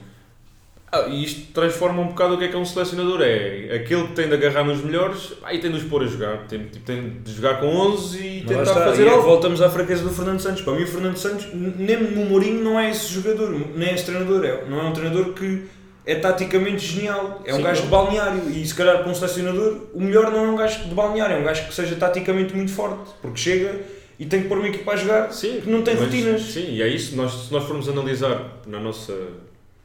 Ah, 0.94 1.08
e 1.08 1.24
isto 1.24 1.54
transforma 1.54 2.02
um 2.02 2.08
bocado 2.10 2.34
o 2.36 2.38
que 2.38 2.44
é 2.44 2.48
que 2.50 2.56
é 2.56 2.60
um 2.60 2.65
selecionador. 2.65 3.22
É 3.22 3.76
aquele 3.76 4.08
que 4.08 4.13
tem 4.13 4.28
de 4.28 4.34
agarrar 4.34 4.65
nos 4.65 4.84
melhores 4.84 5.34
aí 5.41 5.58
tem 5.60 5.72
de 5.72 5.78
os 5.78 5.84
pôr 5.84 6.04
a 6.04 6.06
jogar. 6.06 6.46
Tem, 6.48 6.65
tipo, 6.65 6.86
tem 6.86 7.22
de 7.24 7.34
jogar 7.34 7.62
com 7.62 7.67
11 7.67 8.17
e 8.20 8.39
Mas 8.39 8.48
tentar 8.50 8.63
está, 8.63 8.74
fazer 8.74 9.04
e 9.06 9.08
é 9.08 9.10
algo. 9.10 9.24
voltamos 9.24 9.62
à 9.62 9.70
fraqueza 9.70 10.04
do 10.04 10.10
Fernando 10.10 10.41
Santos. 10.41 10.62
Para 10.62 10.74
mim, 10.74 10.84
o 10.84 10.88
Fernando 10.88 11.15
Santos, 11.15 11.48
nem 11.54 11.96
o 11.96 12.26
Mourinho 12.26 12.62
não 12.62 12.78
é 12.78 12.91
esse 12.91 13.08
jogador, 13.08 13.52
nem 13.74 13.88
é 13.88 13.94
esse 13.96 14.06
treinador. 14.06 14.44
É, 14.44 14.65
não 14.70 14.82
é 14.82 14.84
um 14.84 14.91
treinador 14.91 15.34
que 15.34 15.63
é 16.12 16.15
taticamente 16.15 16.86
genial. 16.86 17.41
É 17.45 17.54
um 17.54 17.58
Sim, 17.58 17.63
gajo 17.63 17.82
de 17.84 17.88
balneário. 17.88 18.50
E 18.50 18.65
se 18.65 18.74
calhar 18.76 19.00
para 19.00 19.10
um 19.10 19.13
selecionador, 19.15 19.88
o 19.93 20.02
melhor 20.02 20.32
não 20.32 20.45
é 20.45 20.47
um 20.50 20.56
gajo 20.56 20.84
de 20.84 20.93
balneário, 20.93 21.36
é 21.36 21.39
um 21.39 21.43
gajo 21.43 21.67
que 21.67 21.74
seja 21.74 21.95
taticamente 21.95 22.54
muito 22.56 22.71
forte. 22.71 23.12
Porque 23.21 23.38
chega 23.38 23.82
e 24.19 24.26
tem 24.26 24.43
que 24.43 24.47
pôr 24.47 24.58
uma 24.58 24.67
equipa 24.67 24.91
a 24.91 24.95
jogar 24.95 25.32
Sim, 25.34 25.62
que 25.62 25.69
não 25.69 25.82
tem 25.82 25.95
mas- 25.95 26.04
rotinas. 26.06 26.41
Sim, 26.41 26.74
e 26.76 26.82
é 26.82 26.88
isso. 26.88 27.15
Nós, 27.15 27.32
se 27.47 27.52
nós 27.54 27.63
formos 27.63 27.88
analisar 27.89 28.62
na 28.67 28.80
nossa, 28.80 29.15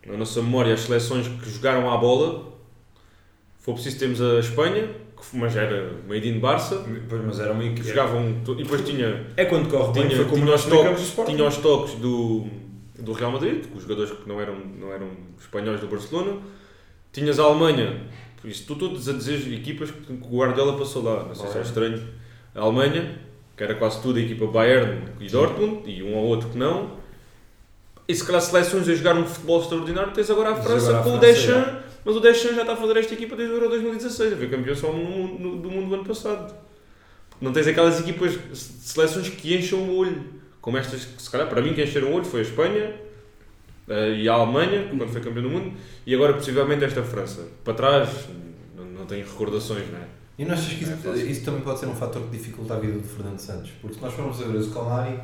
na 0.07 0.17
nossa 0.17 0.43
memória 0.43 0.75
as 0.75 0.81
seleções 0.81 1.27
que 1.29 1.49
jogaram 1.51 1.91
à 1.91 1.97
bola, 1.97 2.45
foi 3.59 3.75
preciso 3.75 3.99
termos 3.99 4.21
a 4.21 4.39
Espanha, 4.41 4.89
que 5.17 5.37
mas 5.37 5.57
era 5.57 5.93
made 6.09 6.29
in 6.29 6.39
Barça, 6.39 6.85
Pois, 7.09 7.23
mas 7.25 7.41
era 7.41 7.53
uma 7.53 7.63
que 7.63 7.69
equipa. 7.71 7.89
jogavam. 7.89 8.29
E 8.47 8.55
depois 8.63 8.83
tinha, 8.83 9.27
É 9.37 9.45
quando 9.47 9.69
corre 9.71 9.93
bem, 9.93 10.03
tinha, 10.09 10.17
foi 10.17 10.25
como 10.27 10.37
tinha, 10.43 10.51
nós 10.51 10.65
toques, 10.67 11.15
tinha 11.27 11.45
os 11.49 11.57
toques 11.57 11.95
do, 11.95 12.47
do 12.99 13.13
Real 13.13 13.31
Madrid, 13.33 13.67
com 13.67 13.77
os 13.77 13.83
jogadores 13.83 14.11
que 14.13 14.29
não 14.29 14.41
eram, 14.41 14.57
não 14.79 14.93
eram 14.93 15.09
espanhóis 15.39 15.81
do 15.81 15.87
Barcelona. 15.87 16.41
Tinhas 17.13 17.39
a 17.39 17.45
Alemanha, 17.45 18.03
por 18.41 18.49
isso 18.51 18.65
tu 18.67 18.75
todos 18.77 19.09
a 19.09 19.13
dizer 19.13 19.53
equipas 19.53 19.91
que 19.91 20.13
o 20.13 20.17
Guardiola 20.17 20.77
passou 20.79 21.03
lá, 21.03 21.25
não 21.25 21.35
sei 21.35 21.49
se 21.49 21.59
é 21.59 21.63
estranho. 21.63 22.03
A 22.55 22.61
Alemanha, 22.61 23.19
que 23.57 23.63
era 23.63 23.75
quase 23.75 24.01
tudo 24.03 24.19
a 24.19 24.23
equipa 24.23 24.47
Bayern 24.47 25.03
e 25.21 25.29
Dortmund, 25.29 25.91
e 25.91 26.03
um 26.03 26.15
ou 26.15 26.25
outro 26.27 26.49
que 26.51 26.59
não. 26.59 26.97
E 28.09 28.15
se 28.15 28.25
calhar 28.25 28.41
seleções 28.41 28.89
a 28.89 28.95
jogar 28.95 29.17
um 29.17 29.25
futebol 29.27 29.61
extraordinário, 29.61 30.13
tens 30.13 30.31
agora 30.31 30.51
a 30.51 30.57
França 30.57 30.89
agora 30.91 30.99
a 30.99 31.03
com 31.03 31.09
o 31.17 31.19
França, 31.21 31.27
Deschamps, 31.35 31.85
mas 32.05 32.17
o 32.17 32.21
Deschamps 32.21 32.55
já 32.55 32.61
está 32.63 32.73
a 32.75 32.77
fazer 32.77 32.97
esta 32.99 33.15
equipa 33.15 33.35
desde 33.35 33.53
o 33.55 33.57
Euro 33.57 33.69
2016, 33.71 34.33
a 34.33 34.37
ver 34.37 34.51
campeão 34.51 34.75
só 34.77 34.93
no, 34.93 35.39
no- 35.39 35.57
do 35.57 35.71
mundo 35.71 35.89
do 35.89 35.95
ano 35.97 36.05
passado. 36.05 36.55
Não 37.41 37.53
tens 37.53 37.67
aquelas 37.67 37.99
equipas, 38.01 38.33
se- 38.53 38.73
seleções 38.81 39.29
que 39.29 39.57
enchem 39.57 39.79
o 39.79 39.97
olho, 39.97 40.23
como 40.67 40.79
estas 40.79 41.05
que 41.05 41.23
se 41.23 41.31
calhar 41.31 41.49
para 41.49 41.63
mim 41.63 41.75
que 41.75 41.85
encheram 41.85 42.09
o 42.09 42.15
olho 42.15 42.25
foi 42.25 42.41
a 42.41 42.43
Espanha 42.43 42.93
eh, 43.89 44.17
e 44.17 44.29
a 44.29 44.33
Alemanha, 44.33 44.89
quando 44.89 45.09
foi 45.09 45.21
campeão 45.21 45.45
do 45.45 45.49
mundo, 45.49 45.73
e 46.05 46.13
agora 46.13 46.33
possivelmente 46.35 46.85
esta 46.85 47.05
França. 47.05 47.47
Para 47.63 47.75
trás, 47.75 48.09
não, 48.77 48.85
não 48.85 49.07
tenho 49.07 49.25
recordações, 49.25 49.85
não 49.93 50.01
é? 50.01 50.07
E 50.37 50.45
não 50.45 50.55
achas 50.55 50.73
que 50.73 50.85
É 50.85 50.89
isso, 50.89 50.97
fácil. 50.97 51.31
isso 51.31 51.45
também 51.45 51.61
pode 51.61 51.79
ser 51.79 51.87
um 51.87 51.95
fator 51.95 52.21
que 52.23 52.37
dificulta 52.37 52.75
a 52.75 52.81
vida 52.81 52.95
do 52.95 53.05
Fernando 53.05 53.39
Santos? 53.39 53.71
Porque 53.81 53.95
se 53.95 54.03
nós 54.03 54.13
formos 54.13 54.43
a 54.43 54.45
ver 54.45 54.59
o 54.59 54.63
Scolari, 54.65 55.21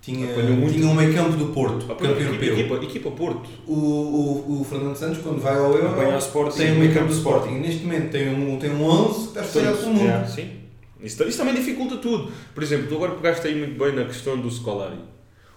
tinha, 0.00 0.28
muito. 0.28 0.74
tinha 0.74 0.86
um 0.86 0.94
meio 0.94 1.12
campo 1.12 1.36
do 1.36 1.46
Porto, 1.46 1.84
campeão 1.84 2.12
equipa, 2.12 2.22
europeu. 2.22 2.52
equipa, 2.52 2.84
equipa 2.84 3.10
Porto. 3.10 3.48
O, 3.66 3.74
o, 3.74 4.60
o 4.60 4.64
Fernando 4.64 4.94
Santos, 4.94 5.18
quando 5.22 5.40
vai 5.40 5.56
ao 5.56 5.72
Euro, 5.72 6.52
tem 6.56 6.70
um 6.70 6.78
meio 6.78 6.94
campo 6.94 7.08
do 7.08 7.14
do 7.14 7.18
Sporting. 7.18 7.54
Neste 7.54 7.82
momento 7.82 8.12
tem 8.12 8.28
um, 8.32 8.56
tem 8.60 8.70
um 8.70 8.84
11 8.84 9.12
que 9.12 9.26
está 9.26 9.40
espalhado 9.42 9.78
pelo 9.78 9.90
mundo. 9.94 10.04
Yeah. 10.04 10.24
Sim. 10.28 10.61
Isso, 11.02 11.22
isso 11.24 11.38
também 11.38 11.54
dificulta 11.54 11.96
tudo. 11.96 12.30
Por 12.54 12.62
exemplo, 12.62 12.86
tu 12.88 12.94
agora 12.96 13.12
pegaste 13.12 13.46
aí 13.46 13.54
muito 13.58 13.78
bem 13.82 13.92
na 13.94 14.04
questão 14.04 14.38
do 14.40 14.50
Scolari. 14.50 14.98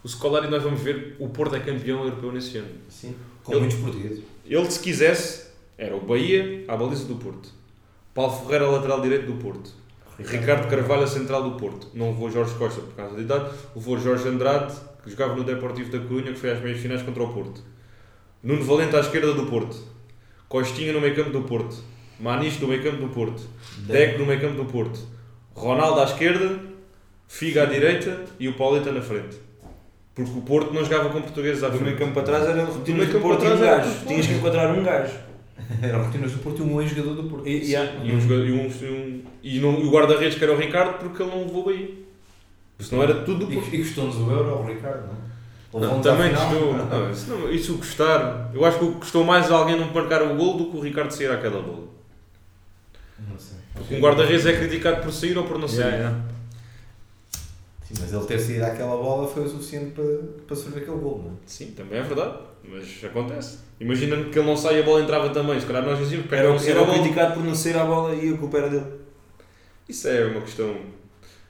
O 0.03 0.07
Scolari, 0.07 0.47
nós 0.49 0.63
vamos 0.63 0.81
ver, 0.81 1.15
o 1.19 1.29
Porto 1.29 1.55
é 1.55 1.59
campeão 1.59 2.03
europeu 2.03 2.31
nesse 2.31 2.57
ano. 2.57 2.69
Sim, 2.89 3.15
com 3.43 3.51
Ele- 3.53 3.61
muitos 3.61 3.77
portugueses. 3.79 4.23
Ele, 4.45 4.71
se 4.71 4.79
quisesse, 4.79 5.47
era 5.77 5.95
o 5.95 6.01
Bahia 6.01 6.63
à 6.67 6.75
baliza 6.75 7.05
do 7.05 7.15
Porto. 7.15 7.49
Paulo 8.13 8.31
Ferreira, 8.45 8.69
lateral 8.69 9.01
direito 9.01 9.25
do 9.25 9.33
Porto. 9.33 9.71
Ricardo 10.17 10.69
Carvalho, 10.69 11.03
a 11.03 11.07
central 11.07 11.43
do 11.49 11.57
Porto. 11.57 11.87
Não 11.93 12.11
levou 12.11 12.31
Jorge 12.31 12.55
Costa 12.55 12.79
por 12.79 12.93
causa 12.95 13.15
da 13.15 13.21
idade. 13.21 13.49
Levou 13.75 13.99
Jorge 13.99 14.27
Andrade, 14.29 14.73
que 15.03 15.09
jogava 15.11 15.35
no 15.35 15.43
Deportivo 15.43 15.91
da 15.91 15.99
Corunha, 15.99 16.31
que 16.31 16.39
foi 16.39 16.51
às 16.51 16.61
meias 16.61 16.79
finais 16.79 17.01
contra 17.01 17.21
o 17.21 17.33
Porto. 17.33 17.61
Nuno 18.41 18.63
Valente 18.63 18.95
à 18.95 18.99
esquerda 19.01 19.33
do 19.33 19.45
Porto. 19.47 19.77
Costinha 20.47 20.93
no 20.93 21.01
meio 21.01 21.13
campo 21.15 21.31
do 21.31 21.41
Porto. 21.41 21.75
Maniche 22.19 22.61
no 22.61 22.67
meio 22.69 22.81
campo 22.81 22.97
do 22.97 23.09
Porto. 23.09 23.43
Deco 23.79 24.19
no 24.19 24.25
meio 24.27 24.39
campo 24.39 24.55
do 24.55 24.65
Porto. 24.65 24.99
Ronaldo 25.55 26.01
à 26.01 26.03
esquerda. 26.03 26.59
Figa 27.27 27.63
à 27.63 27.65
direita 27.65 28.23
e 28.39 28.47
o 28.47 28.53
Pauleta 28.53 28.91
na 28.91 29.01
frente. 29.01 29.37
Porque 30.13 30.31
o 30.31 30.41
Porto 30.41 30.71
não 30.73 30.83
jogava 30.83 31.09
com 31.09 31.21
portugueses 31.21 31.63
à 31.63 31.67
Do 31.69 31.73
meio 31.81 31.85
frente. 31.95 31.97
campo 31.97 32.13
para 32.13 32.23
trás 32.23 32.43
era 32.47 32.63
o 32.63 32.65
Do 32.67 33.19
Porto 33.19 33.43
e 33.43 33.47
um 33.47 33.51
era 33.51 33.77
gajo. 33.77 34.05
Tinhas 34.07 34.27
que 34.27 34.33
encontrar 34.33 34.71
um 34.71 34.83
gajo. 34.83 35.13
Eram 35.81 36.03
rotinas 36.05 36.31
do 36.31 36.39
Porto 36.39 36.59
e 36.59 36.61
um 36.65 36.79
ex-jogador 36.81 37.15
do 37.15 37.23
Porto. 37.29 37.47
E, 37.47 37.71
e, 37.71 37.75
há- 37.75 37.83
E, 38.03 38.11
um 38.13 38.21
jogador- 38.21 38.45
e, 38.45 38.51
um, 38.51 38.67
e, 38.69 38.85
um- 38.85 39.23
e 39.43 39.59
não- 39.59 39.79
e 39.79 39.87
o 39.87 39.91
guarda-redes 39.91 40.37
que 40.37 40.43
era 40.43 40.53
o 40.53 40.57
Ricardo 40.57 40.99
porque 40.99 41.21
ele 41.23 41.31
não 41.31 41.39
levou 41.45 41.63
o 41.63 41.65
Bahia. 41.65 41.89
Senão 42.79 43.01
era 43.03 43.15
tudo 43.15 43.45
do 43.47 43.51
E, 43.51 43.55
Porto. 43.55 43.73
e 43.75 43.77
custou-nos 43.79 44.15
o 44.17 44.31
Euro 44.31 44.49
ao 44.51 44.65
Ricardo, 44.65 45.07
não 45.73 45.83
é? 45.83 45.87
Não, 45.87 46.01
também 46.01 46.29
custou. 46.33 46.73
Não, 46.77 47.11
isso, 47.11 47.29
não, 47.31 47.51
isso 47.51 47.77
custar. 47.77 48.51
Eu 48.53 48.63
acho 48.63 48.79
que 48.79 48.85
custou 48.93 49.23
mais 49.25 49.51
a 49.51 49.55
alguém 49.55 49.77
não 49.77 49.91
marcar 49.91 50.21
o 50.21 50.35
gol 50.35 50.57
do 50.57 50.65
que 50.71 50.77
o 50.77 50.79
Ricardo 50.79 51.11
sair 51.11 51.29
àquela 51.31 51.61
bola. 51.61 51.87
Não 53.29 53.37
sei. 53.37 53.57
Um 53.91 53.99
guarda-redes 53.99 54.45
é 54.45 54.57
criticado 54.57 55.01
por 55.01 55.11
sair 55.11 55.37
ou 55.37 55.43
por 55.43 55.59
não 55.59 55.67
sair. 55.67 55.79
Yeah, 55.79 55.97
yeah. 55.97 56.25
Sim, 57.83 57.93
mas 57.99 58.13
ele 58.13 58.25
ter 58.25 58.39
saído 58.39 58.65
àquela 58.65 58.97
bola 58.97 59.27
foi 59.27 59.43
o 59.43 59.49
suficiente 59.49 59.91
para, 59.91 60.05
para 60.47 60.55
sofrer 60.55 60.81
aquele 60.81 60.97
gol, 60.97 61.21
não 61.23 61.31
é? 61.31 61.35
Sim, 61.45 61.71
também 61.71 61.99
é 61.99 62.01
verdade. 62.01 62.39
Mas 62.63 63.03
acontece. 63.03 63.59
Imagina 63.79 64.23
que 64.23 64.39
ele 64.39 64.47
não 64.47 64.57
sai 64.57 64.77
e 64.77 64.81
a 64.81 64.83
bola 64.83 65.01
entrava 65.01 65.29
também. 65.29 65.59
Se 65.59 65.65
calhar 65.67 65.85
nós 65.85 65.99
dizíamos 65.99 66.27
que 66.27 66.35
Era, 66.35 66.49
era 66.49 66.93
criticado 66.93 67.33
por 67.35 67.43
não 67.43 67.53
sair 67.53 67.77
à 67.77 67.85
bola 67.85 68.15
e 68.15 68.33
a 68.33 68.37
culpa 68.37 68.57
era 68.57 68.69
dele. 68.69 68.85
Isso 69.87 70.07
é 70.07 70.25
uma 70.25 70.41
questão. 70.41 70.75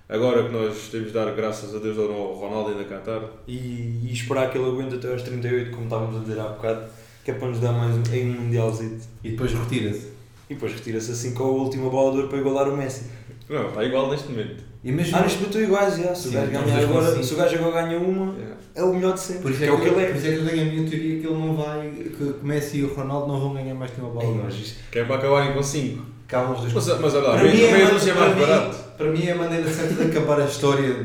Agora 0.10 0.44
que 0.44 0.52
nós 0.52 0.90
temos 0.90 1.08
de 1.08 1.14
dar 1.14 1.34
graças 1.34 1.74
a 1.74 1.80
Deus 1.80 1.98
ao 1.98 2.34
Ronaldo 2.34 2.72
ainda 2.72 2.84
Qatar. 2.84 3.22
E, 3.48 4.02
e 4.04 4.12
esperar 4.12 4.52
que 4.52 4.58
ele 4.58 4.68
aguente 4.68 4.96
até 4.96 5.12
aos 5.12 5.22
38, 5.22 5.72
como 5.72 5.86
estávamos 5.86 6.18
a 6.18 6.20
dizer 6.20 6.40
há 6.40 6.50
bocado, 6.50 6.86
que 7.24 7.32
é 7.32 7.34
para 7.34 7.48
nos 7.48 7.60
dar 7.60 7.72
mais 7.72 7.96
um, 7.96 8.02
um 8.02 8.42
mundialzito. 8.42 9.06
E 9.24 9.32
depois 9.32 9.54
retira-se. 9.54 10.15
E 10.50 10.54
depois 10.54 10.74
retira-se 10.74 11.12
assim 11.12 11.34
com 11.34 11.44
a 11.44 11.48
última 11.48 11.90
bola 11.90 12.12
de 12.12 12.18
ouro 12.18 12.30
para 12.30 12.38
igualar 12.40 12.70
o 12.70 12.78
Messi. 12.78 13.04
Não, 13.50 13.68
está 13.70 13.84
igual 13.84 14.10
neste 14.10 14.30
momento. 14.30 14.64
Imagina. 14.84 15.18
Ah, 15.18 15.22
neste 15.22 15.38
momento 15.40 15.58
estão 15.58 15.62
iguais, 15.64 15.98
já. 15.98 16.14
Se 16.16 16.28
o 16.28 16.32
Sim, 16.32 16.36
gajo 16.38 16.52
ganhar 16.52 16.64
dois 16.64 16.86
com 16.86 16.98
agora, 16.98 17.24
se 17.24 17.34
o 17.34 17.38
gajo 17.38 17.56
agora 17.56 17.82
ganha 17.88 17.98
uma, 18.00 18.36
é 18.76 18.84
o 18.84 18.94
melhor 18.94 19.14
de 19.14 19.20
sempre. 19.20 19.42
Por 19.42 19.52
isso 19.52 19.60
que 19.60 19.66
é, 19.66 19.68
é 19.68 19.72
o 19.72 19.78
que 19.80 19.86
ele 19.88 19.94
por 19.96 20.02
é. 20.04 20.12
isso 20.12 20.28
é 20.28 20.32
que 20.32 20.38
eu 20.38 20.46
tenho 20.48 20.62
a 20.62 20.66
minha 20.66 20.90
teoria 20.90 21.20
que 21.20 21.28
ele 21.28 21.38
não 21.38 21.56
vai. 21.56 21.90
que 21.90 22.24
o 22.24 22.40
Messi 22.44 22.78
e 22.78 22.84
o 22.84 22.94
Ronaldo 22.94 23.28
não 23.28 23.40
vão 23.40 23.54
ganhar 23.54 23.74
mais 23.74 23.90
que 23.92 24.00
uma 24.02 24.10
bola. 24.10 24.26
De 24.26 24.32
mas 24.34 24.54
ouro. 24.54 24.56
isto- 24.64 24.80
Que 24.92 25.00
é 25.00 25.04
para 25.06 25.16
acabarem 25.16 25.54
com 25.54 25.64
5. 25.64 26.06
Acabam 26.28 26.54
os 26.56 26.62
dois. 26.62 26.74
Mas, 26.74 27.00
mas 27.00 27.14
olha 27.16 27.28
lá, 27.28 27.36
Para 27.38 27.44
mim 27.52 27.60
é 27.62 27.66
é 27.66 27.70
para 27.70 27.90
mais 27.90 28.36
mim- 28.36 28.42
barato. 28.42 28.78
Para 28.98 29.08
mim 29.12 29.26
é 29.26 29.32
a 29.32 29.36
maneira 29.36 29.70
certa 29.74 29.94
de 30.06 30.12
acabar 30.12 30.42
a 30.42 30.46
história. 30.46 30.96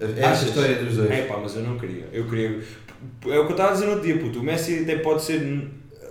Esta 0.00 0.28
Achas? 0.30 0.48
história 0.48 0.74
dos 0.76 0.96
dois. 0.96 1.10
É 1.10 1.22
pá, 1.22 1.38
mas 1.42 1.54
eu 1.56 1.62
não 1.62 1.78
queria. 1.78 2.08
Eu 2.12 2.24
queria. 2.26 2.48
É 3.26 3.38
o 3.38 3.44
que 3.46 3.48
eu 3.48 3.50
estava 3.50 3.70
a 3.70 3.72
dizer 3.74 3.84
no 3.86 3.92
outro 3.92 4.06
dia, 4.06 4.18
puto. 4.18 4.40
O 4.40 4.42
Messi 4.42 4.80
até 4.82 4.96
pode 4.96 5.22
ser 5.22 5.68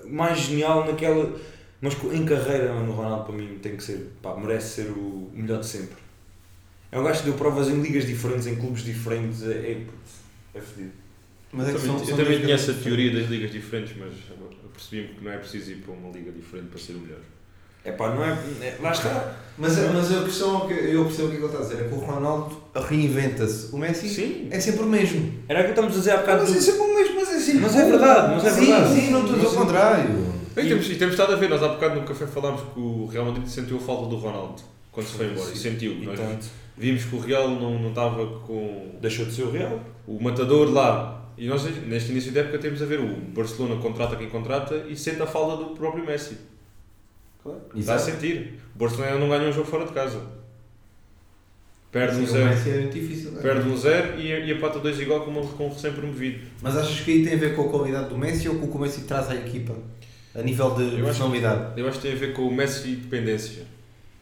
mais 0.07 0.39
genial 0.39 0.85
naquela. 0.85 1.29
Mas 1.81 1.95
em 2.13 2.25
carreira, 2.25 2.73
mano, 2.73 2.91
o 2.91 2.95
Ronaldo 2.95 3.25
para 3.25 3.35
mim 3.35 3.57
tem 3.61 3.75
que 3.75 3.83
ser. 3.83 4.11
Pá, 4.21 4.35
merece 4.35 4.83
ser 4.83 4.91
o 4.91 5.29
melhor 5.33 5.59
de 5.61 5.65
sempre. 5.65 5.97
É 6.91 6.99
um 6.99 7.03
gajo 7.03 7.19
que 7.19 7.25
deu 7.25 7.33
provas 7.33 7.69
em 7.69 7.81
ligas 7.81 8.05
diferentes, 8.05 8.45
em 8.47 8.55
clubes 8.55 8.83
diferentes. 8.83 9.43
É, 9.43 9.47
é, 9.51 9.81
é 10.53 10.61
fedido. 10.61 10.91
Mas 11.53 11.67
é 11.67 11.71
que 11.71 11.77
Eu 11.77 11.81
são- 11.81 11.89
também, 11.95 12.05
são 12.07 12.17
eu 12.19 12.23
também 12.25 12.41
tinha 12.41 12.55
essa 12.55 12.73
teoria 12.73 13.11
das 13.19 13.29
ligas 13.29 13.51
diferentes, 13.51 13.95
mas 13.97 14.13
percebi-me 14.73 15.15
que 15.15 15.23
não 15.23 15.31
é 15.31 15.37
preciso 15.37 15.71
ir 15.71 15.75
para 15.77 15.93
uma 15.93 16.11
liga 16.11 16.31
diferente 16.31 16.67
para 16.67 16.79
ser 16.79 16.93
o 16.93 16.99
melhor. 16.99 17.19
É 17.83 17.91
pá, 17.91 18.13
não 18.13 18.23
é. 18.23 18.29
é 18.61 18.77
lá 18.79 18.91
está. 18.91 19.35
Mas, 19.57 19.75
mas 19.91 20.11
a 20.15 20.23
questão 20.23 20.69
é 20.69 20.73
que 20.73 20.85
eu 20.93 21.03
percebo 21.05 21.27
o 21.29 21.31
que 21.31 21.37
ele 21.37 21.45
está 21.47 21.57
a 21.57 21.61
dizer, 21.61 21.81
é 21.83 21.87
que 21.87 21.93
o 21.95 21.97
Ronaldo 21.97 22.61
reinventa-se. 22.75 23.73
O 23.73 23.77
Messi 23.79 24.07
Sim. 24.07 24.47
é 24.51 24.59
sempre 24.59 24.83
o 24.83 24.85
mesmo. 24.85 25.33
Era 25.49 25.61
o 25.61 25.63
que 25.63 25.69
estamos 25.71 25.93
a 25.95 25.97
dizer 25.97 26.11
há 26.11 26.17
bocado. 26.17 26.45
do- 26.45 26.61
sempre 26.61 26.79
o 26.81 26.95
mesmo, 26.95 27.15
mas 27.15 27.29
é 27.29 27.39
sempre 27.39 27.61
Mas 27.61 27.75
é 27.75 27.85
verdade, 27.89 28.35
mas 28.35 28.45
é 28.45 28.49
sim, 28.51 28.65
verdade. 28.67 28.93
Sim, 28.93 29.09
não 29.09 29.19
estou 29.21 29.33
a 29.35 29.39
dizer 29.39 29.47
o 29.47 29.55
contrário. 29.59 30.30
E 30.57 30.67
temos, 30.67 30.89
e 30.89 30.95
temos 30.95 31.13
estado 31.13 31.33
a 31.33 31.35
ver, 31.35 31.49
nós 31.49 31.61
há 31.63 31.69
bocado 31.69 31.99
no 31.99 32.05
café 32.05 32.27
falámos 32.27 32.61
que 32.73 32.79
o 32.79 33.05
Real 33.07 33.25
Madrid 33.25 33.47
sentiu 33.47 33.77
a 33.77 33.79
falta 33.79 34.09
do 34.09 34.17
Ronaldo. 34.17 34.61
quando 34.91 35.07
se 35.07 35.13
foi 35.17 35.27
embora. 35.27 35.51
E 35.51 35.57
sentiu. 35.57 35.93
E 35.93 36.05
Nós 36.05 36.19
tanto, 36.19 36.45
vimos 36.77 37.05
que 37.05 37.15
o 37.15 37.19
Real 37.19 37.49
não, 37.49 37.79
não 37.79 37.89
estava 37.89 38.25
com 38.41 38.95
deixou 39.01 39.25
de 39.25 39.33
ser 39.33 39.43
o 39.43 39.51
Real. 39.51 39.79
o 40.07 40.21
matador 40.21 40.71
lá. 40.71 41.17
E 41.37 41.47
nós, 41.47 41.63
neste 41.87 42.11
início 42.11 42.31
de 42.31 42.39
época, 42.39 42.59
temos 42.59 42.81
a 42.81 42.85
ver 42.85 42.99
o 42.99 43.07
Barcelona 43.33 43.81
contrata 43.81 44.15
quem 44.15 44.29
contrata 44.29 44.75
e 44.89 44.95
sente 44.95 45.21
a 45.21 45.25
falta 45.25 45.63
do 45.63 45.69
próprio 45.75 46.05
Messi. 46.05 46.37
Está 47.75 47.95
a 47.95 47.99
sentir. 47.99 48.59
O 48.75 48.77
Barcelona 48.77 49.17
não 49.17 49.29
ganha 49.29 49.49
um 49.49 49.53
jogo 49.53 49.67
fora 49.67 49.85
de 49.85 49.91
casa. 49.93 50.21
Perde 51.91 52.15
um 52.17 52.19
Sim, 52.19 52.23
o 52.23 52.27
zero. 52.27 52.49
Messi 52.49 52.69
é 52.69 52.77
muito 52.79 52.93
difícil. 52.93 53.31
né? 53.31 53.41
Perde 53.41 53.67
um 53.67 53.75
zero 53.75 54.19
e, 54.19 54.27
e 54.27 54.51
empata 54.53 54.79
dois 54.79 54.99
igual 54.99 55.21
com, 55.25 55.33
com 55.33 55.67
o 55.67 55.73
recém-promovido. 55.73 56.39
Mas 56.61 56.77
achas 56.77 57.01
que 57.01 57.11
aí 57.11 57.23
tem 57.25 57.33
a 57.33 57.37
ver 57.37 57.55
com 57.55 57.63
a 57.63 57.69
qualidade 57.69 58.09
do 58.09 58.17
Messi 58.17 58.47
ou 58.47 58.55
com 58.55 58.65
o 58.65 58.69
que 58.69 58.77
o 58.77 58.79
Messi 58.79 59.01
traz 59.01 59.29
à 59.29 59.35
equipa? 59.35 59.75
A 60.33 60.41
nível 60.41 60.71
de 60.71 60.81
Eu 60.83 60.87
acho- 60.95 61.03
personalidade? 61.03 61.79
Eu 61.79 61.87
acho 61.87 61.97
que 61.99 62.07
tem 62.07 62.13
a 62.15 62.19
ver 62.19 62.33
com 62.33 62.43
o 62.47 62.53
Messi 62.53 62.89
e 62.89 62.95
dependência. 62.95 63.63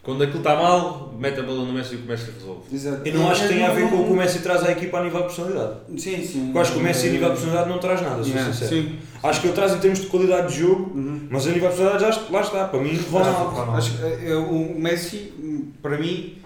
Quando 0.02 0.24
aquilo 0.24 0.39
está 0.39 0.56
mal, 0.56 1.13
mete 1.19 1.39
a 1.39 1.43
bola 1.43 1.65
no 1.65 1.74
Messi 1.74 1.93
e 1.95 1.98
o 1.98 2.02
Messi 2.02 2.32
resolve. 2.32 2.74
Exato. 2.74 3.02
Eu 3.08 3.13
não 3.13 3.30
acho 3.30 3.43
que 3.43 3.48
tenha 3.50 3.69
a 3.69 3.74
ver 3.74 3.89
com 3.89 3.98
o 3.98 4.06
que 4.06 4.12
o 4.12 4.15
Messi 4.15 4.39
traz 4.39 4.63
à 4.63 4.72
equipa 4.72 4.98
a 4.98 5.04
nível 5.04 5.19
de 5.19 5.26
personalidade. 5.28 5.76
Sim, 5.98 6.26
sim. 6.26 6.52
Eu 6.56 6.62
acho 6.62 6.72
que 6.72 6.80
o 6.80 6.82
Messi 6.82 7.10
a 7.10 7.12
nível 7.12 7.28
de 7.30 7.34
personalidade 7.36 7.69
não 7.69 7.78
traz 7.80 8.02
nada, 8.02 8.24
sou 8.24 8.32
Yeah, 8.34 8.52
sincero. 8.54 8.82
Sim. 8.82 8.95
Acho 9.22 9.41
que 9.41 9.48
ele 9.48 9.54
traz 9.54 9.74
em 9.74 9.80
termos 9.80 10.00
de 10.00 10.08
qualidade 10.08 10.54
de 10.54 10.60
jogo, 10.62 10.98
Uhum. 10.98 11.28
mas 11.30 11.45
a 11.45 11.52
nível 11.52 11.69
de 11.69 11.76
personalidade 11.76 12.15
já, 12.15 12.32
lá 12.32 12.41
está. 12.41 12.65
Para 12.69 12.80
mim, 12.80 12.98
Ronaldo. 13.12 13.72
Acho 13.74 13.98
que 13.98 14.04
eh, 14.04 14.36
o 14.36 14.80
Messi, 14.80 15.34
para 15.82 15.98
mim, 15.98 16.38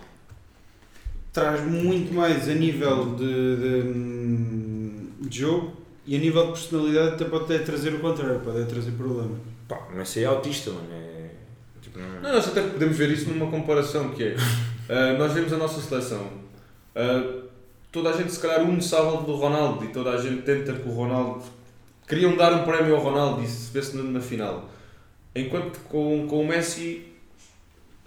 traz 1.31 1.61
muito 1.65 2.13
mais 2.13 2.49
a 2.49 2.53
nível 2.55 3.15
de, 3.15 3.55
de, 3.55 5.29
de 5.29 5.39
jogo 5.39 5.73
e 6.05 6.15
a 6.15 6.19
nível 6.19 6.47
de 6.47 6.51
personalidade 6.53 7.13
até 7.13 7.25
pode 7.25 7.43
até 7.45 7.59
trazer 7.59 7.93
o 7.93 7.99
contrário, 7.99 8.39
pode 8.41 8.57
até 8.61 8.65
trazer 8.73 8.91
problemas. 8.91 9.37
Pá, 9.67 9.87
o 9.91 9.95
Messi 9.95 10.23
é 10.23 10.25
autista, 10.25 10.71
mano. 10.71 10.87
É... 10.91 11.29
Tipo, 11.81 11.99
não... 11.99 12.21
Não, 12.21 12.33
nós 12.33 12.47
até 12.47 12.61
podemos 12.61 12.97
ver 12.97 13.09
isso 13.11 13.29
numa 13.29 13.49
comparação 13.49 14.09
que 14.09 14.23
é. 14.23 14.35
ah, 14.89 15.13
nós 15.19 15.31
vemos 15.33 15.51
a 15.53 15.57
nossa 15.57 15.81
seleção. 15.81 16.27
ah, 16.95 17.43
toda 17.91 18.09
a 18.09 18.13
gente 18.13 18.31
se 18.31 18.39
calhar 18.39 18.61
une 18.63 18.81
sábado 18.81 19.23
do 19.23 19.35
Ronaldo 19.35 19.85
e 19.85 19.89
toda 19.89 20.11
a 20.11 20.17
gente 20.17 20.41
tenta 20.41 20.73
que 20.73 20.87
o 20.87 20.91
Ronaldo. 20.91 21.43
Queriam 22.07 22.35
dar 22.35 22.51
um 22.53 22.63
prémio 22.63 22.95
ao 22.95 23.01
Ronaldo 23.01 23.41
e 23.43 23.47
se 23.47 23.71
vê-se 23.71 23.95
na, 23.95 24.03
na 24.03 24.19
final. 24.19 24.69
Enquanto 25.35 25.79
com, 25.89 26.27
com 26.27 26.41
o 26.41 26.47
Messi, 26.47 27.05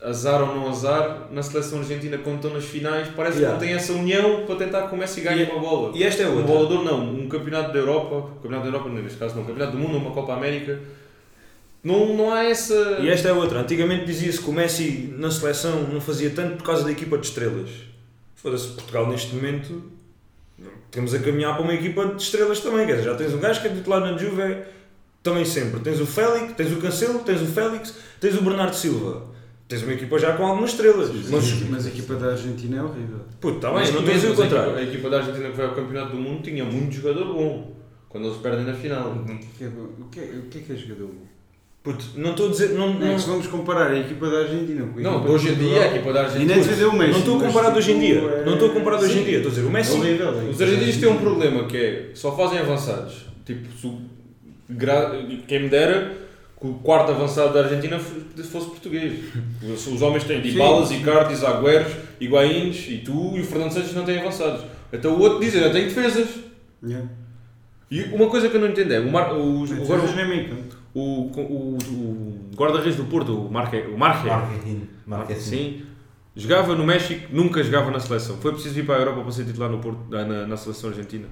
azar 0.03 0.43
ou 0.43 0.55
não 0.55 0.69
azar, 0.69 1.29
na 1.33 1.43
seleção 1.43 1.79
argentina 1.79 2.19
quando 2.19 2.37
estão 2.37 2.53
nas 2.53 2.65
finais, 2.65 3.09
parece 3.17 3.39
Yeah. 3.39 3.59
que 3.59 3.65
não 3.65 3.69
tem 3.71 3.77
essa 3.77 3.93
união 3.95 4.45
para 4.45 4.57
tentar 4.57 4.89
que 4.89 4.95
o 4.95 4.99
Messi 4.99 5.23
ganhe 5.23 5.45
uma 5.45 5.59
bola. 5.61 5.97
E 5.97 6.03
esta 6.05 6.23
é 6.23 6.27
Um 6.29 6.37
outra. 6.37 6.47
bolador 6.47 6.85
não, 6.85 7.15
um 7.15 7.29
campeonato 7.29 7.73
da 7.73 7.79
Europa, 7.79 8.31
campeonato 8.43 8.71
da 8.71 8.77
Europa 8.77 8.89
neste 8.91 9.19
caso 9.19 9.35
não, 9.35 9.43
um 9.43 9.47
campeonato 9.47 9.77
do 9.77 9.79
mundo, 9.83 9.97
uma 9.97 10.11
Copa 10.11 10.35
América, 10.35 10.79
não, 11.83 12.17
não 12.17 12.33
há 12.33 12.45
essa. 12.45 12.99
E 13.01 13.09
esta 13.09 13.29
é 13.29 13.33
outra. 13.33 13.61
Antigamente 13.61 14.05
dizia-se 14.05 14.41
que 14.41 14.51
o 14.51 14.53
Messi 14.53 15.15
na 15.17 15.31
seleção 15.31 15.83
não 15.85 16.01
fazia 16.01 16.31
tanto 16.31 16.57
por 16.57 16.65
causa 16.65 16.85
da 16.85 16.91
equipa 16.91 17.17
de 17.19 17.27
estrelas. 17.27 17.71
Foda-se, 18.35 18.69
Portugal 18.69 19.09
neste 19.09 19.35
momento 19.35 19.97
temos 20.91 21.13
a 21.13 21.19
caminhar 21.19 21.55
para 21.55 21.63
uma 21.63 21.75
equipa 21.75 22.07
de 22.07 22.23
estrelas 22.23 22.61
também. 22.61 22.87
Quer 22.87 22.97
dizer, 22.97 23.05
já 23.11 23.15
tens 23.15 23.35
um 23.35 23.39
gajo 23.39 23.61
que 23.61 23.69
é 23.69 23.71
titular 23.71 24.01
na 24.01 24.17
Juve 24.17 24.63
também 25.23 25.45
sempre. 25.45 25.81
Tens 25.81 26.01
o 26.01 26.07
Félix, 26.07 26.55
tens 26.55 26.73
o 26.73 26.77
Cancelo, 26.77 27.19
tens 27.21 27.43
o 27.43 27.47
Félix, 27.47 27.95
tens 28.21 28.37
o 28.37 28.43
Bernardo 28.43 28.75
Silva. 28.75 29.35
Tens 29.69 29.83
uma 29.83 29.93
equipa 29.93 30.17
já 30.19 30.37
com 30.37 30.47
algumas 30.47 30.71
estrelas. 30.71 31.11
Mas, 31.29 31.63
Mas 31.69 31.87
a 31.87 31.89
equipa 31.89 32.15
da 32.15 32.31
Argentina 32.31 32.79
é 32.79 32.83
horrível. 32.83 33.21
puto, 33.41 33.57
está 33.57 33.69
bem, 33.71 33.81
Mas 33.81 33.93
não 33.93 34.03
dizer 34.05 34.29
o 34.29 34.35
vês, 34.35 34.41
a 34.41 34.43
contrário. 34.43 34.77
A 34.77 34.83
equipa 34.83 35.11
da 35.11 35.19
Argentina 35.19 35.51
que 35.51 35.57
vai 35.57 35.67
ao 35.67 35.75
campeonato 35.75 36.13
do 36.13 36.19
mundo 36.19 36.43
tinha 36.43 36.65
muito 36.65 36.95
jogador 36.95 37.35
bom 37.35 37.77
quando 38.09 38.29
eles 38.29 38.39
perdem 38.39 38.65
na 38.65 38.75
final. 38.75 39.11
O 39.11 39.25
que 39.25 39.65
é, 39.65 39.67
o 39.67 40.05
que 40.11 40.21
é, 40.21 40.23
o 40.23 40.43
que 40.43 40.59
é, 40.59 40.61
que 40.63 40.73
é 40.73 40.77
jogador 40.77 41.09
bom? 41.09 41.27
Puto, 41.87 42.05
não 42.17 42.31
estou 42.33 42.49
a 42.49 42.51
dizer. 42.51 42.71
Não, 42.71 42.95
Não, 42.95 43.13
é 43.13 43.17
se 43.17 43.29
vamos 43.29 43.47
comparar 43.47 43.93
a 43.93 43.97
equipa 44.01 44.29
da 44.29 44.39
Argentina 44.39 44.85
com 44.93 44.99
a 44.99 45.03
Não, 45.03 45.15
equipa 45.19 45.31
hoje 45.31 45.49
em 45.51 45.55
dia 45.55 45.83
a 45.83 45.87
equipa 45.95 46.13
da 46.13 46.21
E 46.21 46.25
Argentina. 46.25 46.55
nem 46.57 46.65
dizer 46.65 46.85
o 46.87 46.93
Messi. 46.93 47.13
não 47.13 47.19
estou 47.21 47.37
a 47.39 47.43
comparar 47.47 47.77
hoje 47.77 47.93
em 47.93 48.01
dia. 48.01 48.15
tipo, 48.17 48.29
é- 48.29 48.45
Não 48.45 48.53
estou 48.55 48.69
a 48.69 48.73
comparar 48.73 48.97
hoje 48.99 49.19
em 49.21 49.23
dia. 49.25 49.37
Estou 49.37 49.53
a 49.53 49.55
dizer, 49.55 49.67
o 49.67 49.71
Messi. 49.71 49.93
É 50.05 50.11
é. 50.11 50.51
Os 50.51 50.61
argentinos 50.63 50.97
têm 50.97 51.09
um 51.09 51.17
problema 51.19 51.65
que 51.69 51.77
é 51.77 52.11
só 52.13 52.37
fazem 52.37 52.59
avançados. 52.59 53.27
Tipo, 53.45 53.69
se 53.81 53.93
gra- 54.69 55.13
quem 55.47 55.63
me 55.63 55.69
dera 55.69 56.13
que 56.61 56.67
o 56.67 56.75
quarto 56.75 57.13
avançado 57.13 57.55
da 57.55 57.61
Argentina 57.61 58.01
fosse 58.01 58.67
português. 58.67 59.13
Os, 59.63 59.87
os 59.87 60.03
homens 60.03 60.25
têm 60.25 60.41
Dybalas, 60.41 60.91
Icardi, 60.91 61.35
Agüeros, 61.47 61.93
Higuaíns 62.21 62.89
e 62.89 62.97
tu 62.99 63.37
e 63.37 63.41
o 63.43 63.45
Fernando 63.45 63.71
Santos 63.71 63.95
não 63.95 64.05
têm 64.05 64.19
avançados. 64.19 64.63
Então 64.93 65.15
o 65.15 65.21
outro 65.21 65.39
diz, 65.39 65.55
eu 65.55 65.71
tenho 65.71 65.85
defesas. 65.85 66.27
Yeah. 66.85 67.07
E 67.89 68.03
uma 68.13 68.27
coisa 68.29 68.49
que 68.49 68.57
eu 68.57 68.61
não 68.61 68.67
entendo 68.69 68.93
é, 68.93 68.99
o, 68.99 69.09
Mar, 69.09 69.33
o, 69.37 69.61
Mas 69.61 69.71
agora, 69.73 70.03
o, 70.99 71.31
o, 71.31 71.79
o 71.79 72.51
guarda-redes 72.57 72.97
do 72.97 73.05
Porto, 73.05 73.47
o 73.47 73.51
Marque, 73.51 73.77
o 73.83 73.99
Marque. 73.99 74.27
Marketing. 75.07 75.41
Sim. 75.41 75.87
Jogava 76.35 76.75
no 76.75 76.85
México, 76.85 77.29
nunca 77.31 77.63
jogava 77.63 77.91
na 77.91 78.01
seleção. 78.01 78.37
Foi 78.39 78.53
preciso 78.53 78.75
vir 78.75 78.87
para 78.87 78.97
a 78.97 78.99
Europa 79.01 79.23
para 79.23 79.33
ser 79.33 79.45
titular 79.45 79.71
no 79.71 79.79
Porto, 79.79 80.01
na, 80.09 80.47
na, 80.47 80.57
seleção 80.57 80.91
argentina. 80.91 81.27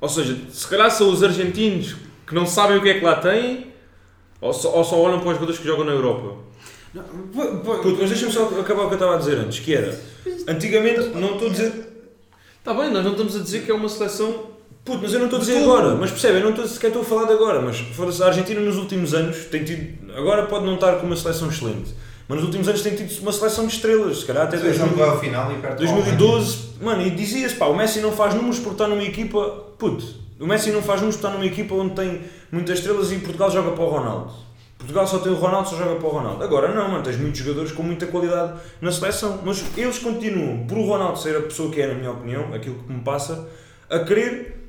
Ou 0.00 0.08
seja, 0.08 0.36
se 0.50 0.66
calhar 0.66 0.90
são 0.90 1.10
os 1.10 1.22
argentinos 1.22 1.96
que 2.26 2.34
não 2.34 2.46
sabem 2.46 2.76
o 2.76 2.82
que 2.82 2.88
é 2.88 2.98
que 2.98 3.04
lá 3.04 3.16
têm, 3.16 3.68
ou 4.40 4.52
só, 4.52 4.76
ou 4.76 4.84
só 4.84 5.00
olham 5.00 5.20
para 5.20 5.28
os 5.28 5.34
jogadores 5.34 5.60
que 5.60 5.66
jogam 5.66 5.84
na 5.84 5.92
Europa. 5.92 6.42
Não, 6.92 7.02
Puto, 7.02 7.98
mas 8.00 8.10
deixa-me 8.10 8.32
só 8.32 8.46
acabar 8.60 8.82
o 8.82 8.88
que 8.88 8.94
eu 8.94 8.98
estava 8.98 9.14
a 9.14 9.18
dizer 9.18 9.38
antes, 9.38 9.60
que 9.60 9.74
era, 9.74 10.00
antigamente, 10.48 11.08
não 11.14 11.34
estou 11.34 11.48
a 11.48 11.50
dizer, 11.50 11.92
Está 12.62 12.72
bem, 12.74 12.92
nós 12.92 13.02
não 13.04 13.10
estamos 13.10 13.34
a 13.34 13.40
dizer 13.40 13.64
que 13.64 13.72
é 13.72 13.74
uma 13.74 13.88
seleção. 13.88 14.51
Puto, 14.84 14.98
mas 15.02 15.12
eu 15.12 15.18
não 15.18 15.26
estou 15.26 15.38
a 15.38 15.40
dizer 15.40 15.60
Tudo. 15.60 15.72
agora, 15.72 15.94
mas 15.94 16.10
percebe, 16.10 16.38
eu 16.38 16.42
não 16.42 16.50
estou 16.50 16.66
sequer 16.66 16.88
estou 16.88 17.02
a 17.02 17.04
falar 17.04 17.24
de 17.26 17.32
agora, 17.32 17.60
mas 17.60 17.78
foda-se, 17.78 18.22
a 18.22 18.26
Argentina 18.26 18.60
nos 18.60 18.76
últimos 18.76 19.14
anos 19.14 19.44
tem 19.46 19.64
tido, 19.64 20.12
agora 20.16 20.46
pode 20.46 20.64
não 20.64 20.74
estar 20.74 20.96
com 20.96 21.06
uma 21.06 21.16
seleção 21.16 21.48
excelente, 21.48 21.94
mas 22.28 22.38
nos 22.38 22.46
últimos 22.46 22.68
anos 22.68 22.82
tem 22.82 22.94
tido 22.94 23.20
uma 23.20 23.32
seleção 23.32 23.66
de 23.66 23.74
estrelas, 23.74 24.18
se 24.18 24.26
calhar 24.26 24.44
até 24.44 24.56
A 24.56 24.60
seleção 24.60 24.88
que 24.88 24.94
2000, 24.94 25.06
vai 25.06 25.14
ao 25.14 25.20
final 25.20 25.52
e 25.52 25.60
perde 25.60 25.76
2012, 25.86 26.58
mano, 26.80 27.02
e 27.02 27.10
dizia-se, 27.10 27.54
pá, 27.54 27.66
o 27.66 27.76
Messi 27.76 28.00
não 28.00 28.12
faz 28.12 28.34
números 28.34 28.58
por 28.58 28.72
estar 28.72 28.88
numa 28.88 29.04
equipa, 29.04 29.64
puto, 29.78 30.04
o 30.40 30.46
Messi 30.46 30.70
não 30.70 30.82
faz 30.82 31.00
números 31.00 31.16
por 31.16 31.26
estar 31.26 31.38
numa 31.38 31.46
equipa 31.46 31.74
onde 31.74 31.94
tem 31.94 32.22
muitas 32.50 32.78
estrelas 32.78 33.12
e 33.12 33.16
Portugal 33.16 33.50
joga 33.50 33.70
para 33.70 33.84
o 33.84 33.88
Ronaldo. 33.88 34.32
Portugal 34.82 35.06
só 35.06 35.20
tem 35.20 35.30
o 35.30 35.36
Ronaldo, 35.36 35.68
só 35.68 35.76
joga 35.76 35.94
para 35.94 36.08
o 36.08 36.10
Ronaldo. 36.10 36.42
Agora 36.42 36.74
não, 36.74 36.88
mano, 36.88 37.04
tens 37.04 37.16
muitos 37.16 37.38
jogadores 37.38 37.70
com 37.70 37.84
muita 37.84 38.06
qualidade 38.06 38.54
na 38.80 38.90
seleção, 38.90 39.40
mas 39.44 39.64
eles 39.76 40.00
continuam, 40.00 40.66
por 40.66 40.76
o 40.76 40.84
Ronaldo 40.84 41.20
ser 41.20 41.36
a 41.36 41.40
pessoa 41.42 41.70
que 41.70 41.80
é, 41.80 41.86
na 41.86 41.94
minha 41.94 42.10
opinião, 42.10 42.52
aquilo 42.52 42.74
que 42.74 42.92
me 42.92 43.00
passa, 43.00 43.48
a 43.88 44.00
querer, 44.00 44.61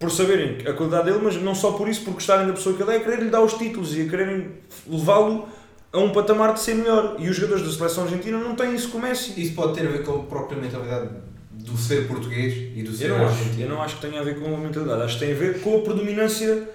por 0.00 0.10
saberem 0.10 0.66
a 0.66 0.72
qualidade 0.72 1.04
dele, 1.04 1.20
mas 1.22 1.36
não 1.36 1.54
só 1.54 1.72
por 1.72 1.86
isso, 1.86 2.02
por 2.02 2.14
gostarem 2.14 2.46
da 2.46 2.54
pessoa 2.54 2.74
que 2.74 2.82
ele 2.82 2.90
é, 2.90 2.96
a 2.96 3.00
querer 3.00 3.22
lhe 3.22 3.28
dar 3.30 3.42
os 3.42 3.52
títulos 3.52 3.94
e 3.94 4.00
a 4.00 4.08
quererem 4.08 4.50
levá-lo 4.88 5.46
a 5.92 5.98
um 5.98 6.10
patamar 6.10 6.54
de 6.54 6.60
ser 6.60 6.74
melhor. 6.74 7.16
E 7.18 7.28
os 7.28 7.36
jogadores 7.36 7.64
da 7.64 7.70
seleção 7.70 8.04
argentina 8.04 8.38
não 8.38 8.54
têm 8.56 8.74
isso 8.74 8.88
com 8.88 8.96
o 8.96 9.02
Messi. 9.02 9.38
Isso 9.40 9.54
pode 9.54 9.74
ter 9.74 9.86
a 9.86 9.90
ver 9.90 10.02
com 10.02 10.12
a 10.12 10.22
própria 10.22 10.58
mentalidade 10.58 11.10
do 11.52 11.76
ser 11.76 12.08
português 12.08 12.54
e 12.74 12.82
do 12.82 12.92
ser 12.92 13.10
Eu 13.10 13.18
não, 13.18 13.26
acho, 13.26 13.38
argentino. 13.38 13.62
eu 13.62 13.68
não 13.68 13.82
acho 13.82 13.96
que 13.96 14.00
tenha 14.00 14.20
a 14.20 14.24
ver 14.24 14.40
com 14.40 14.54
a 14.54 14.58
mentalidade, 14.58 15.02
acho 15.02 15.18
que 15.18 15.24
tem 15.26 15.34
a 15.34 15.38
ver 15.38 15.60
com 15.60 15.76
a 15.76 15.80
predominância 15.82 16.66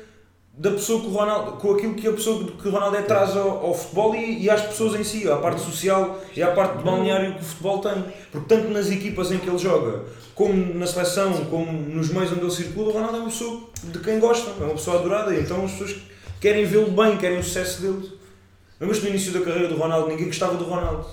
da 0.58 0.72
pessoa 0.72 1.02
que 1.02 1.08
o 1.08 1.10
Ronaldo, 1.10 1.52
com 1.54 1.74
aquilo 1.74 1.96
que 1.96 2.08
a 2.08 2.14
pessoa 2.14 2.46
que 2.46 2.68
o 2.68 2.72
Ronaldo 2.72 2.96
é 2.96 3.02
traz 3.02 3.36
ao, 3.36 3.66
ao 3.66 3.74
futebol 3.74 4.16
e, 4.16 4.44
e 4.44 4.50
às 4.50 4.62
pessoas 4.62 4.98
em 4.98 5.04
si, 5.04 5.30
à 5.30 5.36
parte 5.36 5.60
social 5.62 6.18
e 6.36 6.42
à 6.42 6.52
parte 6.52 6.78
de 6.78 6.84
balneário 6.84 7.34
que 7.34 7.42
o 7.42 7.44
futebol 7.44 7.80
tem. 7.80 8.06
Porque 8.32 8.56
tanto 8.56 8.70
nas 8.70 8.90
equipas 8.90 9.32
em 9.32 9.38
que 9.38 9.50
ele 9.50 9.58
joga, 9.58 10.04
como 10.34 10.74
na 10.74 10.88
seleção, 10.88 11.34
como 11.46 11.72
nos 11.72 12.10
meios 12.10 12.32
onde 12.32 12.42
ele 12.42 12.52
circula, 12.52 12.90
o 12.90 12.94
Ronaldo 12.94 13.18
é 13.18 13.20
uma 13.20 13.30
pessoa 13.30 13.64
de 13.84 14.00
quem 14.00 14.20
gostam, 14.20 14.54
é 14.62 14.64
uma 14.64 14.76
pessoa 14.76 15.00
adorada, 15.00 15.34
e 15.36 15.42
então 15.42 15.66
as 15.66 15.72
pessoas 15.72 15.98
querem 16.40 16.66
vê-lo 16.66 16.92
bem, 16.92 17.18
querem 17.18 17.40
o 17.40 17.44
sucesso 17.44 17.82
dele. 17.82 18.12
Lembras-te 18.80 19.04
no 19.04 19.10
início 19.10 19.34
da 19.34 19.42
carreira 19.42 19.68
do 19.68 19.76
Ronaldo, 19.76 20.08
ninguém 20.08 20.28
gostava 20.28 20.56
do 20.56 20.64
Ronaldo. 20.64 21.06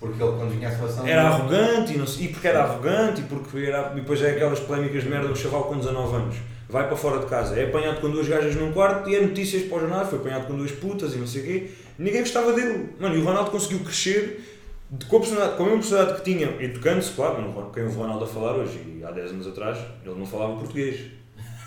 Porque 0.00 0.22
ele, 0.22 0.32
quando 0.32 0.50
vinha 0.50 0.68
à 0.68 0.72
seleção. 0.72 1.06
Era 1.06 1.22
arrogante 1.22 1.94
e, 1.94 1.96
não 1.96 2.04
e 2.04 2.28
porque 2.28 2.48
era 2.48 2.64
arrogante 2.64 3.20
e 3.20 3.24
porque 3.24 3.58
era, 3.58 3.92
e 3.92 4.00
depois 4.00 4.20
é 4.22 4.32
aquelas 4.32 4.60
polémicas 4.60 5.04
de 5.04 5.08
merda 5.08 5.28
do 5.28 5.36
chaval 5.36 5.64
com 5.64 5.78
19 5.78 6.16
anos. 6.16 6.36
Vai 6.68 6.86
para 6.88 6.96
fora 6.96 7.20
de 7.20 7.26
casa, 7.26 7.56
é 7.58 7.64
apanhado 7.64 8.00
com 8.00 8.10
duas 8.10 8.26
gajas 8.26 8.54
num 8.56 8.72
quarto 8.72 9.08
e 9.08 9.14
é 9.14 9.20
notícias 9.20 9.62
para 9.64 9.76
o 9.76 9.80
jornal, 9.80 10.04
foi 10.04 10.18
apanhado 10.18 10.46
com 10.48 10.56
duas 10.56 10.72
putas 10.72 11.14
e 11.14 11.16
não 11.18 11.26
sei 11.26 11.42
o 11.42 11.44
quê. 11.44 11.70
Ninguém 11.98 12.20
gostava 12.20 12.52
dele. 12.52 12.88
Mano, 13.00 13.14
e 13.14 13.18
o 13.20 13.24
Ronaldo 13.24 13.50
conseguiu 13.52 13.80
crescer 13.80 14.44
de- 14.90 15.06
com 15.06 15.16
a, 15.16 15.20
personalidade, 15.20 15.56
com 15.56 15.62
a 15.62 15.66
mesma 15.66 15.80
personalidade 15.80 16.18
que 16.22 16.32
tinha, 16.32 16.56
educando-se, 16.60 17.12
claro, 17.12 17.40
não, 17.40 17.70
quem 17.70 17.84
o 17.84 17.90
Ronaldo 17.90 18.24
a 18.24 18.26
falar 18.26 18.54
hoje, 18.56 18.78
e 18.98 19.04
há 19.04 19.10
10 19.12 19.30
anos 19.30 19.46
atrás, 19.46 19.78
ele 20.04 20.14
não 20.18 20.26
falava 20.26 20.56
português. 20.56 21.00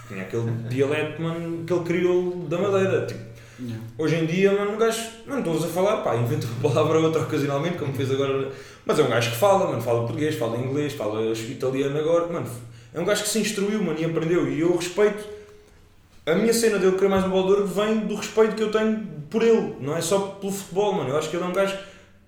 Tinha 0.07 0.23
aquele 0.23 0.51
dialeto, 0.69 1.21
mano, 1.21 1.63
que 1.65 1.71
ele 1.73 1.83
criou 1.85 2.35
da 2.49 2.57
Madeira. 2.57 3.05
Tipo, 3.05 3.29
Yeah. 3.61 3.83
Hoje 3.97 4.15
em 4.15 4.25
dia, 4.25 4.53
mano, 4.53 4.71
um 4.71 4.77
gajo, 4.77 5.01
mano, 5.27 5.39
estou-vos 5.39 5.65
a 5.65 5.67
falar, 5.67 5.97
pá, 5.97 6.15
inventa 6.15 6.47
uma 6.47 6.69
palavra 6.69 6.97
ou 6.97 7.03
outra 7.03 7.23
ocasionalmente, 7.23 7.77
como 7.77 7.93
fez 7.93 8.09
agora. 8.09 8.49
Mas 8.85 8.97
é 8.97 9.03
um 9.03 9.09
gajo 9.09 9.31
que 9.31 9.35
fala, 9.35 9.67
mano, 9.67 9.81
fala 9.81 9.99
português, 10.03 10.35
fala 10.35 10.55
inglês, 10.57 10.93
fala 10.93 11.21
italiano 11.33 11.99
agora, 11.99 12.27
mano. 12.27 12.47
É 12.93 12.99
um 12.99 13.05
gajo 13.05 13.23
que 13.23 13.29
se 13.29 13.39
instruiu, 13.39 13.83
mano, 13.83 13.99
e 13.99 14.05
aprendeu. 14.05 14.49
E 14.49 14.59
eu 14.59 14.75
respeito. 14.75 15.23
A 16.25 16.35
minha 16.35 16.53
cena 16.53 16.77
de 16.77 16.85
eu 16.85 16.93
querer 16.93 17.09
mais 17.09 17.23
um 17.25 17.29
bolador 17.29 17.65
vem 17.65 17.99
do 17.99 18.15
respeito 18.15 18.55
que 18.55 18.61
eu 18.63 18.71
tenho 18.71 19.03
por 19.29 19.41
ele, 19.43 19.75
não 19.79 19.95
é 19.95 20.01
só 20.01 20.19
pelo 20.39 20.51
futebol, 20.51 20.93
mano. 20.93 21.09
Eu 21.09 21.17
acho 21.17 21.29
que 21.29 21.35
ele 21.35 21.43
é 21.43 21.47
um 21.47 21.53
gajo 21.53 21.75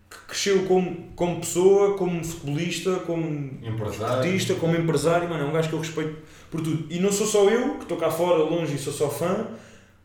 que 0.09 0.17
cresceu 0.27 0.65
como, 0.65 1.09
como 1.15 1.39
pessoa, 1.39 1.95
como 1.97 2.23
futebolista, 2.23 2.95
como 3.05 3.25
Empresário. 3.63 4.15
artista, 4.15 4.55
como 4.55 4.75
empresário, 4.75 5.29
mano, 5.29 5.43
é 5.43 5.47
um 5.47 5.51
gajo 5.51 5.69
que 5.69 5.75
eu 5.75 5.79
respeito 5.79 6.15
por 6.49 6.61
tudo. 6.61 6.85
E 6.89 6.99
não 6.99 7.11
sou 7.11 7.25
só 7.27 7.49
eu, 7.49 7.75
que 7.75 7.83
estou 7.83 7.97
cá 7.97 8.09
fora, 8.09 8.43
longe 8.43 8.75
e 8.75 8.77
sou 8.77 8.91
só 8.93 9.09
fã, 9.09 9.47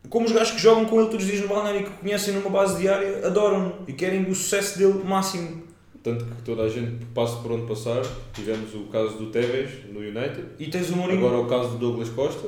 como 0.09 0.25
os 0.25 0.31
gajos 0.31 0.51
que 0.51 0.61
jogam 0.61 0.85
com 0.85 0.99
ele 1.01 1.09
todos 1.09 1.25
os 1.25 1.31
dias 1.31 1.41
no 1.41 1.49
balneário 1.49 1.81
e 1.81 1.83
que 1.83 1.89
conhecem 1.89 2.33
numa 2.33 2.49
base 2.49 2.79
diária, 2.79 3.25
adoram 3.25 3.79
e 3.87 3.93
querem 3.93 4.23
o 4.29 4.35
sucesso 4.35 4.77
dele 4.77 5.03
máximo. 5.03 5.66
Tanto 6.07 6.23
que 6.23 6.41
toda 6.43 6.63
a 6.63 6.69
gente 6.69 7.03
passa 7.13 7.35
por 7.41 7.51
onde 7.51 7.67
passar. 7.67 8.01
Tivemos 8.33 8.73
o 8.73 8.83
caso 8.83 9.17
do 9.17 9.25
Tevez 9.25 9.69
no 9.91 9.99
United. 9.99 10.45
E 10.57 10.67
tens 10.67 10.89
o 10.89 10.95
Mourinho. 10.95 11.19
Agora 11.27 11.41
o 11.41 11.47
caso 11.47 11.71
do 11.71 11.77
Douglas 11.79 12.07
Costa. 12.07 12.47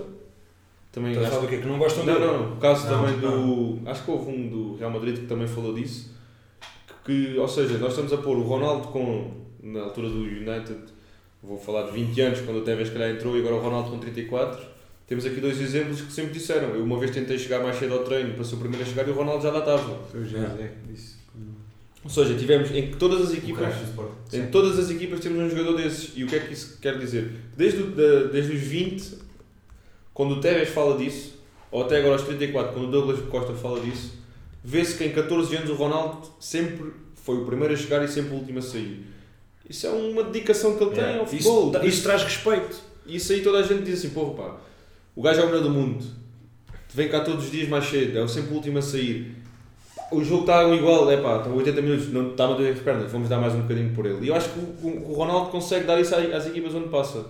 Também 0.93 1.13
a 1.13 1.19
acho 1.19 1.29
falar 1.29 1.41
do 1.41 1.47
quê? 1.49 1.57
Que 1.57 1.67
não 1.67 1.77
gostam 1.77 2.05
Não, 2.05 2.13
dele? 2.13 2.25
não, 2.25 2.53
o 2.53 2.55
caso 2.55 2.87
Não, 2.87 3.03
também 3.03 3.19
do. 3.19 3.79
Acho 3.85 4.05
que 4.05 4.11
houve 4.11 4.31
um 4.31 4.47
do 4.47 4.77
Real 4.77 4.89
Madrid 4.91 5.17
que 5.17 5.25
também 5.25 5.45
falou 5.45 5.73
disso. 5.73 6.15
Que, 7.03 7.37
ou 7.37 7.47
seja, 7.49 7.77
nós 7.79 7.89
estamos 7.89 8.13
a 8.13 8.17
pôr 8.17 8.37
o 8.37 8.43
Ronaldo 8.43 8.87
com, 8.87 9.29
na 9.61 9.81
altura 9.81 10.07
do 10.07 10.19
United, 10.19 10.79
vou 11.43 11.57
falar 11.59 11.83
de 11.87 11.91
20 11.91 12.21
anos, 12.21 12.41
quando 12.41 12.59
o 12.59 12.61
Tevez 12.61 12.89
calhar 12.91 13.09
entrou, 13.09 13.35
e 13.35 13.39
agora 13.39 13.55
o 13.55 13.59
Ronaldo 13.59 13.91
com 13.91 13.99
34. 13.99 14.65
Temos 15.05 15.25
aqui 15.25 15.41
dois 15.41 15.59
exemplos 15.59 15.99
que 15.99 16.13
sempre 16.13 16.31
disseram. 16.31 16.69
Eu 16.69 16.83
uma 16.83 16.97
vez 16.97 17.11
tentei 17.11 17.37
chegar 17.37 17.61
mais 17.61 17.75
cedo 17.77 17.95
ao 17.95 18.03
treino 18.05 18.35
para 18.35 18.43
ser 18.45 18.55
o 18.55 18.59
primeiro 18.59 18.85
a 18.85 18.87
chegar 18.87 19.05
e 19.05 19.11
o 19.11 19.15
Ronaldo 19.15 19.43
já 19.43 19.51
lá 19.51 19.59
estava. 19.59 19.95
Foi 20.03 20.21
o 20.21 20.23
José 20.25 20.71
que 20.81 20.93
disse. 20.93 21.18
Ou 22.03 22.09
seja, 22.09 22.33
tivemos 22.35 22.71
em 22.71 22.91
todas 22.91 23.21
as 23.23 23.29
O 23.31 23.33
equipas. 23.37 23.73
Em 24.31 24.47
todas 24.47 24.79
as 24.79 24.89
equipas 24.89 25.19
temos 25.19 25.39
um 25.39 25.49
jogador 25.49 25.75
desses. 25.77 26.11
E 26.15 26.23
o 26.23 26.27
que 26.27 26.35
é 26.35 26.39
que 26.39 26.53
isso 26.53 26.77
quer 26.81 26.97
dizer? 26.97 27.31
Desde, 27.57 27.81
o- 27.81 27.91
da- 27.91 28.23
desde 28.31 28.53
os 28.53 28.61
20, 28.61 29.17
quando 30.13 30.35
o 30.35 30.39
Tevez 30.39 30.69
fala 30.69 30.97
disso, 30.97 31.33
ou 31.71 31.83
até 31.83 31.97
agora 31.97 32.13
aos 32.13 32.23
34, 32.23 32.73
quando 32.73 32.87
o 32.87 32.91
Douglas 32.91 33.19
Costa 33.29 33.53
fala 33.53 33.79
disso, 33.81 34.13
vê-se 34.63 34.97
que 34.97 35.03
em 35.03 35.11
14 35.11 35.55
anos 35.55 35.69
o 35.69 35.73
Ronaldo 35.75 36.27
sempre 36.39 36.91
foi 37.15 37.35
o 37.37 37.45
primeiro 37.45 37.73
a 37.73 37.77
chegar 37.77 38.03
e 38.03 38.07
sempre 38.07 38.31
o 38.31 38.35
último 38.37 38.59
a 38.59 38.61
sair. 38.61 39.05
Isso 39.69 39.85
é 39.85 39.89
uma 39.91 40.23
dedicação 40.23 40.77
que 40.77 40.83
ele 40.83 40.91
tem 40.91 40.99
Yeah. 41.03 41.19
ao 41.19 41.27
futebol. 41.27 41.71
Isso, 41.75 41.85
isso 41.85 42.03
traz 42.03 42.23
respeito. 42.23 42.75
Isso 43.05 43.33
aí 43.33 43.41
toda 43.41 43.59
a 43.59 43.63
gente 43.63 43.83
diz 43.83 43.99
assim, 43.99 44.09
porra 44.11 44.33
pá, 44.33 44.57
o 45.15 45.21
gajo 45.21 45.41
é 45.41 45.43
o 45.43 45.47
melhor 45.47 45.63
do 45.63 45.69
mundo, 45.69 46.03
vem 46.93 47.07
cá 47.09 47.19
todos 47.21 47.45
os 47.45 47.51
dias 47.51 47.67
mais 47.67 47.85
cedo, 47.85 48.17
é 48.19 48.27
sempre 48.27 48.51
o 48.51 48.55
último 48.55 48.77
a 48.77 48.81
sair. 48.81 49.35
O 50.11 50.23
jogo 50.23 50.41
está 50.41 50.63
igual, 50.73 51.09
é 51.11 51.17
pá, 51.17 51.37
estão 51.37 51.55
80 51.55 51.81
minutos, 51.81 52.11
não 52.11 52.31
está 52.31 52.45
a 52.45 52.53
doer 52.53 52.73
as 52.73 52.79
pernas, 52.79 53.11
vamos 53.11 53.29
dar 53.29 53.37
mais 53.37 53.53
um 53.53 53.61
bocadinho 53.61 53.93
por 53.93 54.05
ele. 54.05 54.25
E 54.25 54.29
eu 54.29 54.35
acho 54.35 54.49
que 54.49 54.59
o, 54.59 55.11
o 55.11 55.13
Ronaldo 55.13 55.51
consegue 55.51 55.85
dar 55.85 55.99
isso 55.99 56.15
às 56.15 56.47
equipas 56.47 56.73
onde 56.73 56.89
passa. 56.89 57.25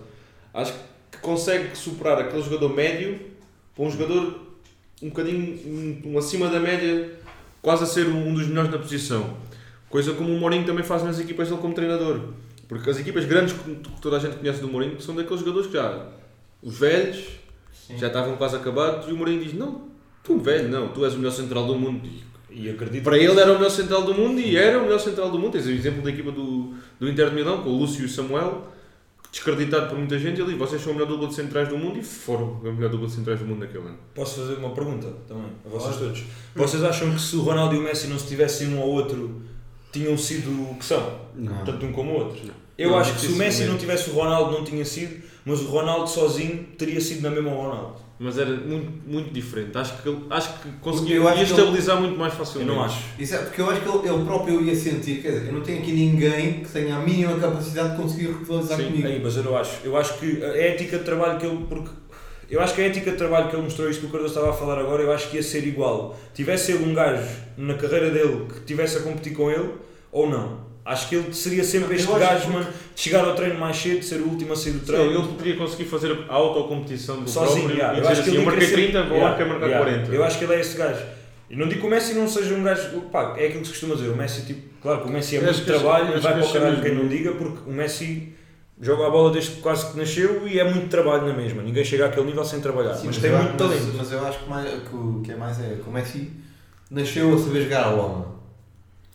Acho 0.53 0.73
que 1.11 1.17
consegue 1.21 1.75
superar 1.75 2.19
aquele 2.19 2.41
jogador 2.41 2.73
médio 2.73 3.19
para 3.75 3.83
um 3.83 3.91
jogador 3.91 4.39
um 5.01 5.09
bocadinho 5.09 5.59
um, 5.65 6.13
um 6.13 6.17
acima 6.17 6.47
da 6.49 6.59
média, 6.59 7.09
quase 7.61 7.83
a 7.83 7.87
ser 7.87 8.07
um 8.07 8.33
dos 8.33 8.47
melhores 8.47 8.71
na 8.71 8.77
posição. 8.77 9.37
Coisa 9.89 10.13
como 10.13 10.33
o 10.33 10.39
Mourinho 10.39 10.65
também 10.65 10.83
faz 10.83 11.03
nas 11.03 11.19
equipas 11.19 11.49
dele 11.49 11.61
como 11.61 11.73
treinador. 11.73 12.21
Porque 12.67 12.89
as 12.89 12.99
equipas 12.99 13.25
grandes 13.25 13.53
que 13.53 13.75
toda 14.01 14.17
a 14.17 14.19
gente 14.19 14.37
conhece 14.37 14.61
do 14.61 14.67
Mourinho 14.67 15.01
são 15.01 15.15
daqueles 15.15 15.39
jogadores 15.39 15.67
que 15.67 15.73
já, 15.73 16.07
os 16.61 16.77
velhos, 16.77 17.25
Sim. 17.73 17.97
já 17.97 18.07
estavam 18.07 18.35
quase 18.35 18.55
acabados 18.55 19.09
e 19.09 19.11
o 19.11 19.17
Mourinho 19.17 19.43
diz: 19.43 19.53
Não, 19.53 19.87
tu 20.23 20.37
velho, 20.37 20.69
não, 20.69 20.89
tu 20.89 21.03
és 21.03 21.13
o 21.13 21.17
melhor 21.17 21.31
central 21.31 21.65
do 21.65 21.75
mundo. 21.75 22.05
E 22.05 22.28
E 22.51 22.69
acredito 22.69 23.03
para 23.03 23.17
que 23.17 23.23
ele 23.23 23.39
era 23.39 23.51
o 23.51 23.55
melhor 23.55 23.69
central 23.69 24.03
do 24.03 24.13
mundo 24.13 24.39
e 24.39 24.57
era 24.57 24.79
o 24.79 24.83
melhor 24.83 24.99
central 24.99 25.29
do 25.29 25.37
mundo. 25.39 25.51
Tens 25.51 25.65
o 25.67 25.71
exemplo 25.71 26.01
da 26.01 26.09
equipa 26.09 26.31
do, 26.31 26.73
do 26.99 27.09
Inter 27.09 27.29
de 27.29 27.35
Milão, 27.35 27.61
com 27.63 27.69
o 27.69 27.77
Lúcio 27.77 28.01
e 28.01 28.05
o 28.05 28.09
Samuel, 28.09 28.67
descreditado 29.31 29.89
por 29.89 29.97
muita 29.97 30.17
gente. 30.17 30.41
Ele 30.41 30.49
diz: 30.51 30.57
Vocês 30.59 30.81
são 30.81 30.91
a 30.91 30.95
melhor 30.95 31.07
dupla 31.07 31.27
de 31.27 31.35
centrais 31.35 31.67
do 31.69 31.77
mundo 31.77 31.99
e 31.99 32.03
foram 32.03 32.59
a 32.65 32.71
melhor 32.71 32.89
dupla 32.89 33.07
de 33.07 33.13
centrais 33.13 33.39
do 33.39 33.45
mundo 33.45 33.59
naquele 33.59 33.85
ano. 33.85 33.97
Posso 34.15 34.41
fazer 34.41 34.55
uma 34.55 34.71
pergunta 34.71 35.07
também 35.27 35.51
a 35.65 35.69
vocês 35.69 35.95
Pode. 35.95 36.05
todos? 36.07 36.23
Vocês 36.55 36.83
acham 36.83 37.11
que 37.13 37.21
se 37.21 37.35
o 37.35 37.41
Ronaldo 37.41 37.75
e 37.75 37.77
o 37.77 37.81
Messi 37.81 38.07
não 38.07 38.17
se 38.17 38.27
tivessem 38.27 38.73
um 38.73 38.81
ao 38.81 38.87
outro, 38.89 39.41
tinham 39.91 40.17
sido 40.17 40.49
o 40.71 40.75
que 40.75 40.85
são? 40.85 41.19
Não. 41.35 41.63
Tanto 41.63 41.85
um 41.85 41.91
como 41.91 42.11
o 42.11 42.15
outro? 42.15 42.39
Eu 42.77 42.91
Não, 42.91 42.97
acho 42.99 43.13
que 43.13 43.19
se 43.21 43.27
o 43.27 43.31
Messi 43.31 43.57
dificilmente. 43.63 43.71
não 43.71 43.77
tivesse 43.77 44.09
o 44.09 44.13
Ronaldo, 44.13 44.51
não 44.53 44.63
tinha 44.63 44.85
sido, 44.85 45.21
mas 45.45 45.59
o 45.61 45.65
Ronaldo 45.65 46.09
sozinho 46.09 46.65
teria 46.77 46.99
sido 47.01 47.21
na 47.21 47.29
mesma 47.29 47.51
o 47.51 47.61
Ronaldo. 47.61 47.95
Mas 48.21 48.37
era 48.37 48.49
muito, 48.49 48.91
muito 49.07 49.33
diferente. 49.33 49.77
Acho 49.77 50.01
que, 50.03 50.17
acho 50.29 50.59
que 50.59 50.69
conseguia 50.81 51.15
Eu 51.15 51.27
acho 51.27 51.37
ia 51.39 51.45
que 51.45 51.51
ele- 51.53 51.59
estabilizar 51.61 52.01
muito 52.01 52.17
mais 52.19 52.33
Eu 52.33 52.39
facilmente. 52.39 52.71
não 52.71 52.83
acho. 52.83 52.99
Isso 53.17 53.33
é 53.33 53.37
porque 53.37 53.61
eu 53.61 53.69
acho 53.69 53.79
que 53.81 53.87
ele, 53.89 54.09
ele 54.09 54.25
próprio 54.25 54.61
ia 54.61 54.75
sentir, 54.75 55.21
quer 55.21 55.31
dizer, 55.31 55.47
eu 55.47 55.53
não 55.53 55.61
tenho 55.61 55.79
aqui 55.79 55.91
ninguém 55.93 56.59
que 56.61 56.69
tenha 56.69 56.97
a 56.97 56.99
mínima 56.99 57.39
capacidade 57.39 57.91
de 57.91 58.01
conseguir 58.01 58.27
rivalizar 58.37 58.77
comigo. 58.77 59.07
Aí, 59.07 59.21
mas 59.23 59.37
eu 59.37 59.43
não 59.43 59.57
acho. 59.57 59.77
Eu 59.85 59.95
acho 59.95 60.19
que 60.19 60.43
a 60.43 60.47
ética 60.57 60.97
de 60.97 61.03
trabalho 61.05 61.39
que 61.39 61.45
ele. 61.45 61.65
Porque 61.69 61.91
eu 62.49 62.59
acho 62.59 62.73
que 62.75 62.81
a 62.81 62.87
ética 62.87 63.11
de 63.11 63.17
trabalho 63.17 63.47
que 63.49 63.55
ele 63.55 63.63
mostrou, 63.63 63.89
isto 63.89 64.01
que 64.01 64.07
o 64.07 64.09
Cardoso 64.09 64.33
estava 64.33 64.49
a 64.49 64.53
falar 64.53 64.79
agora, 64.79 65.01
eu 65.01 65.13
acho 65.13 65.29
que 65.29 65.37
ia 65.37 65.43
ser 65.43 65.65
igual. 65.65 66.19
Tivesse 66.33 66.73
ele 66.73 66.83
um 66.91 66.93
gajo 66.93 67.23
na 67.57 67.75
carreira 67.75 68.09
dele 68.09 68.47
que 68.53 68.59
tivesse 68.65 68.97
a 68.97 69.01
competir 69.01 69.33
com 69.33 69.49
ele 69.49 69.75
ou 70.11 70.29
não. 70.29 70.67
Acho 70.91 71.07
que 71.07 71.15
ele 71.15 71.31
seria 71.33 71.63
sempre 71.63 71.95
este 71.95 72.07
gajo, 72.11 72.49
mano, 72.51 72.65
de 72.65 72.99
chegar 73.01 73.23
ao 73.23 73.35
treino 73.35 73.59
mais 73.59 73.77
cedo, 73.77 74.03
ser 74.03 74.21
o 74.21 74.27
último 74.27 74.53
a 74.53 74.55
sair 74.55 74.71
do 74.73 74.79
Sim, 74.79 74.85
treino. 74.85 75.11
ele 75.11 75.27
poderia 75.27 75.55
conseguir 75.55 75.85
fazer 75.85 76.17
a 76.27 76.33
autocompetição 76.33 77.21
do 77.21 77.29
sozinho. 77.29 77.67
próprio 77.67 77.75
yeah. 77.77 77.93
e 77.93 77.97
Eu 77.97 78.01
dizer 78.01 78.11
acho 78.13 78.23
que 78.23 78.29
assim, 78.29 78.29
ele 78.31 78.37
eu 78.37 78.41
ia 78.41 78.45
marquei 78.51 78.67
querer 78.69 78.81
30, 78.91 78.99
ser- 79.03 79.07
vou 79.09 79.17
yeah, 79.17 79.37
quer 79.37 79.45
marcar 79.47 79.65
yeah. 79.67 79.85
40. 79.85 80.15
Eu 80.15 80.23
acho 80.23 80.37
que 80.39 80.43
ele 80.45 80.53
é 80.55 80.59
esse 80.61 80.77
gajo. 80.77 81.01
E 81.49 81.55
não 81.55 81.67
digo 81.67 81.81
que 81.81 81.87
o 81.87 81.89
Messi 81.89 82.13
não 82.15 82.27
seja 82.27 82.53
um 82.55 82.63
gajo. 82.63 83.01
Pá, 83.11 83.35
é 83.37 83.45
aquilo 83.45 83.61
que 83.61 83.65
se 83.67 83.71
costuma 83.73 83.95
dizer. 83.95 84.09
O 84.09 84.15
Messi, 84.15 84.45
tipo, 84.47 84.61
claro 84.81 85.01
que 85.01 85.07
o 85.09 85.11
Messi 85.11 85.37
é 85.37 85.41
muito 85.41 85.59
que 85.59 85.65
trabalho 85.65 86.17
e 86.17 86.19
vai 86.19 86.33
que 86.33 86.39
para 86.39 86.47
o 86.49 86.53
caralho 86.53 86.75
cenas 86.77 86.81
quem 86.81 86.95
não 86.95 87.07
diga, 87.07 87.31
porque 87.33 87.69
o 87.69 87.73
Messi 87.73 88.33
joga 88.81 89.07
a 89.07 89.09
bola 89.11 89.31
desde 89.31 89.51
que 89.51 89.61
quase 89.61 89.91
que 89.91 89.97
nasceu 89.97 90.47
e 90.47 90.59
é 90.59 90.63
muito 90.63 90.87
trabalho 90.89 91.27
na 91.27 91.33
mesma. 91.33 91.61
Ninguém 91.61 91.83
chega 91.85 92.05
àquele 92.07 92.25
nível 92.27 92.43
sem 92.45 92.59
trabalhar. 92.61 92.95
Sim, 92.95 93.07
mas 93.07 93.17
tem 93.17 93.29
eu- 93.31 93.37
muito 93.37 93.57
talento. 93.57 93.83
Mas, 93.87 93.95
mas 93.95 94.11
eu 94.11 94.25
acho 94.25 94.39
que, 94.39 94.49
mais, 94.49 94.69
que 94.69 94.95
o 94.95 95.21
que 95.23 95.31
é 95.31 95.35
mais 95.35 95.59
é 95.59 95.77
que 95.83 95.87
o 95.87 95.91
Messi 95.91 96.31
nasceu 96.89 97.33
a 97.33 97.37
saber 97.37 97.61
jogar 97.63 97.83
a 97.85 97.89
bola. 97.91 98.39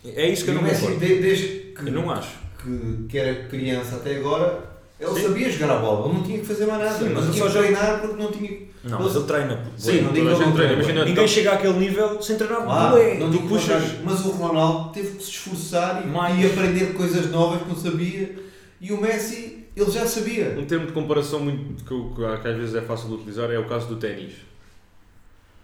É 0.05 0.29
isso 0.29 0.45
que 0.45 0.51
eu 0.51 0.55
não 0.55 0.61
o 0.61 0.65
Messi, 0.65 0.87
desde 0.99 1.64
que, 1.75 1.89
Eu 1.89 1.93
não 1.93 2.11
acho. 2.11 2.37
que, 2.63 3.07
que 3.09 3.19
era 3.19 3.45
criança 3.49 3.97
até 3.97 4.17
agora, 4.17 4.73
ele 5.01 5.11
Sim. 5.15 5.23
sabia 5.23 5.51
jogar 5.51 5.77
a 5.77 5.79
bola. 5.81 6.07
Ele 6.09 6.15
não 6.19 6.23
tinha 6.25 6.39
que 6.39 6.47
fazer 6.47 6.67
mais 6.67 6.79
nada. 6.83 6.95
Sim, 6.99 7.05
mas 7.07 7.15
não 7.15 7.23
ele 7.25 7.33
tinha 7.33 7.43
só 7.43 7.47
que 7.49 7.55
joga- 7.55 7.67
treinar 7.77 8.01
porque 8.01 8.23
não 8.23 8.31
tinha. 8.33 8.75
Não, 8.85 9.03
mas 9.03 9.17
ele 9.17 9.25
treina. 9.25 9.65
Sim, 9.79 10.01
não 10.03 10.13
digo 10.13 10.29
que 10.39 10.53
treina. 10.53 10.73
Imagina, 10.75 11.05
Ninguém 11.07 11.29
chega 11.29 11.53
àquele 11.53 11.79
nível 11.79 12.21
sem 12.23 12.37
treinar 12.37 12.63
Ah, 12.69 12.91
bué. 12.91 13.15
não 13.19 13.27
Tu 13.29 13.33
digo 13.33 13.43
que 13.45 13.49
puxas. 13.49 13.83
mas 14.05 14.25
o 14.27 14.31
Ronaldo 14.31 14.91
teve 14.93 15.17
que 15.17 15.23
se 15.23 15.31
esforçar 15.31 16.03
e, 16.05 16.07
Mais. 16.09 16.39
e 16.43 16.47
aprender 16.47 16.93
coisas 16.95 17.31
novas 17.31 17.63
que 17.63 17.69
não 17.69 17.77
sabia. 17.77 18.37
E 18.81 18.93
o 18.93 19.01
Messi, 19.01 19.65
ele 19.75 19.91
já 19.91 20.07
sabia. 20.07 20.55
Um 20.59 20.67
termo 20.67 20.87
de 20.87 20.93
comparação 20.93 21.41
muito, 21.41 21.83
que, 21.85 21.91
eu- 21.93 22.13
que 22.41 22.49
às 22.49 22.57
vezes 22.57 22.75
é 22.75 22.83
fácil 22.83 23.09
de 23.09 23.15
utilizar 23.15 23.51
é 23.51 23.59
o 23.59 23.65
caso 23.67 23.87
do 23.89 23.97
ténis. 23.97 24.35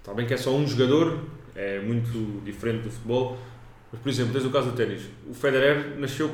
Está 0.01 0.15
bem 0.15 0.27
que 0.27 0.33
é 0.35 0.37
só 0.39 0.51
um 0.51 0.67
jogador, 0.67 1.19
é 1.55 1.79
muito 1.81 2.43
diferente 2.43 2.85
do 2.85 2.91
futebol, 2.91 3.37
mas 3.93 4.01
por 4.03 4.09
exemplo, 4.09 4.33
tens 4.33 4.45
o 4.45 4.51
caso 4.51 4.71
do 4.71 4.77
ténis. 4.77 5.03
O 5.29 5.35
Federer 5.35 5.97
nasceu 5.99 6.31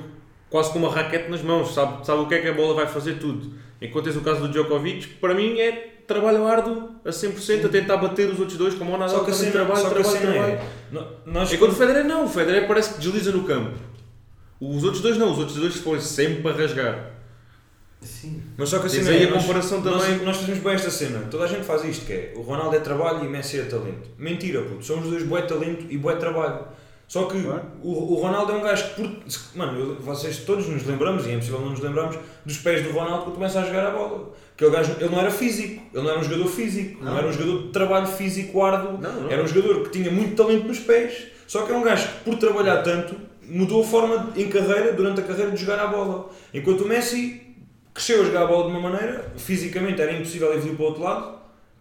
quase 0.50 0.70
com 0.72 0.78
uma 0.78 0.90
raquete 0.92 1.30
nas 1.30 1.42
mãos, 1.42 1.72
sabe, 1.74 2.06
sabe 2.06 2.22
o 2.22 2.26
que 2.28 2.34
é 2.34 2.40
que 2.40 2.48
a 2.48 2.54
bola 2.54 2.74
vai 2.74 2.86
fazer 2.86 3.14
tudo. 3.18 3.52
Enquanto 3.80 4.04
tens 4.04 4.16
o 4.16 4.20
caso 4.22 4.40
do 4.42 4.48
Djokovic, 4.48 5.06
que 5.08 5.14
para 5.14 5.34
mim 5.34 5.58
é 5.58 5.92
trabalho 6.06 6.46
árduo 6.46 6.90
a 7.04 7.10
100%, 7.10 7.66
a 7.66 7.68
tentar 7.68 7.96
bater 7.96 8.28
os 8.30 8.38
outros 8.38 8.56
dois 8.56 8.74
como 8.74 8.94
o 8.94 8.96
Nadal 8.98 9.18
Só 9.18 9.24
que 9.24 9.30
a 9.30 9.34
também 9.34 9.50
cena, 9.52 9.64
trabalho, 9.64 9.80
só 9.80 9.90
que 9.90 10.00
a 10.00 10.02
trabalho, 10.04 10.20
trabalho. 10.32 10.52
é. 10.52 11.06
Nós, 11.26 11.52
Enquanto 11.52 11.72
o 11.72 11.74
Federer 11.74 12.04
não, 12.04 12.24
o 12.24 12.28
Federer 12.28 12.66
parece 12.68 12.94
que 12.94 13.00
desliza 13.00 13.32
no 13.32 13.42
campo. 13.44 13.76
Os 14.60 14.84
outros 14.84 15.02
dois 15.02 15.18
não, 15.18 15.32
os 15.32 15.38
outros 15.38 15.56
dois 15.58 15.76
foram 15.76 16.00
sempre 16.00 16.48
a 16.48 16.52
rasgar. 16.54 17.10
Sim. 18.00 18.42
Mas 18.56 18.68
só 18.68 18.78
que 18.78 18.86
a 18.86 18.90
Tens 18.90 19.04
cena 19.04 19.16
aí 19.16 19.24
é, 19.24 19.26
a 19.26 19.30
nós- 19.30 19.42
comparação 19.42 19.80
nós, 19.80 20.04
também. 20.04 20.24
Nós 20.24 20.36
fazemos 20.36 20.60
bem 20.62 20.72
esta 20.74 20.90
cena. 20.90 21.26
Toda 21.30 21.44
a 21.44 21.46
gente 21.46 21.64
faz 21.64 21.84
isto, 21.84 22.06
que 22.06 22.12
é 22.12 22.32
o 22.36 22.40
Ronaldo 22.42 22.76
é 22.76 22.80
trabalho 22.80 23.24
e 23.24 23.28
Messi 23.28 23.58
é 23.58 23.64
talento. 23.64 24.08
Mentira, 24.18 24.62
puto. 24.62 24.84
São 24.84 25.00
os 25.00 25.08
dois 25.08 25.22
bué 25.24 25.42
talento 25.42 25.86
e 25.90 25.98
bué 25.98 26.14
trabalho. 26.16 26.60
Só 27.08 27.24
que 27.26 27.40
Claro. 27.40 27.62
o, 27.82 28.14
o 28.14 28.20
Ronaldo 28.20 28.52
é 28.52 28.54
um 28.56 28.62
gajo 28.62 28.84
que, 28.94 29.02
por, 29.02 29.10
mano, 29.54 29.96
vocês 30.00 30.38
todos 30.38 30.66
nos 30.68 30.84
lembramos, 30.84 31.24
e 31.26 31.30
é 31.30 31.34
impossível 31.34 31.60
não 31.60 31.70
nos 31.70 31.80
lembrarmos, 31.80 32.16
dos 32.44 32.58
pés 32.58 32.82
do 32.84 32.90
Ronaldo 32.90 33.24
quando 33.24 33.34
começa 33.36 33.60
a 33.60 33.64
jogar 33.64 33.86
a 33.86 33.90
bola. 33.90 34.32
Aquele 34.54 34.70
gajo, 34.70 34.96
ele 34.98 35.08
não 35.10 35.20
era 35.20 35.30
físico, 35.30 35.82
ele 35.94 36.02
não 36.02 36.10
era 36.10 36.18
um 36.18 36.24
jogador 36.24 36.46
físico, 36.48 37.04
não, 37.04 37.12
Não. 37.12 37.18
era 37.18 37.26
um 37.28 37.32
jogador 37.32 37.62
de 37.62 37.68
trabalho 37.68 38.06
físico 38.08 38.62
árduo, 38.62 38.98
Não, 39.00 39.12
não. 39.22 39.30
era 39.30 39.42
um 39.42 39.46
jogador 39.46 39.82
que 39.84 39.90
tinha 39.90 40.10
muito 40.10 40.34
talento 40.34 40.66
nos 40.66 40.78
pés. 40.80 41.28
Só 41.46 41.62
que 41.64 41.72
é 41.72 41.76
um 41.76 41.82
gajo 41.82 42.08
que, 42.08 42.24
por 42.24 42.36
trabalhar 42.38 42.82
tanto, 42.82 43.14
mudou 43.48 43.82
a 43.82 43.86
forma 43.86 44.32
em 44.34 44.48
carreira, 44.48 44.92
durante 44.92 45.20
a 45.20 45.22
carreira, 45.22 45.52
de 45.52 45.60
jogar 45.60 45.78
a 45.78 45.86
bola. 45.86 46.28
Enquanto 46.52 46.80
o 46.82 46.88
Messi 46.88 47.40
cresceu 47.94 48.22
a 48.22 48.24
jogar 48.24 48.42
a 48.42 48.46
bola 48.46 48.64
de 48.64 48.76
uma 48.76 48.80
maneira, 48.90 49.32
fisicamente 49.36 50.02
era 50.02 50.12
impossível 50.12 50.52
evoluir 50.52 50.74
para 50.74 50.82
o 50.84 50.88
outro 50.88 51.02
lado, 51.04 51.35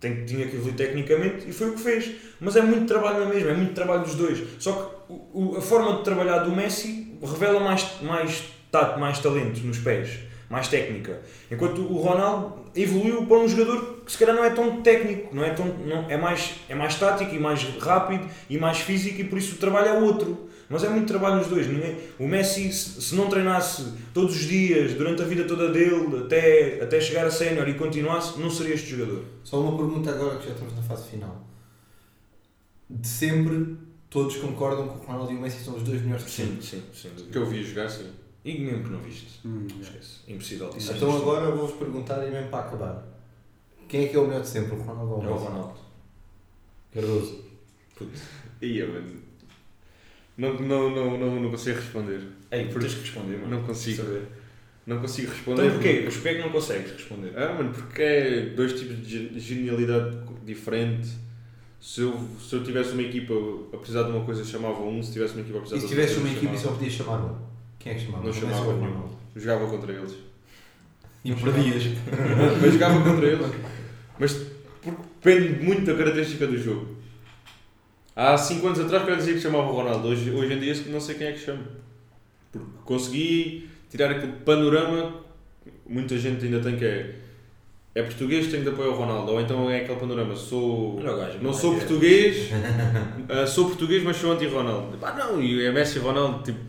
tem, 0.10 0.26
tinha 0.26 0.48
que 0.48 0.56
evoluir 0.56 0.76
tecnicamente 0.76 1.48
e 1.50 1.54
foi 1.54 1.70
o 1.70 1.74
que 1.74 1.82
fez. 1.82 2.12
Mas 2.40 2.56
é 2.56 2.62
muito 2.62 2.86
trabalho 2.86 3.20
na 3.22 3.26
mesma, 3.34 3.52
é 3.52 3.54
muito 3.54 3.74
trabalho 3.74 4.04
dos 4.04 4.16
dois. 4.16 4.42
Só 4.60 4.72
que 5.08 5.14
o- 5.34 5.56
a 5.58 5.62
forma 5.62 5.98
de 5.98 6.04
trabalhar 6.04 6.40
do 6.40 6.52
Messi 6.56 7.18
revela 7.22 7.60
mais, 7.60 8.02
mais 8.02 8.44
tato, 8.72 9.00
mais 9.00 9.20
talento 9.20 9.60
nos 9.62 9.78
pés, 9.80 10.10
mais 10.50 10.68
técnica. 10.68 11.22
Enquanto 11.50 11.82
o 11.82 11.98
Ronaldo 11.98 12.66
evoluiu 12.76 13.26
para 13.26 13.38
um 13.38 13.48
jogador 13.48 14.02
que 14.06 14.12
se 14.12 14.18
calhar 14.18 14.36
não 14.36 14.44
é 14.44 14.50
tão 14.50 14.82
técnico, 14.82 15.34
não 15.36 15.44
é, 15.44 15.50
tão, 15.52 15.66
não, 15.66 16.06
é, 16.10 16.18
mais, 16.18 16.56
é 16.70 16.76
mais 16.76 16.96
tático 16.96 17.34
e 17.34 17.40
mais 17.40 17.64
rápido 17.80 18.28
e 18.50 18.58
mais 18.58 18.80
físico 18.80 19.22
e 19.22 19.24
por 19.24 19.38
isso 19.38 19.56
o 19.56 19.58
trabalho 19.58 19.88
é 19.88 19.94
outro. 20.00 20.50
Mas 20.70 20.84
é 20.84 20.90
muito 20.90 21.08
trabalho 21.08 21.38
nos 21.38 21.48
dois. 21.48 21.68
Ninguém, 21.68 21.98
o 22.20 22.28
Messi, 22.28 22.72
se, 22.74 23.14
não 23.14 23.30
treinasse 23.30 23.94
todos 24.14 24.36
os 24.36 24.44
dias, 24.44 24.94
durante 24.94 25.22
a 25.22 25.26
vida 25.26 25.44
toda 25.46 25.72
dele, 25.72 26.24
até, 26.26 26.82
até 26.82 27.00
chegar 27.00 27.26
a 27.28 27.32
sénior 27.32 27.68
e 27.70 27.76
continuasse, 27.76 28.40
não 28.40 28.50
seria 28.50 28.74
este 28.74 28.90
jogador. 28.98 29.24
Só 29.44 29.62
uma 29.62 29.78
pergunta 29.78 30.10
agora 30.10 30.38
que 30.40 30.46
já 30.48 30.54
estamos 30.54 30.76
na 30.76 30.82
fase 30.82 31.10
final. 31.10 31.46
De 32.90 33.08
sempre, 33.08 33.78
todos 34.10 34.36
concordam 34.38 34.88
que 34.88 34.96
o 34.98 35.08
Ronaldo 35.08 35.34
e 35.34 35.36
o 35.36 35.40
Messi 35.42 35.64
são 35.64 35.76
os 35.76 35.84
dois 35.84 36.02
melhores 36.02 36.26
de 36.26 36.32
sempre. 36.32 36.64
sim, 36.64 36.82
sem 36.94 37.12
dúvida. 37.12 37.32
Que 37.32 37.38
eu 37.38 37.46
vi 37.46 37.64
jogar, 37.64 37.90
sim. 37.90 38.10
E 38.44 38.60
mesmo 38.60 38.84
que 38.84 38.90
não 38.92 39.00
viste. 39.00 39.40
Hum, 39.46 39.68
Esquece. 39.82 40.20
Impossível. 40.28 40.70
É 40.70 40.96
Então 40.96 41.16
agora 41.18 41.46
eu 41.46 41.58
vou-vos 41.58 41.76
perguntar 41.78 42.26
e 42.28 42.32
mesmo 42.32 42.50
para 42.50 42.66
acabar. 42.68 43.08
Quem 43.88 44.06
é 44.06 44.08
que 44.08 44.16
é 44.16 44.20
o 44.20 44.26
melhor 44.28 44.42
de 44.42 44.48
sempre, 44.48 44.76
o 44.76 44.82
Ronaldo 44.82 45.14
ou 45.14 45.20
o 45.20 45.24
É 45.24 45.28
o 45.28 45.34
Messi? 45.34 45.46
Ronaldo. 45.46 45.80
Cardoso. 46.94 47.44
Ia, 48.62 48.88
mano. 48.88 49.25
Não, 50.38 50.54
não, 50.60 50.90
não, 50.94 51.18
não, 51.18 51.40
não 51.42 51.50
consigo 51.52 51.80
responder. 51.80 52.22
Ei, 52.52 52.66
tens 52.68 52.94
que 52.94 53.02
responder, 53.02 53.38
mano. 53.38 53.50
Não 53.58 53.64
consigo. 53.64 54.04
Saber. 54.04 54.22
Não 54.86 55.00
consigo 55.00 55.32
responder. 55.32 55.62
Então 55.64 55.74
porquê? 55.76 56.02
Mas 56.06 56.14
porquê 56.16 56.36
que 56.36 56.42
não 56.42 56.50
consegues 56.52 56.92
responder? 56.92 57.32
Ah, 57.38 57.54
mano, 57.54 57.72
porque 57.72 58.02
é 58.02 58.42
dois 58.56 58.74
tipos 58.80 58.98
de 59.08 59.10
ge- 59.30 59.40
genialidade 59.40 60.18
diferente. 60.46 61.10
Se 61.80 62.02
eu, 62.02 62.20
se 62.40 62.54
eu 62.56 62.64
tivesse 62.64 62.92
uma 62.92 63.02
equipa 63.02 63.34
a 63.74 63.78
precisar 63.78 64.04
de 64.04 64.12
uma 64.12 64.24
coisa, 64.26 64.44
chamava 64.44 64.82
um. 64.82 65.02
Se 65.02 65.14
tivesse 65.14 65.34
uma 65.34 65.42
equipa 65.42 65.58
a 65.58 65.62
E 65.62 65.62
precisar 65.62 65.82
se 65.88 65.88
de 65.88 65.94
outra 66.02 66.06
tivesse 66.08 66.20
uma 66.20 66.30
coisa, 66.30 66.38
equipa 66.38 66.56
e 66.56 66.60
só 66.60 66.72
podias 66.72 66.94
chamar 66.94 67.18
um? 67.26 67.36
Quem 67.80 67.92
é 67.92 67.96
que 67.96 68.06
chamava? 68.06 68.24
Não 68.26 68.34
chamava 68.34 68.74
nenhum. 68.74 69.10
Jogava 69.36 69.68
contra 69.68 69.94
eles. 69.94 70.16
E 71.24 71.34
perdias. 71.34 71.84
Mas 72.62 72.74
jogava 72.74 73.04
contra 73.04 73.26
eles. 73.28 73.48
Mas 74.20 74.34
porque 74.82 75.02
depende 75.24 75.64
muito 75.64 75.86
da 75.86 75.96
característica 75.96 76.46
do 76.48 76.58
jogo. 76.58 76.95
Há 78.16 78.38
5 78.38 78.66
anos 78.68 78.80
atrás, 78.80 79.04
quero 79.04 79.18
dizer 79.18 79.34
que 79.34 79.42
chamava 79.42 79.68
o 79.70 79.74
Ronaldo. 79.76 80.08
Hoje, 80.08 80.32
hoje 80.32 80.54
em 80.54 80.60
dia, 80.60 80.74
não 80.88 81.00
sei 81.02 81.16
quem 81.16 81.28
é 81.28 81.32
que 81.34 81.40
chama. 81.40 81.64
Porque 82.52 82.66
consegui 82.86 83.70
tirar 83.90 84.12
aquele 84.12 84.32
panorama. 84.46 85.14
Muita 85.88 86.18
gente 86.18 86.46
ainda 86.46 86.60
tem 86.62 86.78
que 86.78 86.86
é. 86.86 87.16
É 87.94 88.04
português, 88.04 88.48
tenho 88.48 88.64
de 88.64 88.70
apoiar 88.70 88.90
o 88.90 88.96
Ronaldo. 88.96 89.32
Ou 89.34 89.42
então 89.42 89.70
é 89.70 89.82
aquele 89.82 90.00
panorama. 90.00 90.36
Sou. 90.36 90.98
Olha 90.98 91.14
o 91.14 91.18
gajo, 91.18 91.40
Não 91.42 91.54
sou 91.54 91.74
é- 91.76 91.78
português, 91.80 92.50
ah, 93.30 93.46
sou 93.48 93.66
português, 93.68 94.02
mas 94.04 94.16
sou 94.18 94.32
anti-Ronaldo. 94.32 94.98
Pá, 94.98 95.14
não, 95.14 95.42
e 95.42 95.66
é 95.66 95.72
Messi 95.72 95.98
e 95.98 96.02
Ronaldo, 96.02 96.44
tipo, 96.44 96.60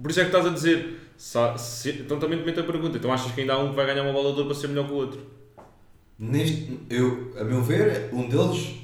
por 0.00 0.10
isso 0.10 0.20
é 0.20 0.24
que 0.24 0.28
estás 0.30 0.46
a 0.46 0.50
dizer. 0.50 0.98
Se- 1.16 1.90
então 2.00 2.18
também 2.18 2.38
te 2.40 2.44
meto 2.44 2.58
a 2.60 2.64
pergunta, 2.64 2.96
então 2.98 3.12
achas 3.12 3.30
que 3.32 3.40
ainda 3.40 3.52
há 3.54 3.58
um 3.58 3.70
que 3.70 3.76
vai 3.76 3.86
ganhar 3.86 4.02
uma 4.02 4.12
bola 4.12 4.32
de 4.32 4.38
ouro 4.38 4.46
para 4.46 4.54
ser 4.56 4.66
melhor 4.68 4.86
que 4.86 4.92
o 4.92 4.96
outro? 4.96 5.20
Neste, 6.18 6.78
eu, 6.90 7.32
a 7.38 7.44
meu 7.44 7.62
ver, 7.62 8.08
um 8.12 8.28
deles 8.28 8.74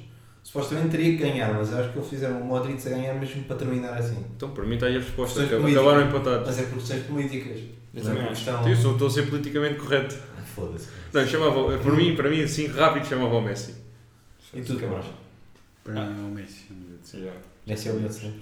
supostamente 0.52 0.88
teria 0.90 1.10
que 1.16 1.18
ganhar, 1.22 1.52
mas 1.52 1.70
eu 1.70 1.78
acho 1.78 1.92
que 1.92 1.98
eles 1.98 2.08
fizeram 2.08 2.40
o 2.40 2.44
Modric 2.44 2.86
a 2.86 2.90
ganhar 2.90 3.14
mesmo 3.14 3.44
para 3.44 3.56
terminar 3.56 3.92
assim. 3.98 4.24
Então, 4.34 4.50
para 4.50 4.64
mim 4.64 4.74
está 4.74 4.86
aí 4.86 4.96
a 4.96 5.00
resposta, 5.00 5.42
acabaram 5.42 6.08
empatados. 6.08 6.46
Mas 6.46 6.58
é 6.58 6.62
por 6.64 6.74
questões 6.78 7.02
políticas. 7.04 7.60
Mas 7.92 8.06
é 8.06 8.10
também 8.14 8.28
questão. 8.28 8.64
Sim, 8.64 8.70
eu 8.70 8.76
sou- 8.76 8.92
estou 8.92 9.08
a 9.08 9.10
ser 9.10 9.22
politicamente 9.28 9.74
correto. 9.78 10.16
Ah, 10.36 10.42
Foda-se. 10.42 10.88
Não, 11.12 11.26
chamava, 11.26 11.78
por 11.78 11.96
mim, 11.96 12.16
para 12.16 12.28
mim, 12.30 12.42
assim, 12.42 12.66
rápido, 12.68 13.06
chamava 13.06 13.34
o 13.34 13.40
Messi. 13.42 13.74
E 14.54 14.60
tu, 14.62 14.76
Camões? 14.78 15.04
Para 15.84 15.94
mim 15.94 16.00
é 16.00 16.28
o 16.28 16.30
Messi. 16.34 16.66
Messi 17.66 17.88
é 17.88 17.92
o 17.92 17.94
melhor 17.96 18.08
de 18.08 18.14
sempre. 18.14 18.40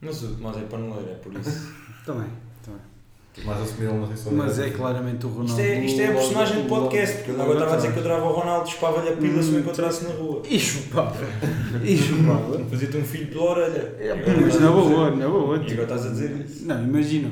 Mas 0.00 0.22
o 0.22 0.28
Tomás 0.34 0.56
é 0.56 0.60
paneleiro, 0.62 1.10
é 1.10 1.14
por 1.14 1.32
isso. 1.34 1.72
Também. 2.06 2.28
também. 2.64 2.80
Mas 3.44 3.60
assumiram 3.62 3.96
uma. 3.96 4.08
Mas 4.32 4.58
é 4.58 4.70
claramente 4.70 5.24
o 5.26 5.28
Ronaldo. 5.28 5.50
Isto 5.52 5.60
é, 5.60 5.84
isto 5.84 6.00
é 6.00 6.06
a 6.08 6.12
personagem 6.12 6.62
do 6.62 6.68
podcast, 6.68 7.16
porque 7.16 7.30
agora 7.30 7.52
estava 7.52 7.72
a 7.72 7.76
dizer 7.76 7.92
que 7.92 7.98
eu 7.98 8.00
adorava 8.04 8.26
o 8.26 8.32
Ronaldo, 8.32 8.68
chupava-lhe 8.70 9.08
a 9.08 9.12
pila 9.16 9.42
se 9.42 9.48
o 9.50 9.52
Hum. 9.54 9.58
encontrasse 9.60 10.04
na 10.04 10.10
rua. 10.10 10.42
E 10.48 10.58
chupava. 10.58 11.16
E 11.84 11.96
chupava. 11.98 12.64
Fazia-te 12.70 12.96
um 12.96 13.04
filho 13.04 13.26
pela 13.28 13.44
orelha. 13.44 13.94
É, 13.98 14.14
Mas 14.40 14.60
na 14.60 14.70
boa, 14.70 15.10
na 15.10 15.28
boa. 15.28 15.56
E 15.58 15.72
agora 15.72 15.82
estás 15.82 16.06
a 16.06 16.08
dizer 16.10 16.44
isso. 16.46 16.66
Não, 16.66 16.82
imagina. 16.84 17.30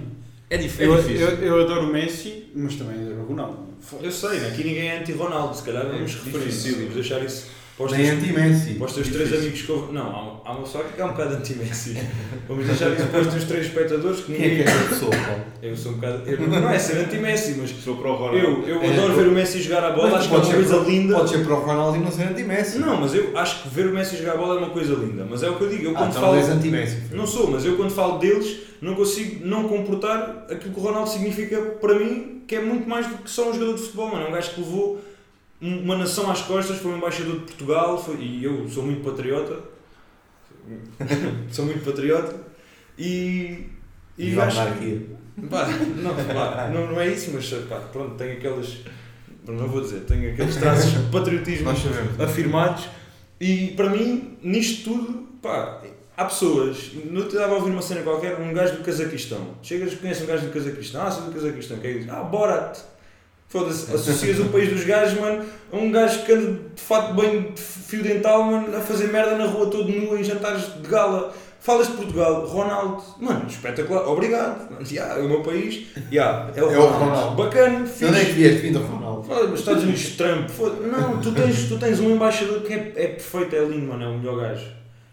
É, 0.48 0.56
dif 0.56 0.80
Eu, 0.80 0.94
eu, 0.94 1.28
eu 1.42 1.60
adoro 1.64 1.88
o 1.88 1.92
Messi, 1.92 2.44
mas 2.54 2.76
também 2.76 3.00
adoro 3.02 3.22
o 3.22 3.26
Ronaldo. 3.26 3.58
Eu 4.02 4.10
sei, 4.12 4.38
aqui 4.46 4.64
ninguém 4.64 4.88
é 4.88 4.98
anti-Ronaldo, 5.00 5.56
se 5.56 5.62
calhar 5.64 5.86
vamos 5.86 6.14
referir. 6.14 6.74
Vamos 6.76 6.94
deixar 6.94 7.24
isso 7.24 7.48
para 7.76 7.86
os 7.86 7.92
Nem 7.92 8.06
teus, 8.06 8.22
anti-Messi. 8.22 8.74
para 8.74 8.86
os 8.86 8.92
teus 8.94 9.08
três 9.08 9.28
Difícil. 9.28 9.38
amigos 9.40 9.62
que 9.62 9.72
houve. 9.72 9.92
Não, 9.92 10.02
há 10.06 10.22
uma, 10.22 10.40
há 10.46 10.52
uma 10.52 10.66
só 10.66 10.78
que 10.82 10.98
é 11.00 11.04
um 11.04 11.08
bocado 11.08 11.34
anti-Messi. 11.34 11.96
Vamos 12.48 12.66
deixar 12.66 12.90
isso 12.92 13.06
para 13.08 13.20
os 13.20 13.26
teus 13.26 13.44
três 13.44 13.66
espectadores 13.66 14.20
que 14.20 14.32
Quem 14.32 14.34
é 14.34 14.38
que 14.38 14.48
ninguém. 14.48 14.64
é 14.64 14.68
essa 14.68 14.88
pessoa, 14.88 15.10
Paulo? 15.10 15.42
Eu 15.62 15.76
sou 15.76 15.92
um 15.92 15.94
bocado. 15.96 16.22
eu- 16.30 16.40
não 16.48 16.70
é 16.70 16.78
ser 16.78 16.98
anti-Messi, 16.98 17.56
mas 17.60 17.70
Sou 17.70 17.96
para 17.96 18.10
o 18.10 18.14
Ronaldo. 18.16 18.38
eu, 18.38 18.62
eu 18.66 18.82
É, 18.82 18.92
adoro 18.92 19.14
ver 19.14 19.28
o 19.28 19.32
Messi 19.32 19.60
jogar 19.62 19.84
a 19.84 19.90
bola, 19.90 20.10
Mas 20.10 20.20
acho 20.20 20.28
que 20.28 20.34
é 20.34 20.38
uma 20.38 20.54
coisa 20.54 20.76
para- 20.78 20.88
linda. 20.88 21.14
Pode 21.16 21.30
ser 21.30 21.44
para 21.44 21.54
o 21.54 21.60
Ronaldo 21.60 21.96
e 21.98 22.00
não 22.00 22.10
ser 22.12 22.22
anti-Messi. 22.24 22.78
Não, 22.78 23.00
mas 23.00 23.14
eu 23.14 23.36
acho 23.38 23.62
que 23.62 23.68
ver 23.68 23.86
o 23.88 23.92
Messi 23.92 24.16
jogar 24.16 24.32
a 24.32 24.36
bola 24.36 24.54
é 24.54 24.58
uma 24.58 24.70
coisa 24.70 24.94
linda. 24.94 25.26
Mas 25.28 25.42
é 25.42 25.50
o 25.50 25.56
que 25.56 25.62
eu 25.64 25.68
digo. 25.68 25.84
Eu 25.84 25.90
Ah, 25.90 25.94
quando 25.98 26.10
então 26.10 26.22
falo. 26.22 26.36
és 26.36 26.48
anti-Messi. 26.48 26.96
Não 27.12 27.26
sou, 27.26 27.50
mas 27.50 27.64
eu 27.66 27.76
quando 27.76 27.90
falo 27.90 28.18
deles 28.18 28.56
não 28.80 28.94
consigo 28.94 29.44
não 29.46 29.68
comportar 29.68 30.46
aquilo 30.50 30.72
que 30.72 30.80
o 30.80 30.82
Ronaldo 30.82 31.10
significa 31.10 31.60
para 31.80 31.94
mim, 31.98 32.42
que 32.46 32.54
é 32.56 32.60
muito 32.60 32.88
mais 32.88 33.06
do 33.06 33.16
que 33.18 33.30
só 33.30 33.50
um 33.50 33.52
jogador 33.52 33.74
de 33.74 33.82
futebol, 33.82 34.08
mano. 34.12 34.26
É 34.26 34.28
um 34.28 34.32
gajo 34.32 34.50
que 34.52 34.60
levou 34.60 35.00
uma 35.60 35.96
nação 35.96 36.30
às 36.30 36.42
costas, 36.42 36.78
foi 36.78 36.92
um 36.92 36.96
embaixador 36.98 37.34
de 37.34 37.44
Portugal, 37.44 38.02
foi- 38.02 38.16
e 38.20 38.44
eu 38.44 38.68
sou 38.68 38.82
muito 38.84 39.02
patriota. 39.02 39.60
sou 41.50 41.64
muito 41.64 41.84
patriota. 41.84 42.34
E. 42.98 43.66
E 44.18 44.38
a 44.38 44.44
acho 44.44 44.56
monarquia. 44.58 45.02
Pá, 45.50 45.66
não, 45.68 46.14
pá, 46.14 46.70
não, 46.72 46.92
não 46.92 47.00
é 47.00 47.08
isso, 47.08 47.30
mas 47.34 47.46
pá, 47.68 47.76
pronto, 47.92 48.14
tenho 48.16 48.32
aquelas. 48.38 48.78
Não 49.46 49.68
vou 49.68 49.80
dizer, 49.82 50.00
tenho 50.00 50.32
aqueles 50.32 50.56
traços 50.56 50.92
de 50.92 51.10
patriotismo 51.10 51.68
afirmados 52.18 52.88
e 53.40 53.68
para 53.76 53.90
mim, 53.90 54.36
nisto 54.42 54.84
tudo, 54.90 55.28
pá, 55.42 55.82
há 56.16 56.24
pessoas. 56.24 56.90
Outro 56.94 57.12
dia 57.12 57.40
estava 57.40 57.52
a 57.52 57.58
ouvir 57.58 57.70
uma 57.70 57.82
cena 57.82 58.00
qualquer, 58.02 58.40
um 58.40 58.52
gajo 58.52 58.76
do 58.76 58.82
Cazaquistão. 58.82 59.54
Chegas, 59.62 59.94
conheces 59.94 60.22
um 60.24 60.26
gajo 60.26 60.46
do 60.46 60.52
Cazaquistão, 60.52 61.02
ah, 61.06 61.10
sou 61.10 61.26
do 61.26 61.32
Cazaquistão, 61.32 61.76
que 61.78 61.86
é 61.86 61.90
isso? 61.92 62.10
Ah, 62.10 62.24
Borat. 62.24 62.78
Foda-se, 63.48 63.94
associas 63.94 64.40
o 64.40 64.46
país 64.46 64.68
dos 64.70 64.84
gajos, 64.84 65.18
mano, 65.20 65.44
a 65.72 65.76
um 65.76 65.90
gajo 65.92 66.24
que 66.24 66.32
anda 66.32 66.58
de 66.74 66.82
fato 66.82 67.14
bem 67.14 67.52
de 67.52 67.60
fio 67.60 68.02
dental, 68.02 68.42
mano, 68.44 68.76
a 68.76 68.80
fazer 68.80 69.08
merda 69.08 69.36
na 69.36 69.46
rua 69.46 69.66
todo 69.70 69.88
nu 69.88 70.16
em 70.18 70.24
jantares 70.24 70.62
de 70.82 70.88
gala. 70.88 71.32
Falas 71.58 71.88
de 71.88 71.94
Portugal, 71.94 72.46
Ronaldo, 72.46 73.02
mano, 73.20 73.44
espetacular, 73.48 74.06
obrigado. 74.08 74.70
Mano, 74.70 74.86
yeah, 74.88 75.18
é 75.18 75.22
o 75.24 75.28
meu 75.28 75.42
país, 75.42 75.86
yeah, 76.12 76.48
é 76.54 76.62
o 76.62 76.70
É 76.70 76.74
Ronaldo. 76.76 76.98
Ronaldo. 77.04 77.42
Bacana, 77.42 77.84
De 77.86 78.04
onde 78.04 78.16
é 78.16 78.20
que 78.20 78.26
fixe. 78.26 78.32
vieste 78.38 78.60
vindo 78.60 78.78
Ronaldo? 78.78 79.26
Mas 79.28 79.58
Estados 79.60 79.82
Unidos, 79.82 80.10
Trump, 80.16 80.48
foda 80.48 80.86
não, 80.86 81.20
tu 81.20 81.32
tens, 81.32 81.68
tu 81.68 81.76
tens 81.76 81.98
um 81.98 82.10
embaixador 82.14 82.60
que 82.62 82.72
é, 82.72 82.92
é 82.94 83.06
perfeito, 83.08 83.56
é 83.56 83.64
lindo, 83.64 83.86
mano, 83.86 84.04
é 84.04 84.06
o 84.06 84.18
melhor 84.18 84.36
gajo. 84.42 84.64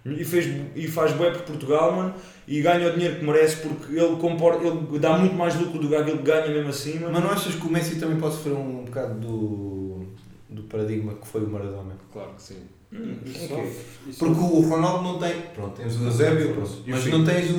E, 0.06 0.24
fez, 0.24 0.48
e 0.76 0.88
faz 0.88 1.14
bué 1.14 1.32
por 1.32 1.42
Portugal, 1.42 1.92
mano, 1.94 2.14
e 2.48 2.62
ganha 2.62 2.88
o 2.90 2.94
dinheiro 2.94 3.18
que 3.20 3.26
merece 3.26 3.58
porque 3.58 3.94
ele, 3.98 4.16
comporta, 4.18 4.66
ele 4.66 5.00
dá 5.00 5.18
muito 5.18 5.36
mais 5.36 5.56
lucro 5.56 5.80
do 5.80 5.88
que 5.88 5.96
aquilo 5.96 6.18
que 6.18 6.24
ganha 6.24 6.48
mesmo 6.50 6.70
assim. 6.70 7.00
Mas 7.00 7.12
não 7.24 7.30
achas 7.32 7.56
que 7.56 7.66
o 7.66 7.72
Messi 7.72 7.96
também 8.00 8.18
pode 8.18 8.36
sofrer 8.36 8.54
um 8.54 8.84
bocado 8.86 9.14
do, 9.20 10.06
do 10.50 10.64
paradigma 10.64 11.14
que 11.16 11.28
foi 11.28 11.42
o 11.44 11.50
Maradona? 11.50 11.96
Claro 12.12 12.32
que 12.36 12.42
sim. 12.42 12.58
Hum, 12.92 13.16
Isso 13.26 13.46
ok. 13.46 13.56
sofre, 13.58 13.72
isso 14.10 14.20
Porque 14.20 14.40
o 14.40 14.60
Ronaldo 14.70 15.04
não 15.04 15.18
tem. 15.20 15.42
Pronto, 15.56 15.82
tens 15.82 15.96
o 16.00 16.04
Eusébio, 16.06 16.56
E 16.86 16.92
mas 16.92 17.06
não 17.08 17.24
tens 17.26 17.50
o. 17.50 17.58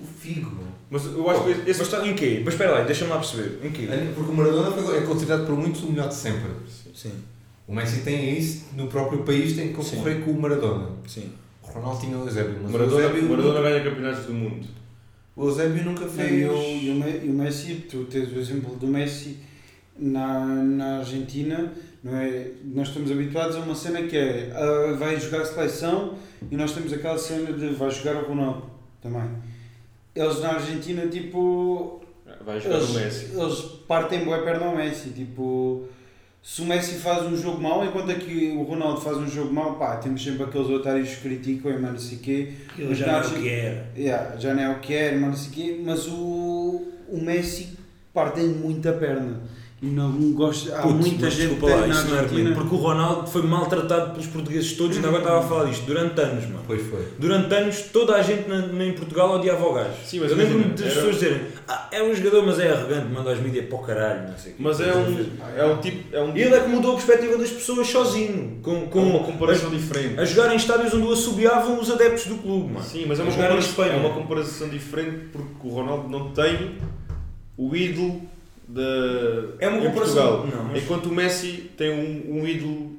o 0.00 0.04
Figo. 0.18 0.50
Mas 0.90 1.06
eu 1.06 1.30
acho 1.30 1.44
que 1.44 1.50
esse. 1.50 1.78
Mas 1.78 1.80
está 1.80 2.06
em 2.06 2.14
quê? 2.14 2.42
Mas 2.44 2.54
espera 2.54 2.72
lá, 2.72 2.80
deixa-me 2.82 3.10
lá 3.10 3.16
perceber. 3.18 3.64
Em 3.66 3.70
quê? 3.70 3.88
Porque 4.14 4.30
o 4.30 4.34
Maradona 4.34 4.70
foi- 4.72 4.98
é 4.98 5.00
considerado 5.02 5.46
por 5.46 5.56
muitos 5.56 5.82
o 5.84 5.86
melhor 5.90 6.08
de 6.08 6.14
sempre. 6.14 6.50
Sim, 6.94 7.12
O 7.66 7.74
Messi 7.74 8.02
tem 8.02 8.36
isso, 8.38 8.66
no 8.76 8.88
próprio 8.88 9.22
país 9.22 9.56
tem 9.56 9.68
que 9.68 9.74
concorrer 9.74 10.20
com 10.22 10.32
o 10.32 10.40
Maradona. 10.40 10.90
sim. 11.06 11.30
O 11.68 11.72
Ronaldo 11.72 12.00
tinha 12.00 12.16
o 12.18 12.22
Eusébio, 12.26 12.58
mas 12.62 12.72
Maradona, 12.72 12.96
o, 12.96 13.00
Eusébio 13.00 13.28
Maradona 13.30 13.54
nunca, 13.58 13.70
ganha 13.70 13.84
campeonatos 13.84 14.26
do 14.26 14.32
mundo. 14.34 14.66
o 15.36 15.44
Eusébio 15.48 15.84
nunca 15.84 16.06
fez. 16.06 16.30
e, 16.32 16.44
o, 16.44 16.54
e, 16.56 16.90
o, 16.90 16.94
Me- 16.94 17.28
o 17.30 17.32
Messi, 17.32 17.74
tu 17.90 18.04
tens 18.04 18.30
o 18.32 18.38
exemplo 18.38 18.76
do 18.76 18.86
Messi 18.86 19.38
na, 19.98 20.44
na 20.44 20.98
Argentina, 20.98 21.72
não 22.02 22.16
é? 22.16 22.50
nós 22.64 22.88
estamos 22.88 23.10
habituados 23.10 23.56
a 23.56 23.60
uma 23.60 23.74
cena 23.74 24.02
que 24.02 24.16
é 24.16 24.52
ah, 24.54 24.94
vai 24.98 25.18
jogar 25.18 25.40
a 25.42 25.44
seleção 25.46 26.14
e 26.50 26.56
nós 26.56 26.72
temos 26.72 26.92
aquela 26.92 27.18
cena 27.18 27.52
de 27.52 27.68
vai 27.74 27.90
jogar 27.90 28.16
o 28.16 28.26
Ronaldo 28.28 28.64
também. 29.02 29.28
Eles 30.14 30.40
na 30.40 30.50
Argentina, 30.54 31.06
tipo, 31.08 32.00
Vai 32.44 32.60
jogar 32.60 32.76
eles, 32.76 32.90
o 32.90 32.94
Messi. 32.94 33.30
eles 33.36 33.58
partem 33.88 34.24
boa 34.24 34.38
perna 34.42 34.66
ao 34.66 34.76
Messi, 34.76 35.10
tipo, 35.10 35.88
se 36.44 36.60
o 36.60 36.66
Messi 36.66 36.96
faz 36.96 37.24
um 37.24 37.34
jogo 37.34 37.58
mau, 37.58 37.82
enquanto 37.82 38.10
aqui 38.10 38.54
o 38.54 38.64
Ronaldo 38.64 39.00
faz 39.00 39.16
um 39.16 39.26
jogo 39.26 39.50
mau, 39.50 39.78
pá, 39.78 39.96
temos 39.96 40.22
sempre 40.22 40.42
aqueles 40.42 40.68
otários 40.68 41.08
que 41.14 41.22
criticam 41.22 41.72
e 41.72 41.78
não 41.80 41.98
sei 41.98 42.18
o 42.18 42.20
quê, 42.20 42.52
Ele 42.76 42.94
já 42.94 43.06
não 43.06 43.14
é 43.14 43.22
o 43.22 43.30
que 43.30 43.48
era. 43.48 43.86
Yeah, 43.96 44.36
já 44.38 44.54
não 44.54 44.62
é 44.62 44.70
o 44.70 44.78
que 44.78 44.92
era, 44.92 45.18
mas 45.18 45.30
não 45.30 45.36
sei 45.36 45.48
o 45.48 45.52
quê, 45.52 45.80
mas 45.82 46.06
o, 46.06 46.82
o 47.08 47.18
Messi 47.18 47.78
parte-lhe 48.12 48.48
muito 48.48 48.86
a 48.86 48.92
perna. 48.92 49.40
E 49.84 49.88
não 49.88 50.10
gosta, 50.32 50.74
há 50.78 50.80
Putz, 50.80 50.94
muita 50.96 51.26
mas 51.26 51.34
gente 51.34 51.60
lá, 51.60 51.76
na 51.76 51.88
isso 51.88 52.06
não 52.08 52.16
é 52.16 52.18
argumento, 52.20 52.20
Argentina. 52.20 52.54
porque 52.54 52.74
o 52.74 52.78
Ronaldo 52.78 53.26
foi 53.30 53.42
maltratado 53.42 54.10
pelos 54.12 54.26
portugueses 54.28 54.72
todos, 54.72 54.96
ainda 54.96 55.08
agora 55.08 55.22
estava 55.24 55.44
a 55.44 55.48
falar 55.48 55.64
disto, 55.68 55.84
durante 55.84 56.18
anos, 56.22 56.44
mano. 56.46 56.60
Pois 56.66 56.80
foi. 56.86 57.06
Durante 57.18 57.54
anos, 57.54 57.82
toda 57.92 58.14
a 58.14 58.22
gente 58.22 58.48
na, 58.48 58.66
na- 58.66 58.84
em 58.86 58.94
Portugal 58.94 59.34
odiava 59.36 59.62
o 59.66 59.74
gajo. 59.74 59.90
Sim, 60.06 60.20
mas 60.20 60.30
Eu 60.30 60.38
lembro-me 60.38 60.64
das 60.72 60.80
era- 60.80 60.94
pessoas 60.94 61.14
dizerem 61.16 61.40
ah, 61.68 61.88
é 61.92 62.02
um 62.02 62.14
jogador, 62.14 62.46
mas 62.46 62.58
é 62.60 62.70
arrogante, 62.72 63.12
manda 63.12 63.28
aos 63.30 63.40
mídias 63.40 63.66
para 63.66 63.76
o 63.76 63.82
caralho, 63.82 64.28
não 64.30 64.38
sei 64.38 64.52
o 64.52 64.54
quê. 64.56 64.62
Mas 64.62 64.80
é 64.80 64.94
um, 64.94 65.26
é 65.58 65.64
um 65.66 65.76
tipo. 65.78 66.16
É 66.16 66.22
um 66.22 66.34
E 66.36 66.40
ele 66.42 66.54
é 66.54 66.60
que 66.60 66.68
mudou 66.68 66.92
a 66.92 66.94
perspectiva 66.94 67.36
das 67.36 67.50
pessoas 67.50 67.86
sozinho, 67.86 68.58
com, 68.62 68.82
com 68.82 68.88
com 68.88 69.02
uma 69.02 69.18
comparação 69.20 69.68
diferente. 69.68 70.18
a 70.18 70.24
jogar 70.24 70.50
em 70.52 70.56
estádios 70.56 70.94
onde 70.94 71.06
o 71.06 71.12
assobiavam 71.12 71.78
os 71.78 71.90
adeptos 71.90 72.24
do 72.26 72.36
clube, 72.36 72.72
mano. 72.72 72.86
Sim, 72.86 73.04
mas 73.06 73.18
é 73.18 73.22
A 73.22 73.26
uma, 73.26 73.32
comparação, 73.34 73.58
Espanha. 73.58 73.92
é 73.92 73.96
uma 73.96 74.10
comparação 74.14 74.68
diferente 74.70 75.26
porque 75.30 75.54
o 75.62 75.68
Ronaldo 75.68 76.08
não 76.08 76.30
tem 76.30 76.76
o 77.58 77.76
ídolo 77.76 78.22
da, 78.68 78.82
É 79.58 79.68
uma 79.68 79.86
em. 79.86 79.90
Portugal. 79.92 80.46
Não, 80.50 80.64
mas 80.64 80.82
Enquanto 80.82 81.06
o 81.06 81.12
Messi 81.12 81.70
tem 81.76 81.90
um, 81.90 82.40
um 82.40 82.46
ídolo 82.46 82.92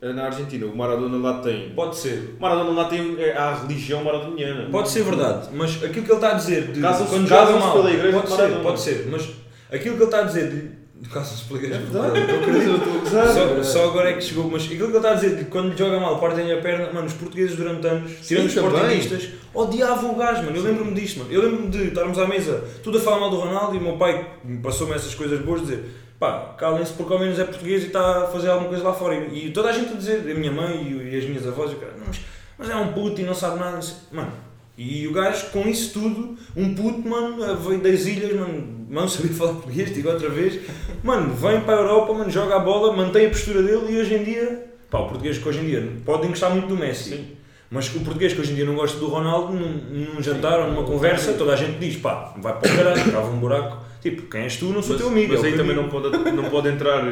eh, 0.00 0.12
na 0.12 0.24
Argentina, 0.26 0.66
o 0.66 0.76
Maradona 0.76 1.16
lá 1.18 1.40
tem. 1.40 1.70
pode 1.70 1.96
ser. 1.96 2.34
O 2.38 2.42
Maradona 2.42 2.70
lá 2.70 2.84
tem 2.88 3.16
é, 3.20 3.36
a 3.36 3.54
religião 3.54 4.02
maradoniana. 4.02 4.68
Pode 4.70 4.88
ser 4.88 5.02
verdade, 5.04 5.48
mas 5.52 5.76
aquilo 5.84 6.04
que 6.06 6.10
ele 6.12 6.14
está 6.14 6.30
a 6.30 6.34
dizer 6.34 6.72
de 6.72 6.80
Casam-se- 6.80 7.12
quando 7.14 7.26
joga 7.28 7.40
casam-se 7.42 7.66
mal, 7.66 7.72
pela 7.76 7.90
igreja 7.92 8.18
pode 8.20 8.30
de 8.30 8.36
ser, 8.36 8.62
pode 8.62 8.80
ser, 8.80 9.08
mas 9.10 9.28
aquilo 9.70 9.96
que 9.96 10.02
ele 10.02 10.04
está 10.04 10.20
a 10.20 10.22
dizer 10.24 10.50
de 10.50 10.79
Caso 11.08 11.34
se 11.34 11.42
explique. 11.42 11.66
É 11.66 11.78
verdade, 11.78 12.18
eu 12.20 12.76
estou 12.76 12.94
a 12.94 12.98
gozar. 12.98 13.28
Só, 13.28 13.62
só 13.62 13.84
agora 13.86 14.10
é 14.10 14.12
que 14.12 14.22
chegou, 14.22 14.50
mas 14.50 14.64
aquilo 14.64 14.88
que 14.88 14.92
eu 14.92 14.96
estava 14.98 15.14
a 15.14 15.18
dizer, 15.18 15.38
que 15.38 15.44
quando 15.46 15.76
joga 15.76 15.98
mal, 15.98 16.20
partem 16.20 16.52
a 16.52 16.60
perna, 16.60 16.92
mano, 16.92 17.06
os 17.06 17.14
portugueses 17.14 17.56
durante 17.56 17.86
anos, 17.86 18.12
tirando 18.26 18.46
os 18.46 18.54
portuguistas, 18.54 19.28
odiavam 19.54 20.12
o 20.12 20.16
gajo, 20.16 20.42
mano. 20.42 20.56
Eu 20.56 20.62
lembro-me 20.62 20.94
disto, 20.94 21.20
mano. 21.20 21.32
Eu 21.32 21.42
lembro-me 21.42 21.68
de 21.68 21.88
estarmos 21.88 22.18
à 22.18 22.26
mesa, 22.26 22.64
tudo 22.82 22.98
a 22.98 23.00
falar 23.00 23.20
mal 23.20 23.30
do 23.30 23.36
Ronaldo 23.36 23.74
e 23.74 23.78
o 23.78 23.82
meu 23.82 23.96
pai 23.96 24.26
me 24.44 24.58
passou-me 24.58 24.94
essas 24.94 25.14
coisas 25.14 25.40
boas, 25.40 25.62
dizer 25.62 25.84
pá, 26.20 26.54
calem-se 26.58 26.92
porque 26.92 27.12
ao 27.14 27.18
menos 27.18 27.38
é 27.38 27.44
português 27.44 27.82
e 27.82 27.86
está 27.86 28.24
a 28.24 28.26
fazer 28.26 28.50
alguma 28.50 28.68
coisa 28.68 28.84
lá 28.84 28.92
fora. 28.92 29.14
E, 29.14 29.46
e 29.46 29.50
toda 29.52 29.70
a 29.70 29.72
gente 29.72 29.94
a 29.94 29.96
dizer, 29.96 30.30
a 30.30 30.34
minha 30.34 30.52
mãe 30.52 30.82
e, 30.82 31.14
e 31.14 31.18
as 31.18 31.24
minhas 31.24 31.46
avós, 31.46 31.72
e 31.72 31.74
o 31.74 31.78
cara, 31.78 31.94
"Não, 31.98 32.06
mas, 32.06 32.20
mas 32.58 32.68
é 32.68 32.76
um 32.76 32.92
puto 32.92 33.22
e 33.22 33.24
não 33.24 33.34
sabe 33.34 33.58
nada, 33.58 33.72
não 33.72 33.82
sei." 33.82 33.96
mano. 34.12 34.49
E 34.82 35.06
o 35.06 35.12
gajo, 35.12 35.50
com 35.50 35.68
isso 35.68 35.92
tudo, 35.92 36.38
um 36.56 36.74
puto, 36.74 37.06
mano, 37.06 37.54
veio 37.56 37.82
das 37.82 38.06
ilhas, 38.06 38.34
mano, 38.34 38.86
não 38.88 39.06
sabia 39.06 39.30
falar 39.30 39.52
português, 39.52 39.92
digo 39.94 40.08
outra 40.08 40.30
vez, 40.30 40.58
mano, 41.04 41.34
vem 41.34 41.60
para 41.60 41.74
a 41.74 41.80
Europa, 41.82 42.14
mano, 42.14 42.30
joga 42.30 42.56
a 42.56 42.58
bola, 42.60 42.96
mantém 42.96 43.26
a 43.26 43.28
postura 43.28 43.62
dele 43.62 43.92
e 43.92 43.98
hoje 43.98 44.14
em 44.14 44.24
dia, 44.24 44.72
pá, 44.90 45.00
o 45.00 45.08
português 45.08 45.36
que 45.36 45.46
hoje 45.46 45.58
em 45.58 45.66
dia 45.66 45.86
pode 46.02 46.26
gostar 46.28 46.48
muito 46.48 46.66
do 46.66 46.78
Messi, 46.78 47.26
mas 47.70 47.94
o 47.94 48.00
português 48.00 48.32
que 48.32 48.40
hoje 48.40 48.52
em 48.52 48.54
dia 48.54 48.64
não 48.64 48.74
gosta 48.74 48.98
do 48.98 49.06
Ronaldo, 49.08 49.52
num, 49.52 50.14
num 50.14 50.22
jantar 50.22 50.60
ou 50.60 50.70
numa 50.70 50.84
conversa, 50.84 51.34
toda 51.34 51.52
a 51.52 51.56
gente 51.56 51.78
diz, 51.78 51.96
pá, 51.96 52.32
vai 52.38 52.58
para 52.58 52.72
o 52.72 52.76
caralho, 52.76 53.12
cava 53.12 53.30
um 53.30 53.38
buraco, 53.38 53.84
tipo, 54.00 54.30
quem 54.30 54.44
és 54.44 54.56
tu, 54.56 54.72
não 54.72 54.80
sou 54.80 54.92
Mas, 54.92 55.02
teu 55.02 55.08
amigo. 55.08 55.34
mas 55.34 55.44
é 55.44 55.48
aí 55.48 55.56
também 55.58 55.76
não 55.76 55.90
pode, 55.90 56.08
não 56.32 56.44
pode 56.44 56.68
entrar 56.70 57.04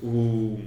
o, 0.00 0.60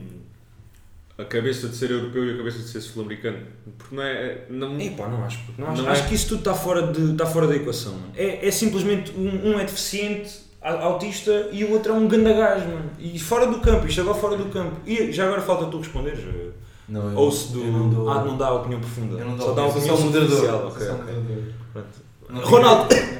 a 1.18 1.26
cabeça 1.26 1.68
de 1.68 1.76
ser 1.76 1.89
europeu 1.91 2.26
e 2.26 2.34
a 2.34 2.38
cabeça 2.38 2.59
de 2.59 2.68
ser 2.68 2.82
sul-americano. 2.82 3.39
Porque 3.78 3.95
não 3.95 4.03
é. 4.03 4.41
Não, 4.49 4.80
Epá, 4.80 5.07
não 5.07 5.24
acho. 5.24 5.39
Não 5.57 5.68
acho, 5.72 5.82
Não 5.82 5.89
acho 5.89 6.03
é? 6.03 6.07
que 6.07 6.15
isso 6.15 6.28
tudo 6.30 6.39
está 6.39 6.53
fora, 6.53 6.88
de, 6.88 7.11
está 7.11 7.26
fora 7.26 7.47
da 7.47 7.55
equação. 7.55 7.93
Mano. 7.93 8.11
É, 8.15 8.47
é 8.47 8.51
simplesmente 8.51 9.11
um, 9.18 9.51
um 9.51 9.59
é 9.59 9.65
deficiente, 9.65 10.32
a- 10.61 10.82
autista, 10.84 11.49
e 11.51 11.63
o 11.63 11.72
outro 11.72 11.93
é 11.93 11.95
um 11.95 12.07
gandagás, 12.07 12.63
mano. 12.65 12.89
E 12.99 13.18
fora 13.20 13.47
do 13.47 13.59
campo, 13.59 13.88
isto 13.88 14.01
agora 14.01 14.18
fora 14.18 14.38
do 14.38 14.45
campo. 14.45 14.76
E 14.86 15.11
já 15.11 15.26
agora 15.26 15.41
falta 15.41 15.65
tu 15.65 15.78
responderes. 15.80 16.20
eh, 16.20 16.49
Não, 16.89 17.11
eu- 17.11 17.18
Ou 17.18 17.32
se 17.32 17.51
do. 17.51 17.63
não 17.65 17.89
dou- 17.89 18.09
Ah, 18.09 18.24
não 18.24 18.38
dá 18.38 18.53
opinião 18.53 18.80
profunda. 18.80 19.20
Eu 19.20 19.26
não 19.26 19.36
dou 19.36 19.47
Só 19.47 19.53
dá 19.53 19.65
opinião, 19.65 19.95
opinião 19.95 19.97
sou 19.97 19.97
só 19.97 20.05
moderador. 20.05 20.38
superficial. 20.38 20.68
Ok, 20.68 20.88
Sou 20.88 20.95
só 20.95 21.01
ok. 21.03 21.13
moderador. 21.15 21.43
Pronto. 21.74 21.88
Não 22.30 22.41
Ronaldo! 22.41 22.89
tenho- 22.89 23.18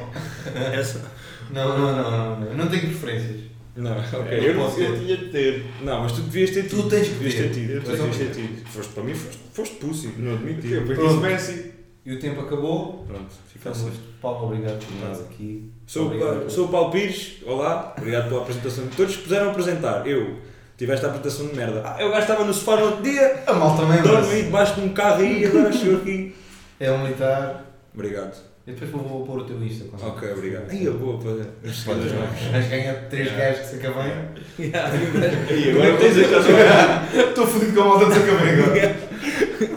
Essa. 0.74 1.12
Não, 1.50 1.78
não, 1.78 1.96
não, 1.96 2.12
não, 2.12 2.40
não. 2.42 2.48
Eu 2.48 2.58
não 2.58 2.68
tenho 2.68 2.84
preferências. 2.84 3.47
Não, 3.78 3.92
ok. 3.98 4.38
Eu 4.40 4.44
Eu 4.44 4.54
não 4.56 4.78
eu 4.78 5.00
tinha 5.00 5.18
de 5.18 5.26
ter. 5.30 5.66
Não, 5.82 6.02
mas 6.02 6.12
tu 6.14 6.22
devias 6.22 6.50
ter 6.52 6.64
tido. 6.64 6.84
Tu 6.84 6.90
tens 6.90 7.08
que 7.08 7.14
devias 7.14 7.34
ter. 7.36 7.50
tido. 7.52 7.72
Eu 7.74 7.82
Tu 7.84 7.92
devias 7.92 8.18
ter 8.18 8.32
tido. 8.32 8.68
Foste 8.70 8.94
para 8.94 9.04
mim, 9.04 9.14
foste, 9.14 9.40
foste 9.54 9.76
pussy. 9.76 10.14
Não 10.18 10.34
admiti. 10.34 10.68
Pronto. 10.70 11.02
disse 11.08 11.18
Messi. 11.20 11.72
E 12.06 12.14
o 12.14 12.20
tempo 12.20 12.40
acabou. 12.42 13.04
Pronto, 13.06 13.26
fica 13.52 13.72
Ficamos. 13.72 13.80
assim. 13.80 13.92
Paulo, 14.22 14.46
obrigado 14.48 14.80
por 14.86 14.94
estás 14.96 15.20
aqui. 15.28 15.70
Sou, 15.86 16.06
Obrigado. 16.06 16.46
o- 16.46 16.50
sou 16.50 16.66
o 16.66 16.68
Paulo 16.70 16.90
Pires, 16.92 17.38
olá, 17.46 17.94
obrigado 17.98 18.30
pela 18.30 18.42
apresentação. 18.42 18.88
Todos 18.96 19.18
puseram 19.18 19.52
apresentar. 19.52 20.08
Eu 20.08 20.38
tive 20.78 20.94
esta 20.94 21.08
apresentação 21.08 21.48
de 21.48 21.56
merda. 21.56 21.82
Ah, 21.86 21.98
eu 22.02 22.10
gastava 22.10 22.46
no 22.46 22.54
sofá 22.54 22.78
no 22.78 22.86
outro 22.86 23.04
dia, 23.04 23.44
A 23.46 23.54
malta 23.54 23.82
também, 23.84 24.02
dormo 24.02 24.30
aí 24.32 24.44
debaixo 24.44 24.76
de 24.76 24.82
um 24.82 24.90
carro 24.94 25.22
aí, 25.22 25.46
agora 25.46 25.72
chego 25.74 25.98
aqui. 25.98 26.34
É 26.80 26.92
um 26.92 27.04
militar. 27.04 27.66
Obrigado. 27.94 28.47
E 28.68 28.72
depois 28.72 28.92
vou, 28.92 29.02
vou 29.02 29.26
pôr 29.26 29.40
o 29.40 29.44
teu 29.46 29.64
Insta. 29.64 29.86
Ok, 30.06 30.30
obrigado. 30.34 30.70
Aí 30.70 30.84
eu 30.84 30.98
vou 30.98 31.18
para 31.18 31.32
os 31.70 31.78
seguidores 31.80 32.12
novos. 32.12 32.42
Vais 32.52 32.68
ganhar 32.68 32.94
3 33.10 33.32
gajos 33.32 33.62
de 33.62 33.68
Sacavém. 33.72 34.12
Aí 34.60 35.70
agora 35.72 35.96
tens 35.98 36.18
a 36.18 37.30
Estou 37.30 37.48
fodido 37.48 37.74
com 37.74 37.82
a 37.82 37.86
malta 37.86 38.06
de 38.08 38.14
Sacavém 38.16 38.54
agora. 38.62 38.96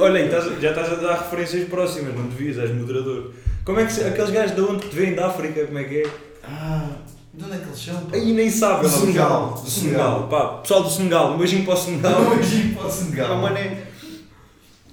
Olha, 0.05 0.19
estás- 0.25 0.61
já 0.61 0.71
estás 0.71 0.93
a 0.93 0.95
dar 0.97 1.19
referências 1.19 1.69
próximas, 1.69 2.15
não 2.15 2.25
devias, 2.27 2.59
és 2.59 2.71
moderador. 2.75 3.33
Como 3.65 3.79
é 3.79 3.87
que 3.87 3.93
se, 3.93 4.03
aqueles 4.03 4.31
gajos 4.31 4.57
de 4.57 4.61
onde 4.63 4.89
te 4.89 4.97
vêm 4.97 5.15
da 5.15 5.29
África, 5.29 5.65
como 5.67 5.79
é 5.79 5.85
que 5.85 6.03
é? 6.03 6.07
Ah, 6.43 6.89
de 7.33 7.45
onde 7.45 7.55
é 7.55 7.59
que 7.59 7.67
eles 7.69 7.79
são? 7.79 7.95
pá? 7.95 8.17
Aí 8.17 8.33
nem 8.33 8.51
sabe. 8.51 8.83
Do 8.83 8.89
Senegal. 8.89 9.61
Do 9.63 9.71
Senegal. 9.71 10.27
Pá, 10.29 10.47
pessoal 10.63 10.83
do 10.83 10.91
Senegal, 10.91 11.33
um 11.35 11.39
beijinho 11.39 11.65
para 11.65 11.75
o 11.75 11.77
Senegal. 11.77 12.21
Não, 12.23 12.31
hoje 12.37 12.75
para 12.77 12.87
o 12.87 12.91
Senegal. 12.91 13.33
É 13.33 13.35
um 13.37 13.41
mané. 13.43 13.79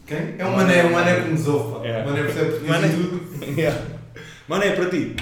Quem? 0.08 0.36
É 0.38 0.45
um 0.45 0.55
mané, 0.55 0.84
um 0.86 0.91
mané 0.93 1.22
que 1.22 1.30
nos 1.30 1.47
ouve. 1.47 1.80
pá. 1.82 1.86
É. 1.88 2.01
O 2.01 2.05
mané 2.05 2.24
percebe 2.24 2.45
português 2.51 2.72
Mané. 2.82 2.88
e 2.88 2.91
tudo. 2.91 3.97
Mano, 4.47 4.64
é 4.64 4.72
para 4.72 4.89
ti. 4.89 5.16